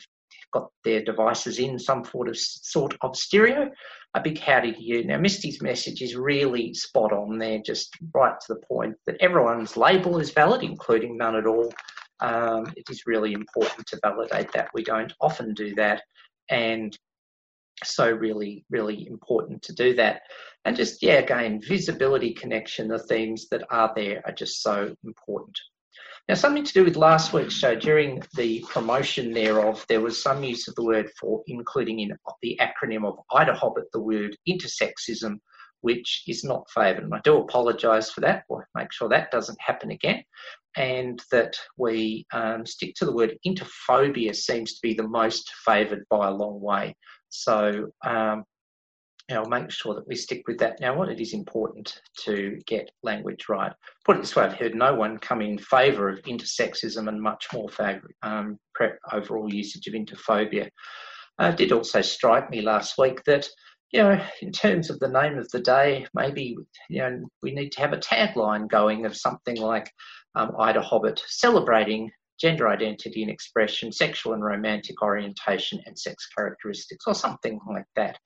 got 0.52 0.70
their 0.84 1.02
devices 1.02 1.58
in 1.58 1.78
some 1.78 2.04
sort 2.04 2.28
of 2.28 2.36
sort 2.38 2.96
of 3.00 3.16
stereo, 3.16 3.70
a 4.14 4.20
big 4.20 4.38
howdy 4.38 4.72
to 4.72 4.82
you. 4.82 5.04
Now, 5.04 5.18
Misty's 5.18 5.62
message 5.62 6.02
is 6.02 6.16
really 6.16 6.74
spot 6.74 7.12
on 7.12 7.38
there, 7.38 7.60
just 7.64 7.96
right 8.14 8.34
to 8.46 8.54
the 8.54 8.60
point 8.66 8.94
that 9.06 9.16
everyone's 9.20 9.76
label 9.76 10.18
is 10.18 10.30
valid, 10.30 10.62
including 10.62 11.16
none 11.16 11.36
at 11.36 11.46
all. 11.46 11.72
Um, 12.20 12.72
it 12.76 12.84
is 12.90 13.02
really 13.06 13.32
important 13.32 13.86
to 13.88 13.98
validate 14.02 14.52
that. 14.52 14.68
We 14.74 14.84
don't 14.84 15.12
often 15.20 15.54
do 15.54 15.74
that, 15.74 16.02
and 16.48 16.96
so 17.84 18.10
really, 18.10 18.64
really 18.70 19.06
important 19.08 19.62
to 19.62 19.72
do 19.72 19.94
that. 19.94 20.22
And 20.64 20.76
just 20.76 21.02
yeah, 21.02 21.14
again, 21.14 21.60
visibility, 21.60 22.32
connection, 22.32 22.88
the 22.88 22.98
themes 22.98 23.48
that 23.50 23.64
are 23.70 23.92
there 23.96 24.22
are 24.24 24.32
just 24.32 24.62
so 24.62 24.94
important. 25.04 25.58
Now, 26.28 26.34
something 26.34 26.64
to 26.64 26.72
do 26.72 26.84
with 26.84 26.96
last 26.96 27.32
week's 27.32 27.54
show, 27.54 27.74
during 27.74 28.22
the 28.36 28.64
promotion 28.68 29.32
thereof, 29.32 29.84
there 29.88 30.00
was 30.00 30.22
some 30.22 30.44
use 30.44 30.68
of 30.68 30.74
the 30.76 30.84
word 30.84 31.10
for 31.20 31.42
including 31.48 32.00
in 32.00 32.12
the 32.42 32.60
acronym 32.60 33.04
of 33.04 33.18
IDAHOBIT 33.32 33.84
the 33.92 34.00
word 34.00 34.36
intersexism, 34.48 35.38
which 35.80 36.22
is 36.28 36.44
not 36.44 36.70
favoured. 36.70 37.04
And 37.04 37.14
I 37.14 37.20
do 37.24 37.38
apologise 37.38 38.10
for 38.10 38.20
that. 38.20 38.44
We'll 38.48 38.62
make 38.74 38.92
sure 38.92 39.08
that 39.08 39.32
doesn't 39.32 39.60
happen 39.60 39.90
again. 39.90 40.22
And 40.76 41.20
that 41.32 41.56
we 41.76 42.24
um, 42.32 42.64
stick 42.64 42.94
to 42.96 43.04
the 43.04 43.14
word 43.14 43.36
interphobia 43.46 44.34
seems 44.34 44.74
to 44.74 44.80
be 44.82 44.94
the 44.94 45.08
most 45.08 45.50
favoured 45.66 46.04
by 46.08 46.28
a 46.28 46.32
long 46.32 46.60
way. 46.60 46.96
So 47.28 47.90
um, 48.06 48.44
know, 49.34 49.44
make 49.44 49.70
sure 49.70 49.94
that 49.94 50.06
we 50.06 50.16
stick 50.16 50.42
with 50.46 50.58
that. 50.58 50.80
Now, 50.80 50.96
what 50.96 51.08
it 51.08 51.20
is 51.20 51.32
important 51.32 52.00
to 52.24 52.58
get 52.66 52.90
language 53.02 53.48
right. 53.48 53.72
Put 54.04 54.16
it 54.16 54.20
this 54.20 54.34
way: 54.34 54.44
I've 54.44 54.54
heard 54.54 54.74
no 54.74 54.94
one 54.94 55.18
come 55.18 55.42
in 55.42 55.58
favour 55.58 56.08
of 56.08 56.22
intersexism 56.22 57.08
and 57.08 57.20
much 57.20 57.46
more 57.52 57.68
favour 57.68 58.10
um, 58.22 58.58
overall 59.12 59.52
usage 59.52 59.86
of 59.86 59.94
interphobia. 59.94 60.68
Uh, 61.38 61.46
it 61.46 61.56
did 61.56 61.72
also 61.72 62.00
strike 62.00 62.50
me 62.50 62.60
last 62.60 62.98
week 62.98 63.22
that 63.24 63.48
you 63.92 64.02
know, 64.02 64.18
in 64.40 64.52
terms 64.52 64.88
of 64.88 64.98
the 65.00 65.08
name 65.08 65.38
of 65.38 65.50
the 65.50 65.60
day, 65.60 66.06
maybe 66.14 66.56
you 66.88 66.98
know 66.98 67.20
we 67.42 67.52
need 67.52 67.70
to 67.72 67.80
have 67.80 67.92
a 67.92 67.98
tagline 67.98 68.68
going 68.68 69.04
of 69.06 69.16
something 69.16 69.56
like 69.56 69.90
um, 70.34 70.50
IDAHOBIT 70.58 71.20
celebrating 71.26 72.10
gender 72.40 72.68
identity 72.68 73.22
and 73.22 73.30
expression, 73.30 73.92
sexual 73.92 74.32
and 74.32 74.44
romantic 74.44 75.00
orientation, 75.02 75.80
and 75.86 75.98
sex 75.98 76.26
characteristics, 76.36 77.04
or 77.06 77.14
something 77.14 77.60
like 77.68 77.86
that. 77.94 78.18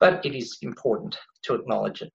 But 0.00 0.24
it 0.24 0.34
is 0.34 0.58
important 0.62 1.16
to 1.44 1.54
acknowledge 1.54 2.02
it. 2.02 2.12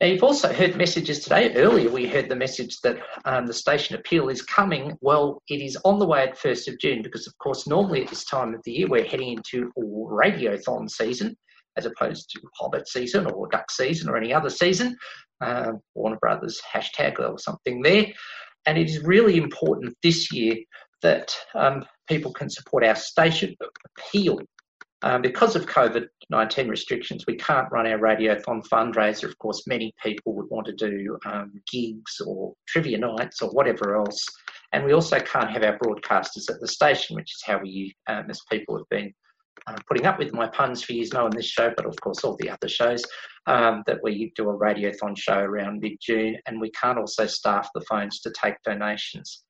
Now, 0.00 0.06
you've 0.06 0.22
also 0.22 0.52
heard 0.52 0.76
messages 0.76 1.18
today. 1.18 1.52
Earlier, 1.56 1.90
we 1.90 2.06
heard 2.06 2.28
the 2.28 2.36
message 2.36 2.80
that 2.82 2.98
um, 3.24 3.46
the 3.46 3.52
station 3.52 3.96
appeal 3.96 4.28
is 4.28 4.42
coming. 4.42 4.96
Well, 5.00 5.42
it 5.48 5.60
is 5.60 5.76
on 5.84 5.98
the 5.98 6.06
way 6.06 6.22
at 6.22 6.38
1st 6.38 6.68
of 6.68 6.78
June 6.78 7.02
because, 7.02 7.26
of 7.26 7.36
course, 7.38 7.66
normally 7.66 8.04
at 8.04 8.08
this 8.08 8.24
time 8.24 8.54
of 8.54 8.60
the 8.64 8.70
year, 8.70 8.86
we're 8.88 9.04
heading 9.04 9.32
into 9.36 9.72
radiothon 9.76 10.88
season 10.88 11.36
as 11.76 11.84
opposed 11.86 12.30
to 12.30 12.40
Hobbit 12.60 12.86
season 12.86 13.26
or 13.26 13.48
Duck 13.48 13.70
season 13.72 14.08
or 14.08 14.16
any 14.16 14.32
other 14.32 14.50
season. 14.50 14.96
Uh, 15.40 15.72
Warner 15.94 16.18
Brothers 16.20 16.60
hashtag 16.72 17.18
or 17.18 17.38
something 17.38 17.82
there. 17.82 18.06
And 18.66 18.78
it 18.78 18.88
is 18.88 19.02
really 19.02 19.36
important 19.36 19.96
this 20.02 20.32
year 20.32 20.56
that 21.02 21.34
um, 21.54 21.84
people 22.08 22.32
can 22.32 22.50
support 22.50 22.84
our 22.84 22.96
station 22.96 23.56
appeal 23.96 24.38
um, 25.02 25.22
because 25.22 25.54
of 25.54 25.66
COVID 25.66 26.08
19 26.30 26.68
restrictions, 26.68 27.24
we 27.26 27.36
can't 27.36 27.70
run 27.70 27.86
our 27.86 27.98
Radiothon 27.98 28.62
fundraiser. 28.68 29.24
Of 29.24 29.38
course, 29.38 29.66
many 29.66 29.94
people 30.02 30.34
would 30.34 30.50
want 30.50 30.66
to 30.66 30.74
do 30.74 31.18
um, 31.24 31.52
gigs 31.70 32.20
or 32.26 32.54
trivia 32.66 32.98
nights 32.98 33.40
or 33.40 33.50
whatever 33.50 33.96
else. 33.96 34.24
And 34.72 34.84
we 34.84 34.92
also 34.92 35.18
can't 35.20 35.50
have 35.50 35.62
our 35.62 35.78
broadcasters 35.78 36.50
at 36.50 36.60
the 36.60 36.68
station, 36.68 37.16
which 37.16 37.32
is 37.32 37.42
how 37.46 37.58
we, 37.58 37.96
um, 38.08 38.26
as 38.28 38.42
people 38.50 38.76
have 38.76 38.88
been 38.90 39.14
uh, 39.66 39.76
putting 39.88 40.06
up 40.06 40.18
with 40.18 40.34
my 40.34 40.48
puns 40.48 40.82
for 40.82 40.92
years, 40.92 41.12
now 41.12 41.24
on 41.24 41.30
this 41.30 41.46
show, 41.46 41.72
but 41.74 41.86
of 41.86 41.98
course 42.00 42.24
all 42.24 42.36
the 42.40 42.50
other 42.50 42.68
shows, 42.68 43.02
um, 43.46 43.82
that 43.86 43.98
we 44.02 44.32
do 44.36 44.50
a 44.50 44.58
Radiothon 44.58 45.16
show 45.16 45.38
around 45.38 45.80
mid 45.80 45.92
June. 46.00 46.36
And 46.46 46.60
we 46.60 46.70
can't 46.72 46.98
also 46.98 47.26
staff 47.26 47.70
the 47.74 47.80
phones 47.82 48.20
to 48.20 48.32
take 48.32 48.56
donations. 48.64 49.44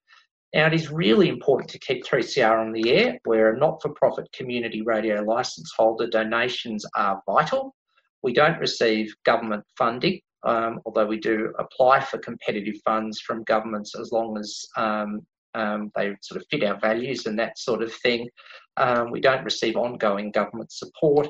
Now, 0.54 0.66
it 0.66 0.74
is 0.74 0.90
really 0.90 1.28
important 1.28 1.68
to 1.70 1.78
keep 1.78 2.04
3CR 2.04 2.58
on 2.58 2.72
the 2.72 2.90
air. 2.90 3.18
We're 3.26 3.54
a 3.54 3.58
not 3.58 3.82
for 3.82 3.90
profit 3.90 4.30
community 4.32 4.82
radio 4.82 5.22
licence 5.22 5.70
holder. 5.76 6.06
Donations 6.06 6.86
are 6.96 7.22
vital. 7.26 7.74
We 8.22 8.32
don't 8.32 8.58
receive 8.58 9.14
government 9.24 9.64
funding, 9.76 10.20
um, 10.44 10.80
although 10.86 11.06
we 11.06 11.18
do 11.18 11.52
apply 11.58 12.00
for 12.00 12.18
competitive 12.18 12.76
funds 12.84 13.20
from 13.20 13.44
governments 13.44 13.94
as 13.98 14.10
long 14.10 14.38
as 14.38 14.64
um, 14.76 15.20
um, 15.54 15.90
they 15.94 16.14
sort 16.22 16.40
of 16.40 16.46
fit 16.50 16.64
our 16.64 16.80
values 16.80 17.26
and 17.26 17.38
that 17.38 17.58
sort 17.58 17.82
of 17.82 17.92
thing. 17.92 18.28
Um, 18.78 19.10
we 19.10 19.20
don't 19.20 19.44
receive 19.44 19.76
ongoing 19.76 20.30
government 20.30 20.72
support. 20.72 21.28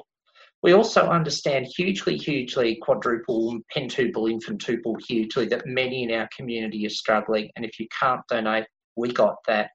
We 0.63 0.73
also 0.73 1.03
understand 1.09 1.69
hugely, 1.77 2.17
hugely 2.17 2.79
quadruple, 2.83 3.59
pentuple, 3.75 4.33
infintuple, 4.33 4.97
hugely 5.07 5.47
that 5.47 5.67
many 5.67 6.05
in 6.05 6.13
our 6.13 6.29
community 6.37 6.85
are 6.87 6.91
struggling. 6.91 7.49
And 7.57 7.65
if 7.65 7.79
you 7.79 7.87
can't 7.99 8.23
donate, 8.29 8.65
we 8.99 9.13
got 9.13 9.37
that. 9.47 9.71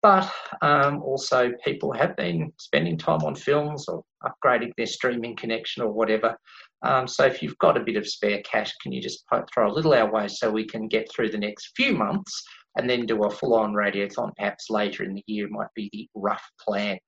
But 0.00 0.30
um, 0.62 1.02
also, 1.02 1.50
people 1.64 1.92
have 1.92 2.14
been 2.16 2.52
spending 2.58 2.96
time 2.96 3.22
on 3.24 3.34
films 3.34 3.88
or 3.88 4.04
upgrading 4.22 4.70
their 4.76 4.86
streaming 4.86 5.34
connection 5.34 5.82
or 5.82 5.90
whatever. 5.90 6.36
Um, 6.82 7.08
so, 7.08 7.24
if 7.24 7.42
you've 7.42 7.58
got 7.58 7.76
a 7.76 7.82
bit 7.84 7.96
of 7.96 8.06
spare 8.06 8.40
cash, 8.42 8.72
can 8.80 8.92
you 8.92 9.02
just 9.02 9.24
throw 9.52 9.68
a 9.68 9.74
little 9.74 9.92
our 9.94 10.10
way 10.10 10.28
so 10.28 10.50
we 10.50 10.66
can 10.66 10.86
get 10.86 11.10
through 11.10 11.30
the 11.30 11.38
next 11.38 11.72
few 11.76 11.94
months 11.94 12.44
and 12.76 12.88
then 12.88 13.06
do 13.06 13.24
a 13.24 13.30
full 13.30 13.54
on 13.54 13.72
radiothon 13.72 14.30
perhaps 14.36 14.70
later 14.70 15.02
in 15.02 15.14
the 15.14 15.24
year? 15.26 15.48
Might 15.50 15.74
be 15.74 15.90
the 15.92 16.08
rough 16.14 16.48
plan. 16.60 16.98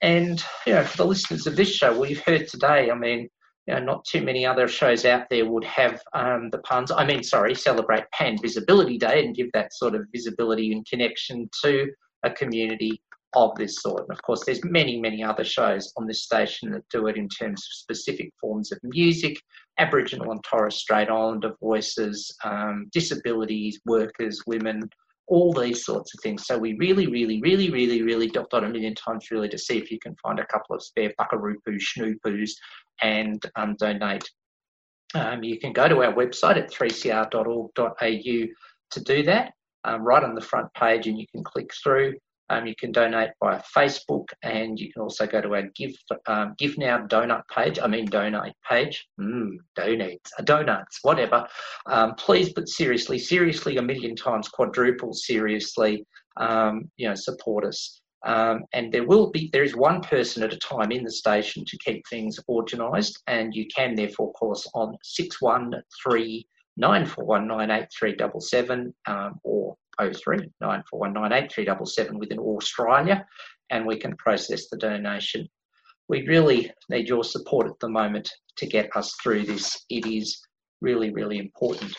And, 0.00 0.42
you 0.66 0.74
know, 0.74 0.84
for 0.84 0.96
the 0.98 1.06
listeners 1.06 1.46
of 1.46 1.56
this 1.56 1.72
show, 1.72 1.98
we've 1.98 2.22
heard 2.24 2.46
today, 2.48 2.90
I 2.90 2.94
mean, 2.94 3.28
you 3.66 3.74
know, 3.74 3.80
not 3.80 4.04
too 4.04 4.22
many 4.22 4.44
other 4.44 4.66
shows 4.66 5.04
out 5.04 5.28
there 5.30 5.48
would 5.48 5.64
have 5.64 6.02
um, 6.14 6.50
the 6.50 6.58
puns. 6.58 6.90
I 6.90 7.04
mean, 7.04 7.22
sorry, 7.22 7.54
celebrate 7.54 8.10
Pan 8.12 8.36
Visibility 8.40 8.98
Day 8.98 9.24
and 9.24 9.34
give 9.34 9.52
that 9.52 9.72
sort 9.72 9.94
of 9.94 10.06
visibility 10.12 10.72
and 10.72 10.86
connection 10.86 11.48
to 11.62 11.88
a 12.24 12.30
community 12.30 13.00
of 13.34 13.54
this 13.56 13.80
sort. 13.80 14.02
And 14.02 14.10
of 14.10 14.22
course, 14.22 14.44
there's 14.44 14.64
many, 14.64 15.00
many 15.00 15.22
other 15.22 15.44
shows 15.44 15.92
on 15.96 16.06
this 16.06 16.24
station 16.24 16.70
that 16.72 16.88
do 16.90 17.06
it 17.06 17.16
in 17.16 17.28
terms 17.28 17.60
of 17.60 17.72
specific 17.72 18.30
forms 18.40 18.72
of 18.72 18.78
music, 18.82 19.40
Aboriginal 19.78 20.32
and 20.32 20.44
Torres 20.44 20.76
Strait 20.76 21.08
Islander 21.08 21.54
voices, 21.60 22.34
um, 22.44 22.88
disabilities, 22.92 23.80
workers, 23.86 24.42
women, 24.46 24.82
all 25.28 25.52
these 25.52 25.84
sorts 25.84 26.14
of 26.14 26.20
things. 26.22 26.46
So 26.46 26.58
we 26.58 26.74
really, 26.74 27.06
really, 27.06 27.40
really, 27.40 27.70
really, 27.70 28.02
really 28.02 28.28
dot 28.28 28.50
dot 28.50 28.64
a 28.64 28.68
million 28.68 28.94
times 28.94 29.30
really 29.30 29.48
to 29.48 29.58
see 29.58 29.78
if 29.78 29.90
you 29.90 29.98
can 29.98 30.14
find 30.22 30.38
a 30.38 30.46
couple 30.46 30.74
of 30.76 30.82
spare 30.82 31.12
buckaroo 31.16 31.56
snoopoos 31.66 32.50
and 33.02 33.42
um, 33.56 33.76
donate. 33.78 34.28
Um, 35.14 35.42
you 35.42 35.58
can 35.58 35.72
go 35.72 35.88
to 35.88 36.02
our 36.02 36.12
website 36.12 36.56
at 36.56 36.72
3cr.org.au 36.72 38.46
to 38.90 39.00
do 39.04 39.22
that, 39.24 39.52
um, 39.84 40.02
right 40.02 40.22
on 40.22 40.34
the 40.34 40.40
front 40.40 40.72
page, 40.74 41.06
and 41.06 41.18
you 41.18 41.26
can 41.32 41.44
click 41.44 41.70
through. 41.82 42.14
Um, 42.52 42.66
you 42.66 42.74
can 42.78 42.92
donate 42.92 43.30
via 43.42 43.62
Facebook, 43.74 44.26
and 44.42 44.78
you 44.78 44.92
can 44.92 45.00
also 45.00 45.26
go 45.26 45.40
to 45.40 45.54
our 45.54 45.62
Give 45.74 45.92
um, 46.26 46.54
Give 46.58 46.76
Now 46.76 46.98
donut 47.06 47.42
page. 47.48 47.78
I 47.82 47.86
mean 47.86 48.06
donate 48.06 48.52
page. 48.68 49.06
Mm, 49.18 49.56
donates, 49.78 50.28
uh, 50.38 50.42
donuts, 50.42 50.98
whatever. 51.00 51.46
Um, 51.86 52.14
please, 52.16 52.52
but 52.52 52.68
seriously, 52.68 53.18
seriously, 53.18 53.78
a 53.78 53.82
million 53.82 54.14
times, 54.14 54.48
quadruple 54.48 55.14
seriously. 55.14 56.04
Um, 56.36 56.90
you 56.96 57.08
know, 57.08 57.14
support 57.14 57.64
us. 57.64 58.00
Um, 58.24 58.64
and 58.72 58.92
there 58.92 59.06
will 59.06 59.30
be 59.30 59.48
there 59.52 59.64
is 59.64 59.74
one 59.74 60.00
person 60.02 60.42
at 60.42 60.52
a 60.52 60.58
time 60.58 60.92
in 60.92 61.04
the 61.04 61.10
station 61.10 61.64
to 61.64 61.78
keep 61.78 62.06
things 62.08 62.38
organised, 62.48 63.22
and 63.28 63.54
you 63.54 63.66
can 63.74 63.94
therefore 63.94 64.32
call 64.34 64.52
us 64.52 64.66
on 64.74 64.96
six 65.02 65.40
one 65.40 65.72
three 66.02 66.46
nine 66.76 67.06
four 67.06 67.24
one 67.24 67.48
nine 67.48 67.70
eight 67.70 67.88
three 67.98 68.14
double 68.14 68.40
seven 68.40 68.94
um, 69.06 69.40
or 69.42 69.76
03 70.00 70.50
94198377 70.62 72.18
within 72.18 72.38
Australia, 72.38 73.26
and 73.70 73.86
we 73.86 73.96
can 73.96 74.16
process 74.16 74.68
the 74.68 74.76
donation. 74.76 75.46
We 76.08 76.26
really 76.26 76.70
need 76.88 77.08
your 77.08 77.24
support 77.24 77.66
at 77.66 77.78
the 77.80 77.88
moment 77.88 78.30
to 78.56 78.66
get 78.66 78.94
us 78.96 79.14
through 79.22 79.44
this. 79.44 79.84
It 79.88 80.06
is 80.06 80.40
really, 80.80 81.12
really 81.12 81.38
important. 81.38 81.94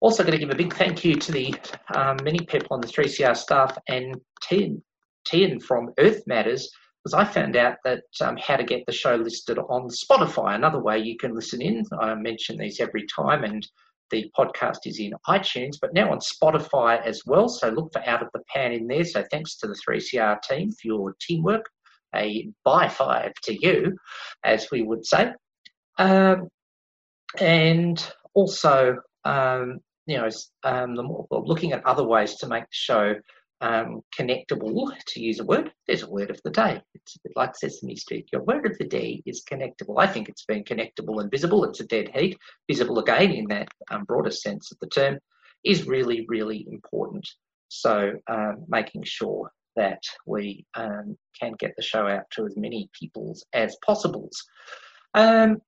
Also, 0.00 0.22
going 0.22 0.32
to 0.32 0.38
give 0.38 0.50
a 0.50 0.54
big 0.54 0.74
thank 0.74 1.04
you 1.04 1.14
to 1.14 1.32
the 1.32 1.54
um, 1.94 2.16
many 2.22 2.40
people 2.40 2.68
on 2.70 2.80
the 2.80 2.86
3CR 2.86 3.36
staff 3.36 3.76
and 3.88 4.16
Tian, 4.42 4.82
Tian 5.26 5.60
from 5.60 5.90
Earth 5.98 6.22
Matters, 6.26 6.70
because 7.04 7.14
I 7.14 7.24
found 7.24 7.56
out 7.56 7.76
that 7.84 8.04
um, 8.20 8.36
how 8.36 8.56
to 8.56 8.64
get 8.64 8.84
the 8.86 8.92
show 8.92 9.14
listed 9.16 9.58
on 9.58 9.88
Spotify. 9.88 10.54
Another 10.54 10.80
way 10.80 10.98
you 10.98 11.16
can 11.16 11.34
listen 11.34 11.60
in. 11.62 11.84
I 12.00 12.14
mention 12.14 12.58
these 12.58 12.80
every 12.80 13.06
time, 13.14 13.44
and 13.44 13.66
the 14.10 14.30
podcast 14.38 14.78
is 14.86 14.98
in 14.98 15.12
iTunes, 15.28 15.76
but 15.80 15.94
now 15.94 16.10
on 16.10 16.18
Spotify 16.18 17.04
as 17.04 17.22
well. 17.26 17.48
So 17.48 17.68
look 17.68 17.92
for 17.92 18.06
Out 18.08 18.22
of 18.22 18.28
the 18.32 18.42
Pan 18.54 18.72
in 18.72 18.86
there. 18.86 19.04
So 19.04 19.24
thanks 19.30 19.56
to 19.58 19.66
the 19.66 19.76
3CR 19.88 20.40
team 20.42 20.70
for 20.70 20.86
your 20.86 21.16
teamwork. 21.20 21.66
A 22.14 22.50
by 22.64 22.88
five 22.88 23.32
to 23.44 23.56
you, 23.64 23.96
as 24.44 24.68
we 24.72 24.82
would 24.82 25.06
say. 25.06 25.32
Um, 25.98 26.48
and 27.38 28.04
also, 28.34 28.96
um, 29.24 29.78
you 30.06 30.16
know, 30.16 30.28
um, 30.64 30.96
the 30.96 31.04
more, 31.04 31.26
looking 31.30 31.72
at 31.72 31.86
other 31.86 32.04
ways 32.04 32.34
to 32.36 32.48
make 32.48 32.64
the 32.64 32.68
show 32.72 33.14
um, 33.60 34.00
connectable, 34.18 34.90
to 35.06 35.20
use 35.20 35.40
a 35.40 35.44
word. 35.44 35.70
There's 35.86 36.02
a 36.02 36.10
word 36.10 36.30
of 36.30 36.40
the 36.44 36.50
day. 36.50 36.80
It's 36.94 37.16
a 37.16 37.20
bit 37.24 37.32
like 37.36 37.56
Sesame 37.56 37.96
Street. 37.96 38.28
Your 38.32 38.42
word 38.42 38.66
of 38.66 38.76
the 38.78 38.86
day 38.86 39.22
is 39.26 39.44
connectable. 39.44 39.96
I 39.98 40.06
think 40.06 40.28
it's 40.28 40.44
been 40.44 40.64
connectable 40.64 41.20
and 41.20 41.30
visible. 41.30 41.64
It's 41.64 41.80
a 41.80 41.86
dead 41.86 42.10
heat. 42.14 42.38
Visible 42.68 42.98
again 42.98 43.32
in 43.32 43.46
that 43.48 43.68
um, 43.90 44.04
broader 44.04 44.30
sense 44.30 44.70
of 44.72 44.78
the 44.80 44.88
term 44.88 45.18
is 45.64 45.86
really, 45.86 46.24
really 46.28 46.66
important. 46.70 47.28
So 47.68 48.12
um, 48.28 48.64
making 48.68 49.04
sure 49.04 49.50
that 49.76 50.02
we 50.26 50.66
um, 50.74 51.16
can 51.38 51.52
get 51.58 51.74
the 51.76 51.82
show 51.82 52.06
out 52.06 52.24
to 52.32 52.46
as 52.46 52.56
many 52.56 52.88
peoples 52.98 53.44
as 53.52 53.76
possible. 53.84 54.30
Um, 55.14 55.60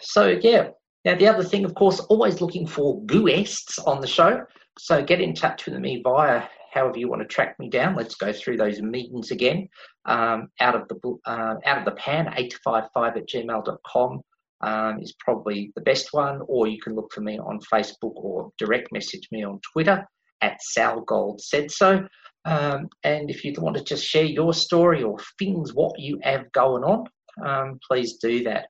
so 0.00 0.38
yeah. 0.40 0.70
Now 1.04 1.14
the 1.14 1.28
other 1.28 1.44
thing, 1.44 1.64
of 1.64 1.74
course, 1.74 2.00
always 2.00 2.40
looking 2.40 2.66
for 2.66 3.02
guests 3.04 3.78
on 3.78 4.00
the 4.00 4.06
show. 4.06 4.44
So 4.78 5.02
get 5.02 5.20
in 5.20 5.34
touch 5.34 5.66
with 5.66 5.74
me 5.78 6.00
via 6.02 6.44
however 6.72 6.98
you 6.98 7.08
want 7.08 7.22
to 7.22 7.28
track 7.28 7.56
me 7.58 7.68
down. 7.68 7.96
Let's 7.96 8.14
go 8.14 8.32
through 8.32 8.56
those 8.56 8.80
meetings 8.80 9.30
again. 9.30 9.68
Um, 10.06 10.48
out 10.60 10.74
of 10.74 10.88
the 10.88 11.18
uh, 11.26 11.54
out 11.64 11.78
of 11.78 11.84
the 11.84 11.92
pan, 11.92 12.32
855 12.36 13.16
at 13.16 13.28
gmail.com 13.28 14.20
um, 14.60 15.00
is 15.00 15.14
probably 15.18 15.72
the 15.74 15.82
best 15.82 16.12
one, 16.12 16.40
or 16.46 16.66
you 16.66 16.80
can 16.80 16.94
look 16.94 17.12
for 17.12 17.20
me 17.20 17.38
on 17.38 17.60
Facebook 17.72 18.14
or 18.14 18.50
direct 18.58 18.92
message 18.92 19.28
me 19.30 19.44
on 19.44 19.60
Twitter 19.72 20.06
at 20.40 20.62
Sal 20.62 21.00
Gold 21.02 21.40
said 21.40 21.70
so. 21.70 22.06
Um, 22.44 22.88
and 23.04 23.30
if 23.30 23.44
you 23.44 23.52
want 23.58 23.76
to 23.76 23.84
just 23.84 24.04
share 24.04 24.24
your 24.24 24.54
story 24.54 25.02
or 25.02 25.18
things 25.38 25.74
what 25.74 25.98
you 25.98 26.18
have 26.22 26.50
going 26.52 26.84
on, 26.84 27.04
um, 27.44 27.78
please 27.86 28.14
do 28.14 28.44
that. 28.44 28.68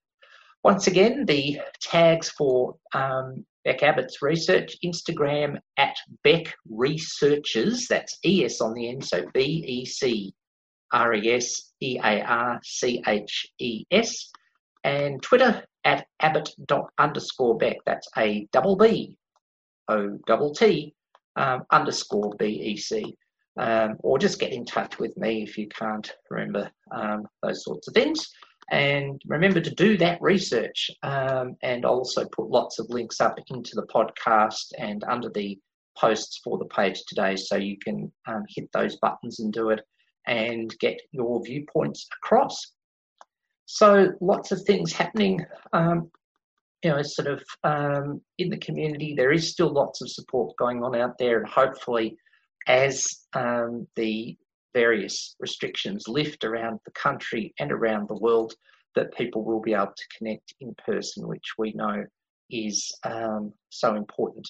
Once 0.65 0.89
again, 0.89 1.25
the 1.27 1.61
tags 1.81 2.31
for 2.31 2.75
um, 2.93 3.45
Beck 3.69 3.83
Abbott's 3.83 4.23
research, 4.23 4.79
Instagram 4.83 5.59
at 5.77 5.95
Beck 6.25 6.55
Researches, 6.71 7.87
that's 7.87 8.19
ES 8.25 8.63
on 8.63 8.73
the 8.73 8.89
end, 8.89 9.05
so 9.05 9.27
B 9.35 9.63
E 9.67 9.85
C 9.85 10.33
R 10.91 11.13
E 11.13 11.35
S 11.35 11.75
E 11.83 11.99
A 12.03 12.23
R 12.23 12.59
C 12.65 13.03
H 13.07 13.47
E 13.59 13.85
S, 13.91 14.31
and 14.85 15.23
Twitter 15.23 15.63
at 15.85 16.07
abbott 16.21 16.49
underscore 16.97 17.59
beck. 17.59 17.77
That's 17.85 18.09
a 18.17 18.49
double 18.55 18.75
B 18.75 19.19
O 19.89 20.17
double 20.27 20.55
T 20.55 20.95
um, 21.37 21.65
underscore 21.71 22.37
BEC. 22.39 23.03
Um, 23.59 23.97
or 23.99 24.19
just 24.19 24.41
get 24.41 24.55
in 24.55 24.65
touch 24.65 24.99
with 24.99 25.15
me 25.19 25.43
if 25.43 25.59
you 25.59 25.69
can't 25.69 26.11
remember 26.31 26.71
um, 26.91 27.27
those 27.43 27.65
sorts 27.65 27.87
of 27.89 27.93
things. 27.93 28.31
And 28.71 29.21
remember 29.27 29.61
to 29.61 29.75
do 29.75 29.97
that 29.99 30.21
research. 30.21 30.91
Um, 31.03 31.57
and 31.63 31.85
I'll 31.85 31.93
also 31.93 32.27
put 32.27 32.51
lots 32.51 32.79
of 32.79 32.91
links 32.91 33.21
up 33.21 33.39
into 33.49 33.75
the 33.75 33.87
podcast 33.87 34.73
and 34.79 35.05
under 35.05 35.31
the 35.31 35.59
posts 35.97 36.41
for 36.45 36.59
the 36.59 36.67
page 36.67 37.03
today 37.07 37.35
so 37.37 37.57
you 37.57 37.77
can 37.83 38.13
um, 38.27 38.45
hit 38.49 38.71
those 38.73 38.97
buttons 38.97 39.41
and 39.41 39.53
do 39.53 39.71
it 39.71 39.81
and 40.27 40.77
get 40.79 41.01
your 41.13 41.43
viewpoints 41.43 42.07
across. 42.23 42.73
So 43.67 44.13
lots 44.21 44.53
of 44.53 44.63
things 44.63 44.93
happening, 44.93 45.45
um, 45.73 46.11
you 46.83 46.91
know, 46.91 47.03
sort 47.03 47.29
of 47.29 47.43
um, 47.65 48.21
in 48.39 48.51
the 48.51 48.59
community. 48.59 49.15
There 49.15 49.33
is 49.33 49.51
still 49.51 49.73
lots 49.73 50.01
of 50.01 50.11
support 50.11 50.57
going 50.57 50.83
on 50.83 50.95
out 50.95 51.19
there, 51.19 51.39
and 51.39 51.49
hopefully, 51.49 52.17
as 52.67 53.07
um, 53.35 53.87
the 53.97 54.37
various 54.75 55.35
restrictions 55.41 56.09
lift 56.09 56.45
around 56.45 56.81
the 56.85 56.93
country 56.93 57.55
and 57.59 57.73
around 57.73 58.09
the 58.09 58.19
world, 58.19 58.55
that 58.95 59.15
people 59.15 59.45
will 59.45 59.61
be 59.61 59.75
able 59.75 59.93
to 59.97 60.17
connect 60.17 60.55
in 60.61 60.75
person, 60.85 61.27
which 61.27 61.55
we 61.59 61.73
know 61.73 62.05
is 62.51 62.91
um, 63.05 63.53
so 63.71 63.95
important. 63.95 64.49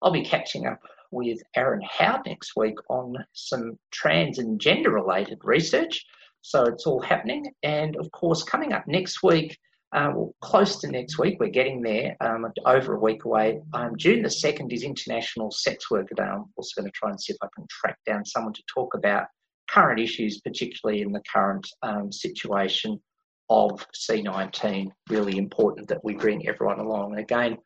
I'll 0.00 0.12
be 0.12 0.24
catching 0.24 0.66
up 0.66 0.80
with 1.10 1.38
Aaron 1.56 1.82
Howard 1.98 2.22
next 2.26 2.52
week 2.56 2.76
on 2.88 3.14
some 3.32 3.78
trans 3.90 4.38
and 4.38 4.60
gender 4.60 4.90
related 4.90 5.38
research. 5.44 6.04
So 6.40 6.64
it's 6.64 6.86
all 6.86 7.00
happening. 7.00 7.52
And 7.62 7.96
of 7.96 8.10
course, 8.12 8.42
coming 8.42 8.72
up 8.72 8.88
next 8.88 9.22
week, 9.22 9.56
uh, 9.94 10.10
well, 10.14 10.34
close 10.40 10.80
to 10.80 10.88
next 10.88 11.18
week, 11.18 11.36
we're 11.38 11.50
getting 11.50 11.82
there, 11.82 12.16
um, 12.22 12.46
over 12.64 12.94
a 12.94 12.98
week 12.98 13.26
away. 13.26 13.60
Um, 13.74 13.94
June 13.96 14.22
the 14.22 14.28
2nd 14.28 14.72
is 14.72 14.84
International 14.84 15.50
Sex 15.50 15.90
Worker 15.90 16.14
Day. 16.14 16.22
I'm 16.22 16.46
also 16.56 16.80
going 16.80 16.90
to 16.90 16.94
try 16.94 17.10
and 17.10 17.20
see 17.20 17.34
if 17.34 17.38
I 17.42 17.48
can 17.54 17.66
track 17.68 17.98
down 18.06 18.24
someone 18.24 18.54
to 18.54 18.62
talk 18.74 18.94
about 18.94 19.26
current 19.72 20.00
issues, 20.00 20.40
particularly 20.40 21.02
in 21.02 21.12
the 21.12 21.22
current 21.32 21.66
um, 21.82 22.12
situation 22.12 23.00
of 23.48 23.86
C19. 23.92 24.90
Really 25.08 25.38
important 25.38 25.88
that 25.88 26.04
we 26.04 26.14
bring 26.14 26.46
everyone 26.48 26.80
along. 26.80 27.12
And 27.12 27.20
again, 27.20 27.58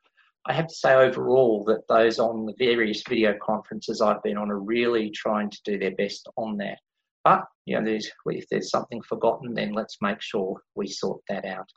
I 0.47 0.53
have 0.53 0.69
to 0.69 0.75
say 0.75 0.95
overall 0.95 1.65
that 1.65 1.89
those 1.89 2.19
on 2.19 2.47
the 2.47 2.55
various 2.59 3.03
video 3.09 3.35
conferences 3.43 4.01
I've 4.01 4.23
been 4.23 4.37
on 4.37 4.51
are 4.51 4.61
really 4.61 5.11
trying 5.11 5.51
to 5.51 5.59
do 5.65 5.79
their 5.79 5.95
best 5.97 6.29
on 6.37 6.57
that. 6.59 6.79
But 7.25 7.45
you 7.65 7.77
know, 7.77 7.85
there's, 7.85 8.09
if 8.27 8.49
there's 8.49 8.71
something 8.71 9.03
forgotten, 9.03 9.53
then 9.55 9.73
let's 9.73 9.99
make 10.01 10.23
sure 10.23 10.61
we 10.77 10.87
sort 10.87 11.21
that 11.29 11.45
out. 11.45 11.69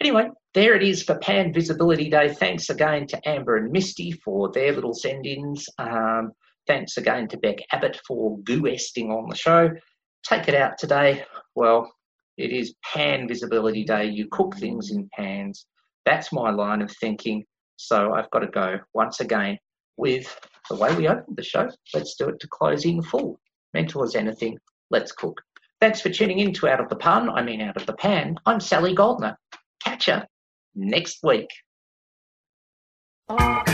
Anyway, 0.00 0.28
there 0.52 0.74
it 0.74 0.82
is 0.82 1.02
for 1.02 1.18
Pan 1.18 1.52
Visibility 1.52 2.08
Day. 2.08 2.32
Thanks 2.32 2.70
again 2.70 3.06
to 3.08 3.28
Amber 3.28 3.56
and 3.56 3.70
Misty 3.70 4.12
for 4.12 4.50
their 4.52 4.72
little 4.72 4.94
send-ins. 4.94 5.68
Um, 5.78 6.32
thanks 6.66 6.96
again 6.96 7.28
to 7.28 7.36
Beck 7.38 7.56
Abbott 7.72 8.00
for 8.06 8.38
goo-esting 8.40 9.10
on 9.10 9.28
the 9.28 9.36
show. 9.36 9.70
Take 10.24 10.48
it 10.48 10.54
out 10.54 10.78
today. 10.78 11.24
Well, 11.54 11.92
it 12.36 12.50
is 12.50 12.74
Pan 12.84 13.28
Visibility 13.28 13.84
Day. 13.84 14.06
You 14.06 14.26
cook 14.30 14.56
things 14.56 14.90
in 14.90 15.08
pans. 15.16 15.66
That's 16.04 16.32
my 16.32 16.50
line 16.50 16.82
of 16.82 16.90
thinking. 17.00 17.44
So 17.76 18.12
I've 18.14 18.30
got 18.30 18.40
to 18.40 18.48
go 18.48 18.78
once 18.92 19.20
again 19.20 19.58
with 19.96 20.34
the 20.68 20.76
way 20.76 20.94
we 20.94 21.08
opened 21.08 21.36
the 21.36 21.42
show. 21.42 21.68
Let's 21.92 22.16
do 22.16 22.28
it 22.28 22.40
to 22.40 22.48
close 22.48 22.84
in 22.84 23.02
full. 23.02 23.38
Mental 23.72 24.02
as 24.02 24.14
anything. 24.14 24.58
Let's 24.90 25.12
cook. 25.12 25.40
Thanks 25.80 26.00
for 26.00 26.08
tuning 26.08 26.38
in 26.38 26.52
to 26.54 26.68
Out 26.68 26.80
of 26.80 26.88
the 26.88 26.96
Pun. 26.96 27.28
I 27.30 27.42
mean, 27.42 27.60
Out 27.60 27.76
of 27.76 27.86
the 27.86 27.94
Pan. 27.94 28.36
I'm 28.46 28.60
Sally 28.60 28.94
Goldner. 28.94 29.36
Catch 29.82 30.08
ya 30.08 30.22
next 30.74 31.18
week. 31.22 31.48
Oh. 33.28 33.73